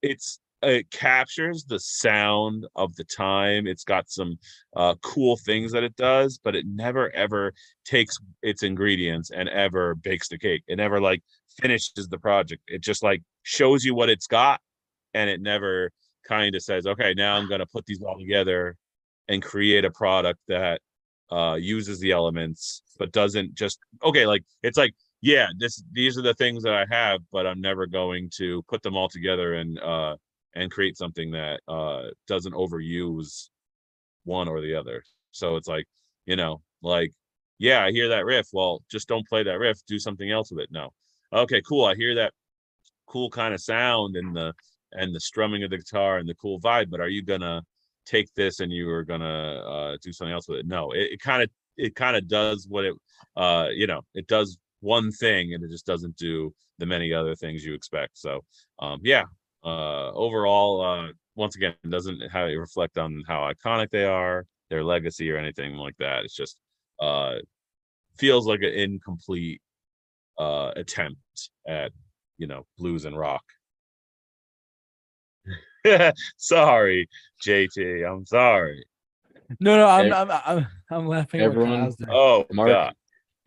it's 0.02 0.40
it 0.66 0.90
captures 0.92 1.66
the 1.66 1.80
sound 1.80 2.66
of 2.76 2.96
the 2.96 3.04
time. 3.04 3.68
It's 3.68 3.84
got 3.84 4.10
some 4.10 4.38
uh, 4.76 4.96
cool 5.02 5.38
things 5.38 5.72
that 5.72 5.84
it 5.84 5.96
does, 5.96 6.40
but 6.44 6.56
it 6.56 6.66
never 6.68 7.14
ever 7.16 7.54
takes 7.86 8.18
its 8.42 8.64
ingredients 8.64 9.32
and 9.32 9.50
ever 9.50 9.96
bakes 9.96 10.28
the 10.28 10.38
cake. 10.38 10.64
It 10.68 10.78
never 10.78 11.00
like 11.00 11.22
finishes 11.62 12.08
the 12.10 12.18
project. 12.18 12.64
It 12.68 12.82
just 12.82 13.04
like 13.04 13.22
shows 13.44 13.84
you 13.86 13.96
what 13.96 14.10
it's 14.10 14.28
got, 14.28 14.60
and 15.14 15.30
it 15.30 15.42
never 15.42 15.92
kind 16.28 16.56
of 16.56 16.62
says, 16.64 16.88
"Okay, 16.88 17.14
now 17.16 17.36
I'm 17.36 17.48
going 17.48 17.60
to 17.60 17.68
put 17.68 17.86
these 17.86 18.02
all 18.02 18.18
together 18.18 18.76
and 19.28 19.42
create 19.42 19.86
a 19.86 19.92
product 19.92 20.40
that 20.48 20.82
uh 21.32 21.56
uses 21.60 22.00
the 22.00 22.12
elements 22.12 22.84
but 23.00 23.12
doesn't 23.12 23.56
just 23.56 23.80
okay 24.04 24.28
like 24.28 24.44
it's 24.62 24.78
like 24.78 24.94
yeah 25.22 25.48
this 25.58 25.84
these 25.92 26.20
are 26.20 26.22
the 26.22 26.36
things 26.36 26.62
that 26.62 26.76
i 26.76 26.86
have 26.92 27.20
but 27.32 27.48
i'm 27.48 27.60
never 27.60 27.88
going 27.88 28.30
to 28.32 28.62
put 28.70 28.84
them 28.84 28.96
all 28.96 29.10
together 29.10 29.56
and 29.56 29.80
uh 29.80 30.16
and 30.56 30.72
create 30.72 30.98
something 30.98 31.32
that 31.32 31.60
uh 31.68 32.04
doesn't 32.28 32.54
overuse 32.54 33.50
one 34.24 34.48
or 34.48 34.62
the 34.62 34.76
other. 34.76 35.04
So 35.32 35.56
it's 35.56 35.68
like 35.68 35.86
you 36.26 36.36
know 36.36 36.62
like 36.82 37.12
yeah 37.60 37.84
i 37.84 37.92
hear 37.92 38.10
that 38.10 38.26
riff. 38.26 38.48
Well 38.54 38.82
just 38.90 39.08
don't 39.08 39.28
play 39.28 39.44
that 39.44 39.60
riff. 39.60 39.80
Do 39.88 40.00
something 40.00 40.32
else 40.32 40.52
with 40.52 40.62
it. 40.62 40.70
No. 40.72 40.92
Okay 41.34 41.62
cool. 41.62 41.86
I 41.86 41.96
hear 41.96 42.16
that 42.16 42.34
cool 43.08 43.30
kind 43.30 43.54
of 43.54 43.62
sound 43.62 44.16
and 44.16 44.36
the 44.36 44.54
and 44.94 45.14
the 45.14 45.20
strumming 45.20 45.64
of 45.64 45.70
the 45.70 45.78
guitar 45.78 46.18
and 46.18 46.28
the 46.28 46.36
cool 46.36 46.60
vibe 46.60 46.90
but 46.90 47.00
are 47.00 47.10
you 47.10 47.22
gonna 47.22 47.62
take 48.06 48.34
this 48.36 48.60
and 48.60 48.72
you 48.72 48.90
are 48.90 49.04
gonna 49.04 49.26
uh, 49.26 49.98
do 50.02 50.14
something 50.14 50.34
else 50.34 50.48
with 50.48 50.60
it. 50.60 50.68
No, 50.68 50.92
it 50.92 51.20
kind 51.20 51.44
of 51.44 51.50
it 51.78 51.96
kind 51.96 52.16
of 52.16 52.28
does 52.28 52.68
what 52.70 52.86
it 52.86 52.96
uh 53.36 53.68
you 53.74 53.88
know 53.88 54.02
it 54.14 54.28
does 54.28 54.58
one 54.82 55.12
thing 55.12 55.54
and 55.54 55.64
it 55.64 55.70
just 55.70 55.86
doesn't 55.86 56.16
do 56.16 56.54
the 56.78 56.86
many 56.86 57.12
other 57.12 57.36
things 57.36 57.66
you 57.66 57.74
expect. 57.74 58.18
So 58.18 58.44
um 58.80 59.00
yeah, 59.04 59.24
uh 59.66 60.12
overall 60.12 60.82
uh 60.82 61.08
once 61.36 61.56
again 61.56 61.74
it 61.84 61.90
doesn't 61.90 62.22
how 62.32 62.46
it 62.46 62.54
reflect 62.54 62.98
on 62.98 63.24
how 63.28 63.50
iconic 63.52 63.90
they 63.92 64.06
are, 64.06 64.46
their 64.70 64.84
legacy 64.84 65.30
or 65.32 65.38
anything 65.38 65.76
like 65.76 65.96
that. 66.00 66.24
It's 66.24 66.36
just 66.36 66.58
uh 67.00 67.36
feels 68.18 68.48
like 68.48 68.62
an 68.62 68.74
incomplete 68.74 69.62
uh 70.38 70.72
attempt 70.76 71.20
at 71.68 71.92
you 72.38 72.48
know 72.48 72.66
blues 72.78 73.06
and 73.06 73.18
rock 73.18 73.44
sorry, 76.38 77.08
JT. 77.46 78.10
I'm 78.10 78.26
sorry. 78.26 78.84
No, 79.60 79.78
no, 79.78 79.88
I'm 79.88 80.12
I'm 80.14 80.32
I'm, 80.46 80.68
I'm 80.90 81.08
laughing. 81.08 81.42
Everyone- 81.42 81.94
Oh, 82.10 82.46
Mark, 82.52 82.70
God. 82.70 82.94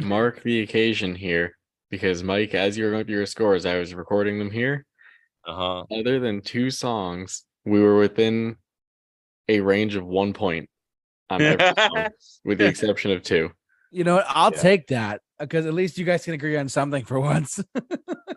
mark 0.01 0.43
the 0.43 0.61
occasion 0.61 1.15
here 1.15 1.57
because 1.91 2.23
Mike, 2.23 2.55
as 2.55 2.79
you 2.79 2.85
were 2.85 2.91
going 2.93 3.05
through 3.05 3.17
your 3.17 3.27
scores, 3.27 3.67
I 3.67 3.79
was 3.79 3.95
recording 3.95 4.39
them 4.39 4.51
here. 4.51 4.85
Uh-huh. 5.49 5.85
Other 5.91 6.21
than 6.21 6.41
two 6.43 6.71
songs, 6.71 7.45
we 7.65 7.81
were 7.81 7.99
within 7.99 8.57
a 9.49 9.61
range 9.61 9.97
of 9.97 10.05
one 10.07 10.33
point 10.35 10.69
on 11.31 11.41
every 11.43 11.73
song, 11.77 12.09
with 12.45 12.59
the 12.59 12.67
exception 12.67 13.11
of 13.11 13.23
two. 13.23 13.51
You 13.91 14.05
know 14.05 14.17
what? 14.17 14.27
I'll 14.29 14.53
Yeah. 14.53 14.61
take 14.61 14.87
that 14.89 15.23
because 15.39 15.65
at 15.65 15.73
least 15.73 15.97
you 15.97 16.05
guys 16.05 16.25
can 16.25 16.35
agree 16.35 16.57
on 16.59 16.69
something 16.69 17.05
for 17.05 17.19
once. 17.35 17.63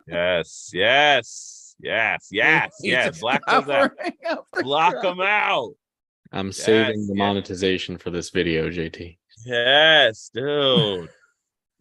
yes, 0.07 0.69
yes, 0.73 1.75
yes, 1.79 2.27
yes, 2.31 2.71
yes. 2.81 3.05
just 3.09 3.21
Black 3.21 3.41
those 3.47 3.67
out. 3.69 3.97
covering 3.97 4.13
up 4.29 4.47
the 4.53 4.63
Block 4.63 5.01
them 5.01 5.19
out. 5.21 5.73
I'm 6.31 6.53
saving 6.53 6.99
Yes, 6.99 7.07
the 7.07 7.13
yes. 7.15 7.17
monetization 7.17 7.97
for 7.97 8.09
this 8.09 8.29
video, 8.29 8.69
JT. 8.69 9.17
Yes, 9.45 10.29
dude. 10.33 11.09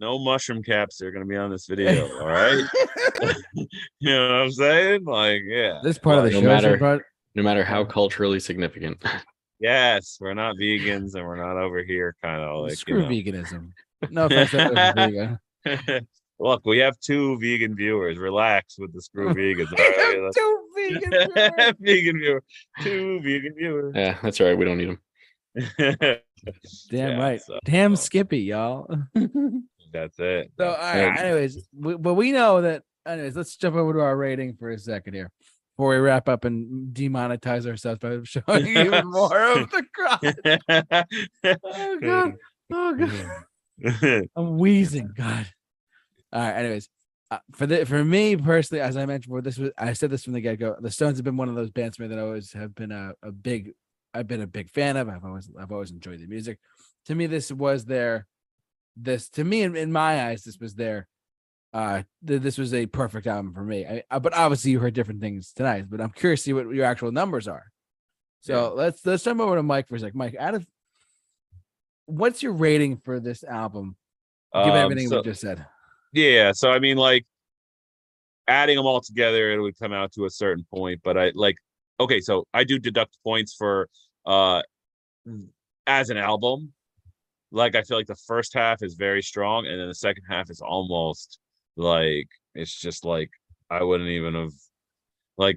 No 0.01 0.19
mushroom 0.19 0.63
caps 0.63 1.03
are 1.03 1.11
gonna 1.11 1.27
be 1.27 1.37
on 1.37 1.51
this 1.51 1.67
video. 1.67 2.09
All 2.21 2.27
right. 2.27 2.65
you 3.55 3.67
know 4.11 4.23
what 4.29 4.35
I'm 4.37 4.51
saying? 4.51 5.05
Like, 5.05 5.43
yeah. 5.45 5.81
This 5.83 5.99
part 5.99 6.19
of 6.19 6.25
the 6.25 6.31
No 6.31 6.41
show, 6.41 6.47
matter- 6.47 6.77
but 6.79 7.03
No 7.35 7.43
matter 7.43 7.63
how 7.65 7.85
culturally 7.85 8.41
significant. 8.41 9.03
Yes, 9.61 10.17
we're 10.21 10.33
not 10.33 10.57
vegans 10.57 11.15
and 11.15 11.27
we're 11.27 11.37
not 11.37 11.59
over 11.59 11.83
here 11.83 12.17
kind 12.23 12.43
of 12.43 12.63
like 12.63 12.73
screw 12.77 13.07
you 13.07 13.23
veganism. 13.25 13.73
No 14.11 14.25
offense, 14.25 14.51
to 14.53 14.61
everyone 14.61 15.39
who's 15.67 15.79
vegan. 15.87 16.09
Look, 16.39 16.65
we 16.65 16.79
have 16.79 16.99
two 17.01 17.39
vegan 17.39 17.77
viewers. 17.77 18.17
Relax 18.17 18.79
with 18.79 18.95
the 18.95 19.03
screw 19.03 19.35
vegans. 19.35 19.69
all 19.71 19.77
We 19.77 19.85
right? 19.85 20.23
have 20.23 20.35
two 20.35 20.69
vegan 20.77 21.11
viewers. 21.11 21.75
vegan 21.81 22.19
viewer, 22.19 22.43
two 22.81 23.21
vegan 23.21 23.55
viewers. 23.55 23.93
Yeah, 23.95 24.17
that's 24.23 24.41
all 24.41 24.47
right. 24.47 24.57
We 24.57 24.65
don't 24.65 24.79
need 24.79 24.89
them. 24.89 25.01
Damn 25.79 26.17
Yeah, 26.91 27.19
right. 27.19 27.41
so- 27.43 27.59
Damn 27.67 27.97
so 27.97 28.01
Skippy, 28.05 28.39
y'all. 28.39 28.89
That's 29.93 30.18
it. 30.18 30.53
So, 30.57 30.68
all 30.68 30.76
right. 30.76 31.18
Anyways, 31.18 31.68
we, 31.76 31.97
but 31.97 32.14
we 32.14 32.32
know 32.32 32.62
that. 32.62 32.82
Anyways, 33.07 33.34
let's 33.34 33.57
jump 33.57 33.76
over 33.76 33.95
to 33.95 34.01
our 34.01 34.16
rating 34.16 34.57
for 34.57 34.70
a 34.70 34.78
second 34.78 35.14
here 35.14 35.30
before 35.76 35.91
we 35.91 35.97
wrap 35.97 36.28
up 36.28 36.45
and 36.45 36.95
demonetize 36.95 37.66
ourselves 37.66 37.99
by 38.01 38.18
showing 38.24 38.66
even 38.66 39.07
more 39.11 39.41
of 39.41 39.70
the 39.70 39.82
crowd. 39.95 41.07
Oh 41.64 41.99
god. 42.01 42.34
Oh 42.72 42.95
god. 42.95 44.28
I'm 44.36 44.59
wheezing. 44.59 45.11
God. 45.16 45.47
All 46.32 46.43
right. 46.43 46.53
Anyways, 46.53 46.88
uh, 47.30 47.38
for 47.53 47.66
the 47.66 47.86
for 47.86 48.05
me 48.05 48.36
personally, 48.36 48.82
as 48.82 48.97
I 48.97 49.07
mentioned 49.07 49.30
before, 49.30 49.41
this 49.41 49.57
was 49.57 49.70
I 49.78 49.95
said 49.95 50.11
this 50.11 50.24
from 50.24 50.34
the 50.34 50.41
get 50.41 50.59
go. 50.59 50.76
The 50.78 50.91
Stones 50.91 51.16
have 51.16 51.24
been 51.24 51.36
one 51.36 51.49
of 51.49 51.55
those 51.55 51.70
bands 51.70 51.97
for 51.97 52.03
me 52.03 52.09
that 52.09 52.18
I 52.18 52.22
always 52.22 52.53
have 52.53 52.74
been 52.74 52.93
a, 52.93 53.12
a 53.22 53.32
big. 53.32 53.72
I've 54.12 54.26
been 54.26 54.43
a 54.43 54.47
big 54.47 54.68
fan 54.68 54.97
of. 54.97 55.09
I've 55.09 55.24
always 55.24 55.49
I've 55.59 55.72
always 55.72 55.93
enjoyed 55.93 56.20
the 56.20 56.26
music. 56.26 56.59
To 57.07 57.14
me, 57.14 57.26
this 57.26 57.51
was 57.51 57.84
their. 57.84 58.26
This 59.03 59.29
to 59.31 59.45
me 59.45 59.63
in, 59.63 59.77
in 59.77 59.93
my 59.93 60.27
eyes, 60.29 60.43
this 60.45 60.59
was 60.59 60.75
their. 60.75 61.09
Uh, 61.73 62.03
th- 62.27 62.43
this 62.43 62.59
was 62.59 62.75
a 62.75 62.87
perfect 62.87 63.27
album 63.29 63.55
for 63.55 63.63
me. 63.63 63.87
I, 63.87 64.03
I, 64.11 64.19
but 64.19 64.35
obviously, 64.35 64.73
you 64.73 64.81
heard 64.81 64.93
different 64.95 65.21
things 65.21 65.53
tonight. 65.53 65.87
But 65.89 66.01
I'm 66.01 66.11
curious 66.11 66.41
to 66.41 66.45
see 66.47 66.53
what 66.53 66.69
your 66.71 66.85
actual 66.85 67.13
numbers 67.13 67.47
are. 67.49 67.65
So 68.41 68.73
let's 68.75 69.05
let's 69.07 69.23
jump 69.23 69.41
over 69.41 69.55
to 69.57 69.63
Mike 69.63 69.87
for 69.87 69.95
a 69.97 70.01
sec. 70.01 70.15
Mike, 70.15 70.35
out 70.39 70.55
of 70.55 70.67
what's 72.07 72.43
your 72.43 72.53
rating 72.53 72.97
for 72.97 73.21
this 73.21 73.45
album? 73.45 73.97
Given 74.55 74.71
Um, 74.71 74.77
everything 74.77 75.09
so- 75.09 75.19
we 75.19 75.23
just 75.23 75.41
said. 75.41 75.65
yeah 76.13 76.51
so 76.51 76.73
i 76.73 76.81
mean 76.81 76.97
like 76.97 77.25
adding 78.49 78.75
them 78.77 78.85
all 78.85 79.01
together 79.01 79.53
it 79.53 79.61
would 79.61 79.79
come 79.79 79.93
out 79.93 80.11
to 80.11 80.25
a 80.25 80.31
certain 80.31 80.67
point 80.75 81.01
but 81.05 81.17
i 81.17 81.31
like 81.37 81.55
okay 82.01 82.19
so 82.21 82.45
i 82.53 82.65
do 82.65 82.81
deduct 82.81 83.17
points 83.23 83.55
for 83.55 83.89
uh 84.27 84.61
as 85.87 86.11
an 86.11 86.17
album 86.17 86.73
like 87.53 87.75
i 87.75 87.83
feel 87.83 87.97
like 87.97 88.07
the 88.07 88.15
first 88.27 88.55
half 88.55 88.83
is 88.83 88.95
very 88.95 89.23
strong 89.23 89.67
and 89.67 89.81
then 89.81 89.89
the 89.89 89.95
second 89.95 90.25
half 90.29 90.51
is 90.51 90.61
almost 90.61 91.39
like 91.77 92.29
it's 92.55 92.79
just 92.79 93.05
like 93.05 93.31
i 93.71 93.83
wouldn't 93.83 94.11
even 94.11 94.35
have 94.35 94.53
like 95.39 95.57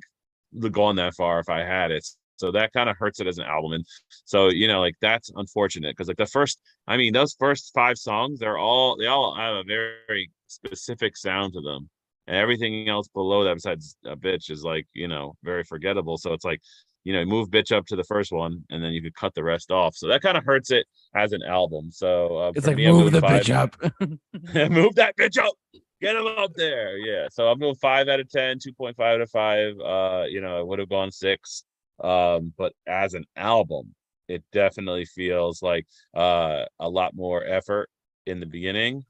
gone 0.72 0.96
that 0.96 1.16
far 1.16 1.40
if 1.40 1.50
i 1.50 1.60
had 1.60 1.92
it. 1.92 2.06
So 2.38 2.52
that 2.52 2.74
kind 2.74 2.90
of 2.90 2.98
hurts 2.98 3.20
it 3.20 3.28
as 3.28 3.38
an 3.38 3.46
album 3.46 3.74
and 3.74 3.86
so 4.26 4.50
you 4.50 4.68
know 4.68 4.82
like 4.82 4.96
that's 5.02 5.32
unfortunate 5.36 5.96
because 5.96 6.08
like 6.08 6.18
the 6.18 6.26
first 6.26 6.60
i 6.88 6.98
mean 6.98 7.14
those 7.14 7.36
first 7.40 7.72
five 7.74 7.98
songs 7.98 8.40
they're 8.40 8.58
all 8.58 8.98
they 8.98 9.06
all 9.06 9.36
have 9.36 9.56
a 9.56 9.64
very 9.64 10.30
specific 10.48 11.16
sound 11.16 11.54
to 11.54 11.62
them 11.62 11.90
and 12.28 12.38
everything 12.38 12.88
else 12.88 13.08
below 13.10 13.44
that 13.44 13.56
besides 13.56 13.98
a 14.06 14.16
bitch 14.16 14.50
is 14.50 14.64
like 14.64 14.88
you 14.94 15.08
know 15.08 15.36
very 15.44 15.64
forgettable. 15.64 16.18
So 16.18 16.34
it's 16.34 16.46
like 16.46 16.62
you 17.04 17.14
know 17.14 17.26
move 17.26 17.50
bitch 17.50 17.72
up 17.76 17.86
to 17.86 17.96
the 17.96 18.04
first 18.04 18.32
one 18.32 18.64
and 18.70 18.84
then 18.84 18.92
you 18.92 19.02
could 19.02 19.14
cut 19.16 19.34
the 19.34 19.44
rest 19.44 19.72
off 19.72 19.96
so 19.96 20.08
that 20.08 20.22
kind 20.22 20.38
of 20.38 20.44
hurts 20.46 20.72
it 20.72 20.86
as 21.16 21.34
an 21.34 21.44
album 21.44 21.92
so 21.92 22.38
uh, 22.38 22.52
It's 22.56 22.66
like 22.68 22.78
me, 22.78 22.92
move 22.92 23.12
the 23.12 23.22
five. 23.22 23.44
bitch 23.44 23.54
up. 23.54 23.76
move 24.72 24.96
that 24.96 25.16
bitch 25.18 25.38
up 25.38 25.54
get 26.02 26.16
him 26.16 26.26
up 26.28 26.52
there 26.56 26.98
yeah 26.98 27.28
so 27.32 27.48
i'm 27.48 27.60
doing 27.60 27.76
five 27.76 28.08
out 28.08 28.20
of 28.20 28.30
10 28.30 28.58
2.5 28.60 29.00
out 29.02 29.22
of 29.22 29.30
5 29.30 29.74
uh 29.80 30.24
you 30.30 30.42
know 30.42 30.58
i 30.58 30.62
would 30.62 30.80
have 30.80 30.90
gone 30.90 31.12
six 31.12 31.64
um 32.04 32.54
but 32.58 32.74
as 32.88 33.14
an 33.14 33.26
album 33.36 33.94
it 34.30 34.44
definitely 34.54 35.06
feels 35.06 35.62
like 35.62 35.86
uh 36.16 36.64
a 36.80 36.90
lot 36.90 37.14
more 37.16 37.44
effort 37.44 37.90
in 38.26 38.40
the 38.40 38.46
beginning 38.46 39.04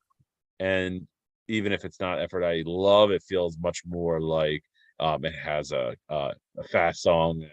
and 0.59 1.07
even 1.47 1.71
if 1.71 1.85
it's 1.85 1.99
not 1.99 2.19
effort 2.19 2.43
i 2.43 2.63
love 2.65 3.11
it 3.11 3.21
feels 3.27 3.57
much 3.59 3.81
more 3.85 4.19
like 4.19 4.63
um 4.99 5.23
it 5.25 5.33
has 5.35 5.71
a 5.71 5.95
uh, 6.09 6.31
a 6.57 6.63
fast 6.65 7.01
song 7.01 7.43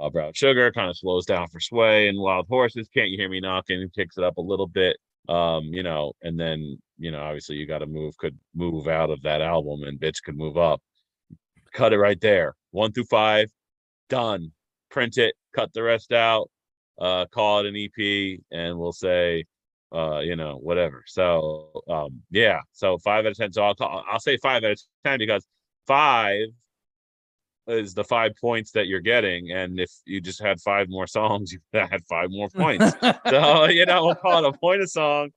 uh, 0.00 0.10
Brown 0.10 0.32
Sugar 0.34 0.72
kind 0.72 0.90
of 0.90 0.96
slows 0.96 1.26
down 1.26 1.48
for 1.48 1.60
Sway 1.60 2.08
and 2.08 2.18
Wild 2.18 2.46
Horses. 2.48 2.88
Can't 2.92 3.10
you 3.10 3.18
hear 3.18 3.28
me 3.28 3.40
knocking? 3.40 3.88
kicks 3.94 4.18
it 4.18 4.24
up 4.24 4.38
a 4.38 4.42
little 4.42 4.66
bit. 4.66 4.96
Um, 5.28 5.64
you 5.64 5.82
know, 5.82 6.12
and 6.22 6.40
then 6.40 6.78
you 6.98 7.10
know, 7.10 7.20
obviously 7.20 7.56
you 7.56 7.66
got 7.66 7.78
to 7.78 7.86
move 7.86 8.16
could 8.16 8.38
move 8.54 8.88
out 8.88 9.10
of 9.10 9.22
that 9.22 9.40
album 9.42 9.82
and 9.84 10.00
bitch 10.00 10.22
could 10.24 10.36
move 10.36 10.56
up. 10.56 10.80
Cut 11.72 11.92
it 11.92 11.98
right 11.98 12.20
there. 12.20 12.54
One 12.70 12.92
through 12.92 13.04
five, 13.04 13.50
done. 14.08 14.52
Print 14.90 15.18
it, 15.18 15.34
cut 15.54 15.72
the 15.72 15.84
rest 15.84 16.10
out, 16.12 16.50
uh, 17.00 17.26
call 17.26 17.60
it 17.60 17.66
an 17.66 17.76
EP, 17.76 18.40
and 18.50 18.76
we'll 18.76 18.92
say, 18.92 19.44
uh, 19.94 20.18
you 20.18 20.34
know, 20.34 20.56
whatever. 20.56 21.04
So 21.06 21.82
um, 21.88 22.22
yeah, 22.30 22.60
so 22.72 22.98
five 22.98 23.24
out 23.24 23.32
of 23.32 23.36
ten. 23.36 23.52
So 23.52 23.62
I'll 23.62 23.74
call, 23.74 24.04
I'll 24.10 24.20
say 24.20 24.36
five 24.38 24.64
out 24.64 24.72
of 24.72 24.80
ten 25.04 25.18
because 25.18 25.46
five 25.86 26.46
is 27.66 27.94
the 27.94 28.04
five 28.04 28.32
points 28.40 28.70
that 28.72 28.86
you're 28.86 29.00
getting, 29.00 29.52
and 29.52 29.78
if 29.78 29.90
you 30.04 30.20
just 30.20 30.42
had 30.42 30.60
five 30.60 30.88
more 30.88 31.06
songs, 31.06 31.52
you 31.52 31.60
had 31.72 32.04
five 32.08 32.30
more 32.30 32.48
points. 32.48 32.94
so 33.28 33.64
you 33.68 33.86
know, 33.86 34.06
we'll 34.06 34.14
call 34.14 34.44
it 34.44 34.54
a 34.54 34.58
point 34.58 34.82
a 34.82 34.86
song. 34.86 35.30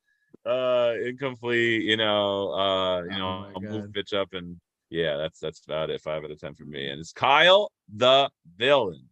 Uh, 0.46 0.94
incomplete. 1.06 1.84
You 1.84 1.98
know, 1.98 2.52
uh, 2.54 3.04
you 3.04 3.12
Oh 3.14 3.18
know, 3.18 3.40
my 3.42 3.52
I'll 3.56 3.62
move 3.62 3.92
bitch 3.92 4.14
up, 4.14 4.34
and 4.34 4.60
yeah, 4.90 5.16
that's 5.18 5.40
that's 5.40 5.64
about 5.66 5.90
it. 5.90 6.02
Five 6.02 6.24
out 6.24 6.32
of 6.32 6.40
ten 6.40 6.54
for 6.54 6.66
me, 6.66 6.90
and 6.90 7.00
it's 7.00 7.14
Kyle 7.14 7.72
the 7.96 8.30
villain. 8.58 9.08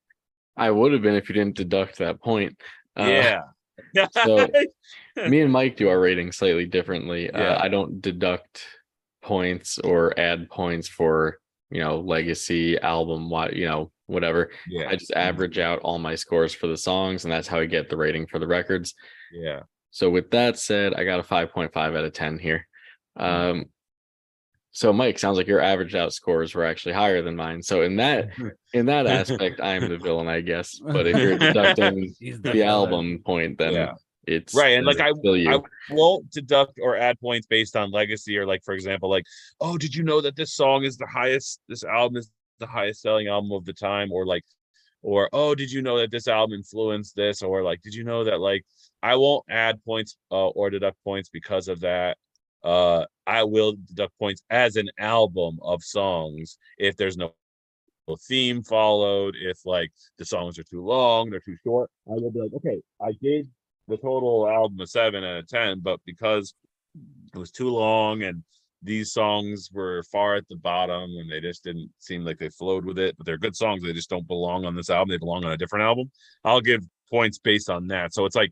I 0.58 0.70
would 0.72 0.92
have 0.94 1.02
been 1.02 1.16
if 1.16 1.30
you 1.30 1.36
didn't 1.36 1.56
deduct 1.56 1.98
that 2.00 2.22
point. 2.22 2.60
Uh, 3.00 3.04
yeah. 3.04 4.08
so- 4.12 4.48
me 5.28 5.42
and 5.42 5.52
Mike 5.52 5.78
do 5.78 5.88
our 5.90 6.00
rating 6.00 6.32
slightly 6.32 6.66
differently. 6.66 7.30
Yeah. 7.34 7.54
Uh, 7.54 7.60
I 7.64 7.68
don't 7.70 8.02
deduct 8.02 8.66
points 9.22 9.80
or 9.80 10.18
add 10.20 10.50
points 10.50 10.88
for 10.88 11.40
you 11.72 11.82
know 11.82 12.00
legacy 12.00 12.78
album, 12.80 13.30
what 13.30 13.54
you 13.56 13.66
know 13.66 13.92
whatever. 14.08 14.52
yeah. 14.68 14.90
I 14.90 14.96
just 14.96 15.14
average 15.14 15.58
out 15.58 15.80
all 15.80 15.98
my 15.98 16.16
scores 16.16 16.54
for 16.54 16.68
the 16.68 16.78
songs, 16.78 17.24
and 17.24 17.32
that's 17.32 17.48
how 17.48 17.60
I 17.60 17.66
get 17.66 17.90
the 17.90 17.98
rating 17.98 18.28
for 18.28 18.40
the 18.40 18.48
records. 18.48 18.94
yeah. 19.34 19.62
So 19.94 20.10
with 20.10 20.32
that 20.32 20.58
said, 20.58 20.94
I 20.94 21.04
got 21.04 21.20
a 21.20 21.24
5.5 21.24 21.76
out 21.76 21.96
of 22.06 22.14
10 22.14 22.40
here. 22.40 22.68
Um 23.18 23.66
so 24.74 24.94
Mike, 24.94 25.20
sounds 25.20 25.36
like 25.36 25.48
your 25.48 25.60
averaged 25.60 25.96
out 25.98 26.14
scores 26.14 26.56
were 26.56 26.64
actually 26.64 26.94
higher 26.94 27.22
than 27.22 27.36
mine. 27.36 27.62
So 27.62 27.82
in 27.82 27.98
that 27.98 28.30
in 28.74 28.86
that 28.86 29.06
aspect, 29.20 29.60
I 29.60 29.74
am 29.76 29.90
the 29.90 29.98
villain, 29.98 30.28
I 30.30 30.40
guess. 30.40 30.80
But 30.80 31.08
if 31.08 31.18
you're 31.18 31.38
deducting 31.48 32.16
He's 32.20 32.42
the 32.42 32.64
album 32.64 33.20
point, 33.26 33.58
then 33.58 33.74
Yeah. 33.74 33.94
It's 34.28 34.54
Right, 34.54 34.78
and, 34.78 34.86
like, 34.86 35.00
I-. 35.00 35.10
I 35.10 35.60
won't 35.90 36.30
deduct 36.32 36.80
or 36.82 36.96
add 36.96 37.20
points 37.20 37.48
based 37.48 37.76
on 37.76 37.92
legacy 37.92 38.38
or 38.38 38.46
like 38.46 38.64
for 38.64 38.74
example 38.74 39.10
like 39.10 39.26
oh 39.60 39.78
did 39.78 39.96
you 39.96 40.04
know 40.04 40.22
that 40.22 40.36
this 40.36 40.54
song 40.54 40.84
is 40.84 40.98
the 40.98 41.08
highest 41.08 41.60
this 41.68 41.84
album 41.84 42.18
is 42.18 42.32
the 42.62 42.68
highest 42.68 43.02
selling 43.02 43.28
album 43.28 43.52
of 43.52 43.66
the 43.66 43.74
time? 43.74 44.12
Or 44.14 44.26
like 44.26 44.46
or 45.02 45.30
oh 45.34 45.54
did 45.56 45.72
you 45.72 45.82
know 45.82 45.98
that 45.98 46.12
this 46.12 46.30
album 46.30 46.54
influenced 46.54 47.16
this? 47.16 47.42
Or 47.42 47.64
like 47.64 47.82
did 47.82 47.94
you 47.94 48.06
know 48.06 48.24
that 48.24 48.40
like 48.40 48.64
i 49.04 49.16
won't 49.16 49.44
add 49.50 49.84
points 49.84 50.16
uh, 50.32 50.48
or 50.50 50.70
deduct 50.70 50.98
points 51.04 51.30
because 51.30 51.68
of 51.68 51.82
that. 51.82 52.18
Uh 52.64 53.06
i 53.28 53.44
will 53.44 53.76
deduct 53.88 54.18
points 54.18 54.44
as 54.50 54.78
an 54.78 54.90
album 55.00 55.60
of 55.62 55.84
songs 55.84 56.58
if 56.78 56.96
there's 56.96 57.18
no 57.18 57.34
theme 58.28 58.62
followed 58.62 59.36
if 59.40 59.66
like 59.66 59.90
the 60.18 60.26
songs 60.26 60.60
are 60.60 60.64
too 60.64 60.84
long 60.84 61.30
they're 61.30 61.40
too 61.40 61.56
short. 61.64 61.90
I 62.08 62.14
will 62.16 62.30
be 62.30 62.42
like 62.42 62.54
okay 62.54 62.82
i 63.02 63.14
did 63.22 63.48
the 63.88 63.98
total 63.98 64.48
album 64.48 64.80
a 64.80 64.88
seven 64.88 65.24
out 65.24 65.38
of 65.38 65.48
ten, 65.48 65.80
but 65.80 66.00
because 66.06 66.54
it 67.34 67.38
was 67.38 67.52
too 67.52 67.70
long 67.70 68.24
and 68.24 68.44
these 68.84 69.14
songs 69.14 69.70
were 69.72 70.04
far 70.04 70.36
at 70.36 70.48
the 70.50 70.56
bottom 70.56 71.16
and 71.18 71.32
they 71.32 71.40
just 71.40 71.64
didn't 71.64 71.90
seem 72.00 72.26
like 72.26 72.40
they 72.40 72.50
flowed 72.50 72.84
with 72.84 72.98
it, 72.98 73.16
but 73.18 73.26
they're 73.26 73.38
good 73.38 73.56
songs. 73.56 73.84
They 73.84 73.94
just 73.94 74.10
don't 74.10 74.28
belong 74.28 74.66
on 74.66 74.76
this 74.76 74.90
album. 74.90 75.10
They 75.10 75.18
belong 75.18 75.46
on 75.46 75.52
a 75.52 75.58
different 75.58 75.84
album. 75.84 76.12
I'll 76.44 76.62
give 76.62 76.84
points 77.10 77.38
based 77.38 77.70
on 77.70 77.88
that. 77.88 78.14
So 78.14 78.26
it's 78.26 78.36
like, 78.36 78.52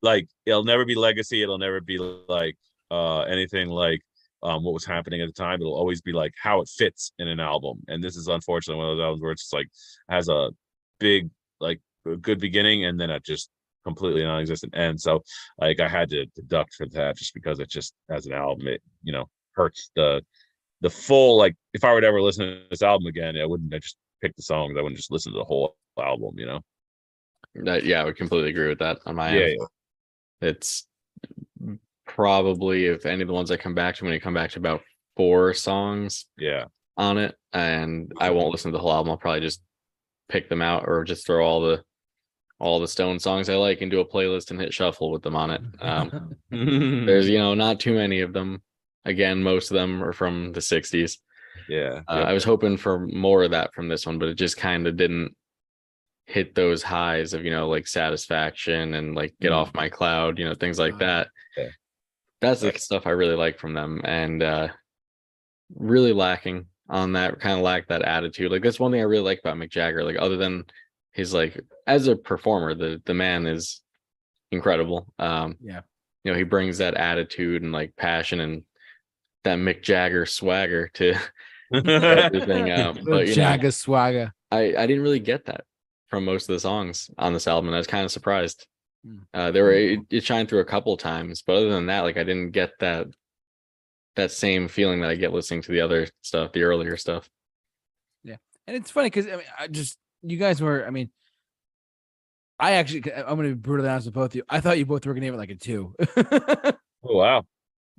like 0.00 0.26
it'll 0.46 0.64
never 0.64 0.84
be 0.84 0.94
legacy. 0.94 1.42
It'll 1.42 1.58
never 1.58 1.80
be 1.80 1.98
like 1.98 2.56
uh 2.90 3.20
anything 3.20 3.68
like 3.68 4.00
um 4.42 4.64
what 4.64 4.74
was 4.74 4.84
happening 4.84 5.20
at 5.20 5.26
the 5.26 5.32
time. 5.32 5.60
It'll 5.60 5.74
always 5.74 6.00
be 6.00 6.12
like 6.12 6.32
how 6.42 6.60
it 6.60 6.68
fits 6.68 7.12
in 7.18 7.28
an 7.28 7.38
album. 7.38 7.82
And 7.88 8.02
this 8.02 8.16
is 8.16 8.28
unfortunately 8.28 8.82
one 8.82 8.90
of 8.90 8.96
those 8.96 9.04
albums 9.04 9.22
where 9.22 9.32
it's 9.32 9.42
just 9.42 9.52
like 9.52 9.68
has 10.08 10.28
a 10.28 10.50
big 10.98 11.30
like 11.60 11.80
a 12.06 12.16
good 12.16 12.40
beginning 12.40 12.84
and 12.86 12.98
then 12.98 13.10
it 13.10 13.24
just 13.24 13.50
completely 13.84 14.22
non-existent 14.22 14.76
end. 14.76 15.00
So 15.00 15.22
like 15.58 15.80
I 15.80 15.88
had 15.88 16.08
to 16.10 16.26
deduct 16.36 16.74
for 16.74 16.86
that 16.90 17.16
just 17.16 17.34
because 17.34 17.58
it 17.60 17.68
just 17.70 17.94
as 18.10 18.26
an 18.26 18.32
album 18.32 18.68
it 18.68 18.82
you 19.02 19.12
know 19.12 19.26
hurts 19.54 19.90
the 19.96 20.22
the 20.80 20.90
full 20.90 21.36
like 21.38 21.54
if 21.74 21.84
I 21.84 21.92
would 21.94 22.04
ever 22.04 22.20
listen 22.22 22.46
to 22.46 22.62
this 22.70 22.82
album 22.82 23.06
again 23.06 23.36
I 23.36 23.46
wouldn't 23.46 23.72
I 23.74 23.78
just 23.78 23.96
pick 24.22 24.34
the 24.36 24.42
songs 24.42 24.76
I 24.78 24.82
wouldn't 24.82 24.96
just 24.96 25.10
listen 25.10 25.32
to 25.32 25.38
the 25.38 25.44
whole 25.44 25.76
album 25.98 26.38
you 26.38 26.46
know 26.46 26.60
That- 27.64 27.84
yeah, 27.84 28.00
I 28.00 28.04
would 28.04 28.16
completely 28.16 28.50
agree 28.50 28.68
with 28.68 28.78
that 28.80 28.98
on 29.06 29.16
my 29.16 29.34
yeah, 29.36 29.44
end. 29.46 29.56
yeah 29.60 30.48
It's 30.48 30.86
probably 32.06 32.86
if 32.86 33.06
any 33.06 33.22
of 33.22 33.28
the 33.28 33.34
ones 33.34 33.50
I 33.50 33.56
come 33.56 33.74
back 33.74 33.96
to, 33.96 34.04
when 34.04 34.12
you 34.12 34.20
come 34.20 34.34
back 34.34 34.50
to 34.52 34.58
about 34.58 34.82
four 35.16 35.54
songs 35.54 36.26
yeah 36.38 36.64
on 36.96 37.16
it, 37.18 37.34
and 37.54 38.12
I 38.18 38.30
won't 38.30 38.52
listen 38.52 38.70
to 38.70 38.76
the 38.76 38.82
whole 38.82 38.92
album. 38.92 39.10
I'll 39.10 39.16
probably 39.16 39.40
just 39.40 39.62
pick 40.28 40.48
them 40.50 40.60
out 40.60 40.84
or 40.86 41.04
just 41.04 41.26
throw 41.26 41.44
all 41.46 41.60
the 41.62 41.82
all 42.62 42.78
the 42.80 42.86
Stone 42.88 43.18
songs 43.18 43.48
I 43.48 43.56
like 43.56 43.80
and 43.82 43.90
do 43.90 44.00
a 44.00 44.06
playlist 44.08 44.50
and 44.50 44.60
hit 44.60 44.72
shuffle 44.72 45.10
with 45.10 45.22
them 45.22 45.34
on 45.36 45.50
it. 45.50 45.60
Um, 45.80 46.36
there's 46.50 47.28
you 47.28 47.38
know 47.38 47.54
not 47.54 47.80
too 47.80 47.94
many 47.94 48.20
of 48.20 48.32
them. 48.32 48.62
Again, 49.04 49.42
most 49.42 49.70
of 49.70 49.74
them 49.74 50.02
are 50.02 50.12
from 50.12 50.52
the 50.52 50.60
'60s. 50.60 51.18
yeah 51.68 52.02
Uh, 52.08 52.24
I 52.30 52.32
was 52.32 52.44
hoping 52.44 52.76
for 52.76 53.00
more 53.06 53.42
of 53.42 53.50
that 53.50 53.74
from 53.74 53.88
this 53.88 54.06
one, 54.06 54.18
but 54.18 54.28
it 54.28 54.34
just 54.34 54.56
kind 54.56 54.86
of 54.86 54.96
didn't 54.96 55.34
hit 56.26 56.54
those 56.54 56.82
highs 56.84 57.34
of 57.34 57.44
you 57.44 57.50
know 57.50 57.68
like 57.68 57.86
satisfaction 57.88 58.94
and 58.94 59.14
like 59.16 59.34
get 59.40 59.50
Mm. 59.50 59.56
off 59.56 59.74
my 59.74 59.88
cloud, 59.88 60.38
you 60.38 60.44
know 60.44 60.54
things 60.54 60.78
like 60.78 60.94
Uh, 60.94 60.98
that. 60.98 61.28
Yeah. 61.56 61.68
That's 62.40 62.60
the 62.60 62.72
stuff 62.78 63.06
I 63.06 63.10
really 63.10 63.34
like 63.36 63.58
from 63.58 63.74
them, 63.74 64.00
and 64.04 64.40
uh 64.42 64.68
really 65.74 66.12
lacking 66.12 66.66
on 66.88 67.12
that. 67.14 67.40
Kind 67.40 67.56
of 67.56 67.64
lack 67.64 67.88
that 67.88 68.02
attitude. 68.02 68.52
Like 68.52 68.62
that's 68.62 68.78
one 68.80 68.92
thing 68.92 69.00
I 69.00 69.04
really 69.04 69.24
like 69.24 69.40
about 69.40 69.56
Mick 69.56 69.70
Jagger. 69.70 70.04
Like 70.04 70.16
other 70.18 70.36
than 70.36 70.64
his 71.12 71.32
like 71.34 71.60
as 71.86 72.08
a 72.08 72.16
performer, 72.16 72.74
the 72.74 73.00
the 73.04 73.14
man 73.14 73.46
is 73.46 73.80
incredible. 74.50 75.12
Um, 75.18 75.56
Yeah. 75.60 75.80
you 76.24 76.32
know 76.32 76.38
he 76.38 76.44
brings 76.44 76.78
that 76.78 76.94
attitude 76.94 77.62
and 77.62 77.72
like 77.72 77.96
passion 77.96 78.40
and 78.40 78.62
that 79.44 79.58
Mick 79.58 79.82
Jagger 79.82 80.24
swagger 80.26 80.88
to 80.94 81.14
everything. 81.72 82.70
Um, 82.70 82.98
but 83.04 83.28
you 83.28 83.36
know, 83.36 83.70
swagger. 83.70 84.32
I 84.50 84.74
I 84.76 84.86
didn't 84.86 85.02
really 85.02 85.20
get 85.20 85.46
that 85.46 85.64
from 86.08 86.24
most 86.24 86.48
of 86.48 86.52
the 86.54 86.60
songs 86.60 87.10
on 87.18 87.32
this 87.32 87.46
album, 87.48 87.68
and 87.68 87.74
I 87.74 87.78
was 87.78 87.86
kind 87.86 88.04
of 88.04 88.12
surprised. 88.12 88.66
Hmm. 89.04 89.18
Uh, 89.34 89.50
there 89.50 89.64
were 89.64 89.72
it, 89.72 90.00
it 90.10 90.24
shined 90.24 90.48
through 90.48 90.60
a 90.60 90.64
couple 90.64 90.96
times, 90.96 91.42
but 91.42 91.56
other 91.56 91.70
than 91.70 91.86
that, 91.86 92.00
like 92.00 92.16
I 92.16 92.22
didn't 92.24 92.50
get 92.50 92.72
that 92.80 93.08
that 94.16 94.30
same 94.30 94.68
feeling 94.68 95.00
that 95.00 95.10
I 95.10 95.14
get 95.16 95.32
listening 95.32 95.62
to 95.62 95.72
the 95.72 95.80
other 95.80 96.06
stuff, 96.20 96.52
the 96.52 96.62
earlier 96.62 96.96
stuff. 96.96 97.28
Yeah, 98.22 98.36
and 98.66 98.76
it's 98.76 98.90
funny 98.90 99.06
because 99.06 99.26
I 99.26 99.36
mean, 99.36 99.46
I 99.58 99.66
just 99.68 99.96
you 100.22 100.36
guys 100.36 100.60
were. 100.60 100.86
I 100.86 100.90
mean, 100.90 101.10
I 102.58 102.72
actually, 102.72 103.12
I'm 103.12 103.36
going 103.36 103.48
to 103.48 103.54
be 103.54 103.60
brutally 103.60 103.88
honest 103.88 104.06
with 104.06 104.14
both 104.14 104.30
of 104.32 104.34
you. 104.36 104.42
I 104.48 104.60
thought 104.60 104.78
you 104.78 104.86
both 104.86 105.04
were 105.06 105.14
going 105.14 105.22
to 105.22 105.26
give 105.26 105.34
it 105.34 105.38
like 105.38 105.50
a 105.50 105.54
two. 105.56 105.94
oh 107.04 107.16
wow 107.16 107.44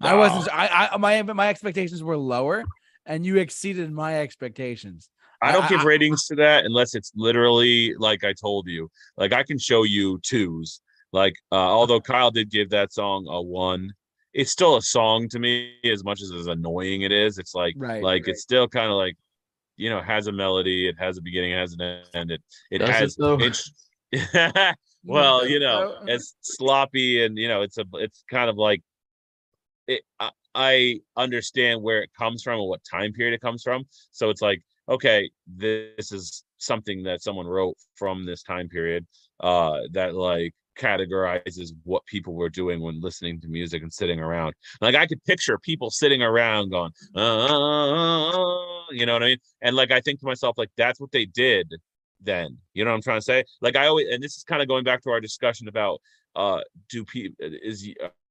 I 0.01 0.15
wasn't. 0.15 0.53
I, 0.53 0.89
I 0.93 0.97
my 0.97 1.21
my 1.21 1.49
expectations 1.49 2.01
were 2.03 2.17
lower, 2.17 2.63
and 3.05 3.26
you 3.26 3.38
exceeded 3.38 3.91
my 3.91 4.19
expectations. 4.21 5.09
I 5.41 5.51
don't 5.51 5.63
I- 5.65 5.69
give 5.69 5.82
I- 5.82 5.86
ratings 5.86 6.26
to 6.28 6.36
that 6.36 6.65
unless 6.65 6.95
it's 6.95 7.11
literally 7.15 7.93
like 7.97 8.24
I 8.24 8.34
told 8.34 8.67
you. 8.67 8.89
Like 9.17 9.34
I 9.34 9.43
can 9.43 9.57
show 9.59 9.84
you 9.84 10.19
twos. 10.24 10.82
Like 11.11 11.36
uh, 11.51 11.55
although 11.55 12.01
Kyle 12.01 12.32
did 12.32 12.49
give 12.49 12.69
that 12.71 12.91
song 12.91 13.28
a 13.30 13.41
one, 13.41 13.91
it's 14.34 14.51
still 14.51 14.78
a 14.78 14.82
song 14.82 15.30
to 15.30 15.39
me 15.39 15.74
as 15.86 16.03
much 16.03 16.21
as 16.21 16.32
as 16.32 16.47
annoying 16.47 17.01
it 17.03 17.11
is. 17.11 17.38
It's 17.38 17.53
like 17.53 17.76
Right, 17.78 18.01
like 18.01 18.24
right. 18.24 18.32
it's 18.32 18.41
still 18.41 18.67
kind 18.67 18.88
of 18.88 18.93
like 18.97 19.15
you 19.84 19.89
know 19.89 20.01
has 20.01 20.27
a 20.27 20.31
melody, 20.31 20.88
it 20.88 20.95
has 20.97 21.17
a 21.17 21.21
beginning, 21.21 21.51
it 21.51 21.57
has 21.57 21.73
an 21.73 21.81
end. 22.13 22.31
It 22.31 22.41
it 22.71 22.77
Does 22.77 22.89
has 22.89 23.17
it's 23.19 23.71
well 25.03 25.45
you 25.45 25.59
know 25.59 25.97
it's 26.07 26.36
sloppy 26.41 27.25
and 27.25 27.38
you 27.38 27.49
know 27.49 27.63
it's 27.63 27.77
a 27.77 27.86
it's 27.95 28.23
kind 28.29 28.49
of 28.49 28.55
like 28.57 28.81
it 29.88 30.01
I, 30.21 30.29
I 30.55 30.99
understand 31.17 31.81
where 31.81 32.01
it 32.01 32.11
comes 32.17 32.43
from 32.43 32.59
and 32.61 32.69
what 32.69 32.81
time 32.89 33.11
period 33.11 33.34
it 33.34 33.41
comes 33.41 33.61
from 33.61 33.84
so 34.11 34.29
it's 34.29 34.41
like 34.41 34.61
okay 34.88 35.29
this 35.47 36.13
is 36.13 36.45
something 36.59 37.03
that 37.03 37.21
someone 37.21 37.47
wrote 37.47 37.75
from 37.95 38.25
this 38.25 38.43
time 38.43 38.69
period 38.69 39.05
uh 39.41 39.79
that 39.91 40.15
like 40.15 40.53
categorizes 40.76 41.71
what 41.84 42.05
people 42.05 42.34
were 42.34 42.49
doing 42.49 42.82
when 42.82 43.01
listening 43.01 43.39
to 43.41 43.47
music 43.47 43.82
and 43.84 43.93
sitting 43.93 44.19
around. 44.19 44.53
Like 44.82 44.95
i 44.95 45.05
could 45.05 45.24
picture 45.24 45.57
people 45.57 45.89
sitting 45.89 46.21
around 46.21 46.69
going 46.69 46.91
uh, 47.15 48.32
you 48.91 49.05
know 49.05 49.13
what 49.13 49.24
i 49.24 49.28
mean? 49.28 49.38
And 49.61 49.76
like 49.76 49.91
i 49.91 50.01
think 50.01 50.19
to 50.19 50.26
myself 50.26 50.57
like 50.57 50.69
that's 50.78 50.99
what 50.99 51.11
they 51.11 51.26
did 51.26 51.71
then. 52.21 52.57
You 52.74 52.86
know 52.86 52.91
what 52.91 52.95
i'm 52.95 53.01
trying 53.01 53.19
to 53.19 53.26
say? 53.26 53.43
Like 53.61 53.76
i 53.76 53.88
always 53.88 54.07
and 54.09 54.21
this 54.21 54.36
is 54.36 54.43
kind 54.43 54.61
of 54.61 54.67
going 54.67 54.84
back 54.84 55.01
to 55.03 55.11
our 55.11 55.19
discussion 55.19 55.67
about 55.67 56.01
uh 56.36 56.61
do 56.89 57.05
people 57.05 57.36
is 57.39 57.88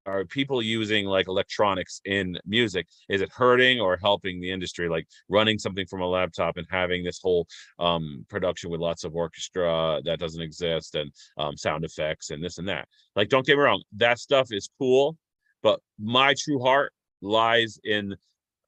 are 0.07 0.25
people 0.25 0.63
using 0.63 1.07
like 1.07 1.29
electronics 1.29 2.01
in 2.05 2.39
music? 2.47 2.87
Is 3.09 3.21
it 3.21 3.31
hurting 3.33 3.81
or 3.81 3.97
helping 3.97 4.41
the 4.41 4.51
industry 4.51 4.89
like 4.89 5.07
running 5.29 5.59
something 5.59 5.87
from 5.87 6.01
a 6.01 6.07
laptop 6.07 6.57
and 6.57 6.67
having 6.71 7.05
this 7.05 7.21
whole 7.23 7.47
um 7.79 8.27
production 8.29 8.71
with 8.71 8.81
lots 8.81 9.05
of 9.05 9.15
orchestra 9.15 10.01
that 10.05 10.19
doesn't 10.19 10.43
exist 10.43 10.95
and 10.95 11.13
um 11.39 11.57
sound 11.57 11.85
effects 11.85 12.31
and 12.31 12.43
this 12.43 12.59
and 12.59 12.69
that? 12.69 12.89
Like 13.17 13.29
don't 13.29 13.47
get 13.47 13.57
me 13.57 13.63
wrong 13.63 13.83
that 13.97 14.19
stuff 14.19 14.49
is 14.51 14.69
cool 14.79 15.17
but 15.63 15.81
my 15.99 16.35
true 16.39 16.61
heart 16.61 16.93
lies 17.21 17.79
in 17.85 18.17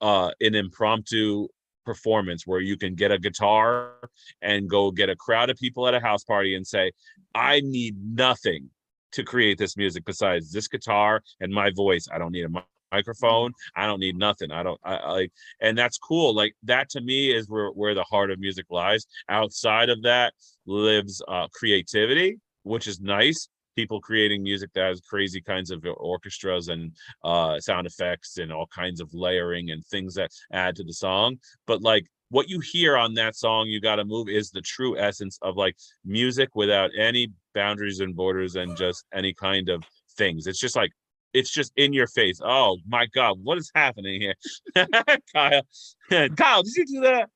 uh 0.01 0.30
an 0.41 0.55
impromptu 0.55 1.49
performance 1.85 2.47
where 2.47 2.61
you 2.61 2.76
can 2.76 2.95
get 2.95 3.12
a 3.12 3.18
guitar 3.18 3.93
and 4.41 4.68
go 4.68 4.91
get 4.91 5.11
a 5.11 5.16
crowd 5.16 5.51
of 5.51 5.59
people 5.59 5.87
at 5.87 5.95
a 5.95 6.01
house 6.01 6.24
party 6.24 6.55
and 6.55 6.66
say 6.66 6.91
i 7.35 7.61
need 7.61 7.97
nothing 8.03 8.70
to 9.15 9.25
create 9.25 9.59
this 9.59 9.77
music 9.77 10.05
besides 10.05 10.53
this 10.53 10.69
guitar 10.69 11.23
and 11.41 11.53
my 11.53 11.71
voice. 11.71 12.07
I 12.12 12.19
don't 12.19 12.33
need 12.33 12.45
a 12.45 12.49
mi- 12.49 12.61
microphone. 12.93 13.53
I 13.75 13.87
don't 13.87 14.01
need 14.01 14.17
nothing. 14.17 14.53
I 14.53 14.62
don't 14.62 14.81
I, 14.85 14.97
I 14.97 15.11
like 15.11 15.33
and 15.61 15.77
that's 15.77 15.99
cool. 15.99 16.35
Like 16.35 16.55
that 16.65 16.89
to 16.91 17.01
me 17.01 17.35
is 17.35 17.49
where 17.49 17.69
where 17.69 17.95
the 17.95 18.05
heart 18.05 18.31
of 18.31 18.39
music 18.39 18.67
lies. 18.71 19.07
Outside 19.29 19.89
of 19.89 20.03
that 20.03 20.35
lives 20.67 21.23
uh 21.29 21.49
creativity, 21.53 22.39
which 22.62 22.87
is 22.87 23.01
nice. 23.01 23.49
People 23.77 24.01
creating 24.01 24.45
music 24.45 24.71
that 24.75 24.87
has 24.87 25.01
crazy 25.01 25.41
kinds 25.41 25.73
of 25.73 25.85
orchestras 25.97 26.69
and 26.69 26.93
uh 27.25 27.59
sound 27.59 27.87
effects 27.87 28.39
and 28.39 28.53
all 28.53 28.69
kinds 28.69 29.01
of 29.01 29.12
layering 29.12 29.71
and 29.71 29.85
things 29.87 30.15
that 30.15 30.31
add 30.53 30.77
to 30.77 30.85
the 30.85 30.93
song. 30.93 31.37
But 31.67 31.83
like 31.83 32.07
what 32.31 32.49
you 32.49 32.61
hear 32.61 32.97
on 32.97 33.15
that 33.15 33.37
song 33.37 33.67
you 33.67 33.81
got 33.81 33.97
to 33.97 34.05
move 34.05 34.29
is 34.29 34.51
the 34.51 34.61
true 34.61 34.99
essence 34.99 35.39
of 35.43 35.57
like 35.57 35.77
music 36.05 36.51
without 36.55 36.91
any 36.99 37.29
boundaries 37.55 38.01
and 38.01 38.15
borders 38.17 38.57
and 38.57 38.77
just 38.77 39.05
any 39.13 39.33
kind 39.35 39.69
of 39.69 39.83
things. 40.17 40.47
It's 40.47 40.59
just 40.61 40.77
like 40.77 40.91
it's 41.33 41.51
just 41.51 41.73
in 41.77 41.93
your 41.93 42.07
face. 42.07 42.41
Oh 42.45 42.79
my 42.87 43.07
god 43.15 43.39
what 43.43 43.59
is 43.59 43.71
happening 43.75 44.21
here? 44.21 44.35
Kyle 45.35 45.63
kyle 46.37 46.63
did 46.63 46.75
you 46.77 46.87
do 46.87 47.01
that? 47.03 47.29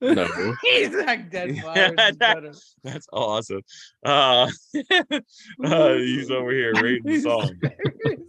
No. 0.00 0.54
He's 0.62 0.94
like 0.94 1.30
dead 1.30 1.56
Yeah, 1.56 1.62
flowers. 1.62 1.90
is 2.10 2.16
that- 2.18 2.60
that's 2.84 3.06
awesome. 3.12 3.62
Uh, 4.04 4.48
uh 5.64 5.94
he's 5.94 6.30
over 6.30 6.50
here 6.52 6.74
rating 6.82 7.02
the 7.04 7.20
song 7.20 7.50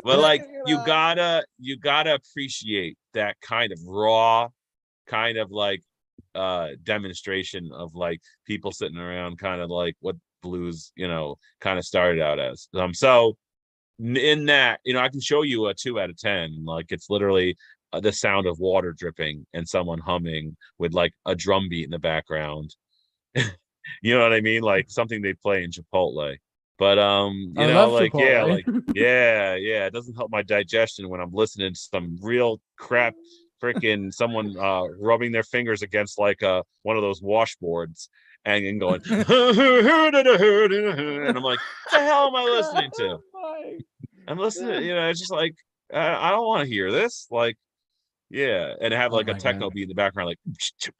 but 0.03 0.19
like 0.19 0.41
you 0.65 0.77
gotta 0.85 1.43
you 1.59 1.77
gotta 1.77 2.15
appreciate 2.15 2.97
that 3.13 3.35
kind 3.41 3.71
of 3.73 3.79
raw 3.85 4.47
kind 5.07 5.37
of 5.37 5.51
like 5.51 5.81
uh 6.35 6.69
demonstration 6.83 7.69
of 7.73 7.93
like 7.95 8.19
people 8.45 8.71
sitting 8.71 8.97
around 8.97 9.37
kind 9.37 9.61
of 9.61 9.69
like 9.69 9.95
what 9.99 10.15
blues 10.47 10.91
you 10.95 11.07
know 11.07 11.37
kind 11.61 11.77
of 11.77 11.85
started 11.85 12.21
out 12.21 12.39
as 12.39 12.67
um 12.75 12.93
so 12.93 13.35
in 13.99 14.45
that 14.45 14.79
you 14.85 14.93
know 14.93 14.99
i 14.99 15.09
can 15.09 15.21
show 15.21 15.41
you 15.41 15.67
a 15.67 15.73
two 15.73 15.99
out 15.99 16.09
of 16.09 16.17
ten 16.17 16.63
like 16.65 16.87
it's 16.89 17.09
literally 17.09 17.55
uh, 17.93 17.99
the 17.99 18.11
sound 18.11 18.47
of 18.47 18.59
water 18.59 18.93
dripping 18.93 19.45
and 19.53 19.67
someone 19.67 19.99
humming 19.99 20.55
with 20.77 20.93
like 20.93 21.13
a 21.25 21.35
drum 21.35 21.69
beat 21.69 21.85
in 21.85 21.91
the 21.91 21.99
background. 21.99 22.75
You 24.01 24.15
know 24.15 24.21
what 24.21 24.33
i 24.33 24.41
mean? 24.41 24.63
Like 24.63 24.89
something 24.89 25.21
they 25.21 25.33
play 25.33 25.63
in 25.63 25.71
chipotle. 25.71 26.35
But 26.77 26.99
um 26.99 27.53
you 27.55 27.63
I 27.63 27.67
know 27.67 27.89
like 27.89 28.11
yeah 28.13 28.43
like 28.43 28.65
yeah 28.93 29.55
yeah 29.55 29.85
it 29.85 29.93
doesn't 29.93 30.15
help 30.15 30.29
my 30.29 30.43
digestion 30.43 31.07
when 31.07 31.21
i'm 31.21 31.31
listening 31.31 31.73
to 31.73 31.79
some 31.79 32.17
real 32.21 32.59
crap 32.77 33.15
freaking 33.63 34.13
someone 34.13 34.57
uh 34.59 34.83
rubbing 34.99 35.31
their 35.31 35.41
fingers 35.41 35.83
against 35.83 36.19
like 36.19 36.43
uh 36.43 36.63
one 36.83 36.97
of 36.97 37.01
those 37.01 37.21
washboards 37.21 38.09
and, 38.47 38.65
and 38.65 38.79
going 38.79 39.01
and 39.09 39.27
i'm 41.37 41.43
like 41.43 41.59
what 41.59 41.91
the 41.91 41.99
hell 41.99 42.27
am 42.27 42.35
i 42.35 42.43
listening 42.57 42.89
to 42.95 43.17
i'm 44.27 44.37
listening 44.37 44.83
you 44.83 44.95
know 44.95 45.09
it's 45.09 45.19
just 45.19 45.31
like 45.31 45.53
i, 45.93 46.29
I 46.29 46.31
don't 46.31 46.47
want 46.47 46.63
to 46.63 46.69
hear 46.73 46.91
this 46.91 47.27
like 47.29 47.57
yeah 48.29 48.73
and 48.81 48.93
have 48.93 49.13
Oh 49.13 49.17
like 49.17 49.27
a 49.27 49.33
techno 49.35 49.67
God. 49.67 49.73
beat 49.73 49.83
in 49.83 49.89
the 49.89 49.95
background 49.95 50.29
like 50.29 50.39
it's 50.47 50.91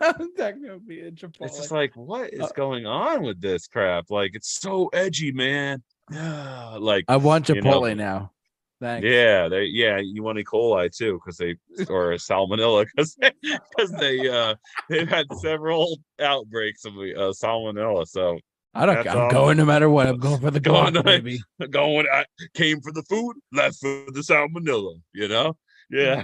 like 0.00 0.16
techno 0.36 0.78
beat 0.80 1.04
it's 1.04 1.20
just 1.56 1.70
like 1.70 1.92
what 1.94 2.32
is 2.32 2.40
Uh, 2.40 2.48
going 2.56 2.86
on 2.86 3.22
with 3.22 3.40
this 3.40 3.66
crap 3.68 4.06
like 4.10 4.32
it's 4.34 4.50
so 4.60 4.88
edgy 4.92 5.30
man 5.32 5.82
yeah 6.10 6.76
like 6.80 7.04
I 7.08 7.16
want 7.16 7.48
you 7.48 7.60
know. 7.60 7.80
Chipotle 7.80 7.96
now. 7.96 8.32
Thanks. 8.80 9.04
yeah 9.06 9.48
they 9.48 9.64
yeah 9.64 9.98
you 9.98 10.22
want 10.22 10.38
e 10.38 10.44
coli 10.44 10.88
too 10.96 11.14
because 11.18 11.36
they 11.36 11.56
or 11.90 12.12
salmonella 12.14 12.86
because 12.86 13.16
they 13.16 13.32
because 13.42 13.90
they 13.98 14.28
uh 14.28 14.54
they've 14.88 15.08
had 15.08 15.26
several 15.40 15.98
outbreaks 16.20 16.84
of 16.84 16.92
uh, 16.94 17.32
salmonella 17.32 18.06
so 18.06 18.38
I 18.74 18.86
don't. 18.86 19.08
I'm 19.08 19.18
all. 19.18 19.30
going 19.30 19.56
no 19.56 19.64
matter 19.64 19.88
what. 19.90 20.06
I'm 20.06 20.18
going 20.18 20.40
for 20.40 20.50
the 20.52 20.60
Going 20.72 20.94
to- 20.94 21.02
baby. 21.02 21.40
going 21.70 22.06
i 22.12 22.24
came 22.54 22.80
for 22.80 22.92
the 22.92 23.02
food 23.08 23.34
left 23.52 23.78
for 23.80 24.04
the 24.12 24.20
salmonella 24.20 25.00
you 25.12 25.26
know 25.28 25.56
yeah 25.90 26.22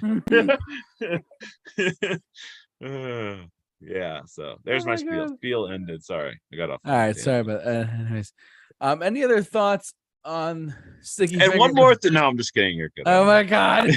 Uh, 2.84 3.36
yeah 3.80 4.20
so 4.26 4.56
there's 4.64 4.84
Oh 4.84 4.86
my 4.86 4.92
my 4.92 4.96
spiel 4.96 5.28
spiel 5.36 5.68
ended 5.68 6.04
sorry 6.04 6.38
i 6.52 6.56
got 6.56 6.70
off 6.70 6.80
All 6.84 6.92
right. 6.94 7.16
Sorry, 7.16 7.42
but 7.42 7.66
uh, 7.66 7.86
anyways, 7.98 8.32
um, 8.80 9.02
any 9.02 9.24
other 9.24 9.42
thoughts 9.42 9.94
on 10.24 10.74
sticky? 11.02 11.38
and 11.40 11.58
one 11.58 11.74
more 11.74 11.94
thing 11.94 12.12
no 12.14 12.24
i'm 12.26 12.36
just 12.36 12.54
kidding 12.54 12.76
you're 12.76 12.90
good 12.96 13.04
Oh 13.06 13.24
my 13.24 13.42
god. 13.44 13.90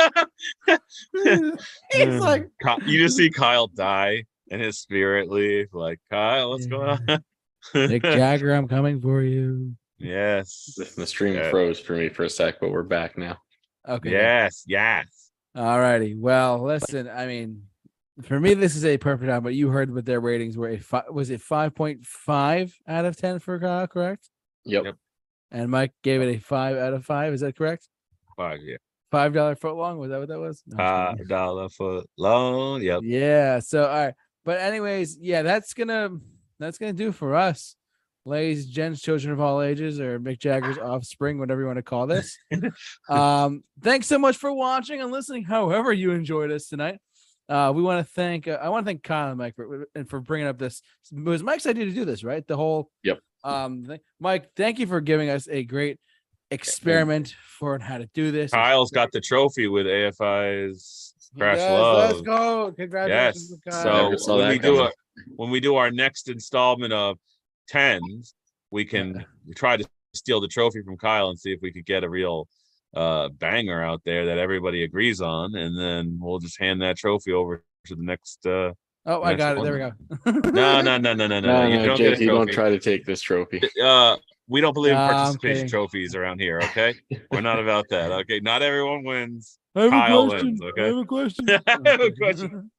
mm, 1.24 2.20
like, 2.20 2.48
you 2.86 2.98
just 2.98 3.16
see 3.16 3.30
Kyle 3.30 3.66
die 3.68 4.24
and 4.50 4.60
his 4.60 4.78
spirit 4.78 5.30
leave. 5.30 5.68
Like 5.72 6.00
Kyle, 6.10 6.50
what's 6.50 6.66
going 6.66 6.88
on? 6.88 7.24
Mick 7.74 8.02
Jagger, 8.14 8.52
I'm 8.54 8.68
coming 8.68 9.00
for 9.00 9.22
you. 9.22 9.74
yes, 9.98 10.78
The 10.96 11.06
stream 11.06 11.34
Yeah. 11.34 11.50
froze 11.50 11.78
for 11.80 11.94
me 11.94 12.08
for 12.08 12.24
a 12.24 12.30
sec, 12.30 12.56
but 12.60 12.70
we're 12.70 12.82
back 12.82 13.16
now. 13.18 13.38
Okay. 13.88 14.10
yes, 14.10 14.64
yes. 14.66 15.30
All 15.54 15.78
righty. 15.78 16.14
Well, 16.14 16.62
listen. 16.62 17.08
I 17.08 17.26
mean, 17.26 17.64
for 18.22 18.38
me, 18.40 18.54
this 18.54 18.74
is 18.76 18.84
a 18.84 18.96
perfect 18.96 19.28
time. 19.28 19.42
But 19.42 19.54
you 19.54 19.68
heard 19.68 19.92
what 19.92 20.04
their 20.06 20.20
ratings 20.20 20.56
were. 20.56 20.68
A 20.70 20.78
fi- 20.78 21.08
was 21.10 21.30
it 21.30 21.40
five 21.40 21.74
point 21.74 22.06
five 22.06 22.74
out 22.88 23.04
of 23.04 23.16
ten 23.16 23.38
for 23.38 23.58
Kyle? 23.58 23.86
Correct. 23.86 24.30
Yep. 24.64 24.84
Yep. 24.84 24.96
And 25.52 25.70
Mike 25.70 25.92
gave 26.02 26.22
it 26.22 26.34
a 26.34 26.40
five 26.40 26.76
out 26.76 26.94
of 26.94 27.04
five. 27.04 27.32
Is 27.34 27.42
that 27.42 27.56
correct? 27.56 27.86
Five, 28.36 28.60
yeah. 28.62 28.76
Five 29.10 29.34
dollar 29.34 29.54
foot 29.54 29.76
long. 29.76 29.98
Was 29.98 30.10
that 30.10 30.18
what 30.18 30.28
that 30.28 30.40
was? 30.40 30.62
No, 30.66 30.78
Five 30.78 31.28
dollar 31.28 31.68
foot 31.68 32.08
long. 32.16 32.80
Yep. 32.80 33.00
yeah. 33.04 33.60
So 33.60 33.84
all 33.84 34.06
right. 34.06 34.14
But 34.44 34.60
anyways, 34.60 35.18
yeah, 35.20 35.42
that's 35.42 35.74
gonna 35.74 36.08
that's 36.58 36.78
gonna 36.78 36.94
do 36.94 37.12
for 37.12 37.36
us. 37.36 37.76
Ladies, 38.24 38.66
gents, 38.66 39.02
children 39.02 39.32
of 39.32 39.40
all 39.40 39.60
ages, 39.60 40.00
or 40.00 40.18
Mick 40.18 40.38
Jagger's 40.38 40.78
offspring, 40.78 41.38
whatever 41.38 41.60
you 41.60 41.66
want 41.66 41.76
to 41.78 41.82
call 41.82 42.06
this. 42.06 42.38
um, 43.08 43.64
thanks 43.82 44.06
so 44.06 44.16
much 44.16 44.36
for 44.36 44.52
watching 44.52 45.00
and 45.00 45.10
listening. 45.10 45.42
However, 45.42 45.92
you 45.92 46.12
enjoyed 46.12 46.50
us 46.52 46.68
tonight. 46.68 46.98
Uh, 47.48 47.72
we 47.74 47.82
want 47.82 48.06
to 48.06 48.12
thank 48.14 48.48
uh, 48.48 48.58
I 48.62 48.70
want 48.70 48.86
to 48.86 48.88
thank 48.88 49.02
Kyle 49.02 49.28
and 49.28 49.38
Mike 49.38 49.56
for 49.56 49.86
and 49.94 50.08
for 50.08 50.20
bringing 50.20 50.46
up 50.46 50.58
this. 50.58 50.80
It 51.12 51.22
was 51.22 51.42
Mike's 51.42 51.66
idea 51.66 51.84
to 51.84 51.90
do 51.90 52.04
this, 52.06 52.24
right? 52.24 52.46
The 52.46 52.56
whole 52.56 52.90
Yep. 53.04 53.18
Um, 53.44 53.84
thing. 53.84 54.00
Mike, 54.20 54.50
thank 54.56 54.78
you 54.78 54.86
for 54.86 55.00
giving 55.00 55.28
us 55.30 55.48
a 55.48 55.64
great 55.64 55.98
experiment 56.50 57.34
for 57.58 57.78
how 57.78 57.98
to 57.98 58.08
do 58.14 58.30
this. 58.30 58.50
Kyle's 58.52 58.90
got 58.90 59.10
the 59.12 59.20
trophy 59.20 59.68
with 59.68 59.86
AFI's 59.86 61.14
He 61.34 61.40
Crash 61.40 61.58
does. 61.58 61.70
Love. 61.70 62.10
Let's 62.10 62.22
go! 62.22 62.72
Congratulations, 62.72 63.58
Yes. 63.66 63.74
Kyle. 63.82 64.18
So 64.18 64.36
when 64.36 64.44
that 64.46 64.50
we 64.50 64.58
do 64.58 64.76
coming. 64.76 64.92
a, 64.92 65.20
when 65.36 65.50
we 65.50 65.60
do 65.60 65.76
our 65.76 65.90
next 65.90 66.28
installment 66.28 66.92
of 66.92 67.18
tens, 67.68 68.34
we 68.70 68.84
can 68.84 69.24
try 69.56 69.76
to 69.76 69.84
steal 70.14 70.40
the 70.40 70.48
trophy 70.48 70.82
from 70.82 70.96
Kyle 70.98 71.28
and 71.30 71.38
see 71.38 71.52
if 71.52 71.60
we 71.62 71.72
could 71.72 71.86
get 71.86 72.04
a 72.04 72.08
real 72.08 72.48
uh 72.94 73.30
banger 73.30 73.82
out 73.82 74.02
there 74.04 74.26
that 74.26 74.36
everybody 74.38 74.84
agrees 74.84 75.20
on, 75.22 75.54
and 75.56 75.78
then 75.78 76.18
we'll 76.20 76.38
just 76.38 76.60
hand 76.60 76.82
that 76.82 76.96
trophy 76.98 77.32
over 77.32 77.62
to 77.86 77.94
the 77.96 78.02
next 78.02 78.44
uh 78.46 78.72
oh, 79.06 79.22
I 79.22 79.34
got 79.34 79.58
it. 79.58 79.64
There 79.64 79.72
we 79.72 79.78
go. 79.78 80.50
no 80.50 80.80
no 80.82 80.96
no 80.98 81.12
no 81.12 81.26
no 81.26 81.26
no, 81.26 81.40
No, 81.40 81.66
you 81.66 81.84
don't 81.86 81.96
get 81.98 82.12
a 82.14 82.16
JT, 82.16 82.26
don't 82.26 82.50
try 82.50 82.70
to 82.70 82.78
take 82.78 83.04
this 83.04 83.20
trophy. 83.20 83.60
uh 83.82 84.16
we 84.48 84.60
don't 84.60 84.74
believe 84.74 84.92
in 84.92 84.98
Nah, 84.98 85.06
I'm 85.06 85.12
participation 85.14 85.54
kidding. 85.56 85.68
trophies 85.70 86.14
around 86.14 86.40
here, 86.40 86.58
okay? 86.64 86.94
We're 87.30 87.40
not 87.40 87.58
about 87.60 87.86
that. 87.90 88.10
Okay. 88.22 88.40
Not 88.40 88.60
everyone 88.62 89.02
wins. 89.04 89.58
I 89.74 89.82
have 89.82 89.90
Kyle 89.90 90.22
a 90.24 90.28
question. 90.28 90.46
wins, 90.48 90.62
okay? 90.62 90.82
I 90.82 90.86
have 90.88 90.96
a 90.96 91.04
question. 91.06 91.48
I 91.48 91.60
have 91.90 92.00
a 92.00 92.10
question. 92.12 92.70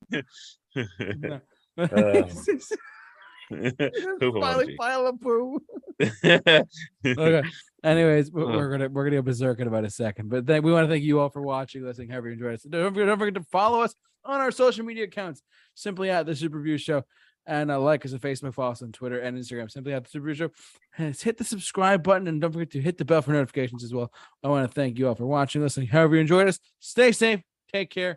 Poop 3.50 4.36
Finally, 4.42 4.68
emoji. 4.68 4.78
pile 4.78 5.08
of 5.08 5.22
poo. 5.22 5.60
okay. 6.02 6.64
okay. 7.06 7.44
Anyways, 7.84 8.32
we- 8.32 8.44
Uh. 8.44 8.48
we're 8.48 8.70
gonna 8.72 8.90
we're 8.90 9.04
gonna 9.06 9.18
go 9.18 9.22
berserk 9.22 9.60
in 9.60 9.68
about 9.68 9.84
a 9.86 9.90
second. 9.90 10.30
But 10.30 10.46
then 10.46 10.64
we 10.64 10.72
want 10.72 10.86
to 10.86 10.92
thank 10.92 11.04
you 11.04 11.20
all 11.20 11.30
for 11.30 11.42
watching, 11.42 11.84
listening, 11.84 12.10
however 12.10 12.28
you 12.28 12.34
enjoyed 12.34 12.54
us. 12.56 12.64
Don't 12.64 12.94
forget, 12.94 13.08
don't 13.08 13.20
forget 13.20 13.36
to 13.36 13.44
follow 13.52 13.82
us 13.82 13.94
on 14.26 14.42
our 14.42 14.52
social 14.52 14.86
media 14.86 15.06
accounts, 15.06 15.42
simply 15.76 16.10
at 16.10 16.26
the 16.26 16.36
Super 16.36 16.58
Review 16.58 16.78
Show, 16.78 17.04
and 17.46 17.70
uh, 17.72 17.80
like 17.80 18.06
us 18.06 18.14
on 18.14 18.20
Facebook, 18.20 18.54
follow 18.54 18.72
us 18.72 18.82
on 18.82 18.92
Twitter 18.92 19.20
and 19.20 19.38
Instagram, 19.38 19.70
simply 19.70 19.94
at 19.94 20.04
the 20.04 20.10
Super 20.10 20.26
Review 20.26 20.48
Show. 20.48 20.54
And 20.98 21.16
hit 21.20 21.38
the 21.38 21.44
subscribe 21.44 22.04
button 22.04 22.28
and 22.28 22.40
don't 22.40 22.54
forget 22.54 22.72
to 22.72 22.82
hit 22.82 22.98
the 22.98 23.06
bell 23.06 23.22
for 23.22 23.32
notifications 23.32 23.84
as 23.84 23.94
well. 23.94 24.12
I 24.44 24.48
want 24.48 24.68
to 24.68 24.74
thank 24.74 24.98
you 24.98 25.08
all 25.08 25.16
for 25.16 25.26
watching, 25.26 25.62
listening, 25.62 25.88
however 25.88 26.16
you 26.16 26.22
enjoyed 26.22 26.48
us. 26.48 26.60
Stay 26.80 27.12
safe, 27.12 27.42
take 27.72 27.90
care, 27.90 28.16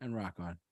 and 0.00 0.14
rock 0.14 0.34
on. 0.38 0.63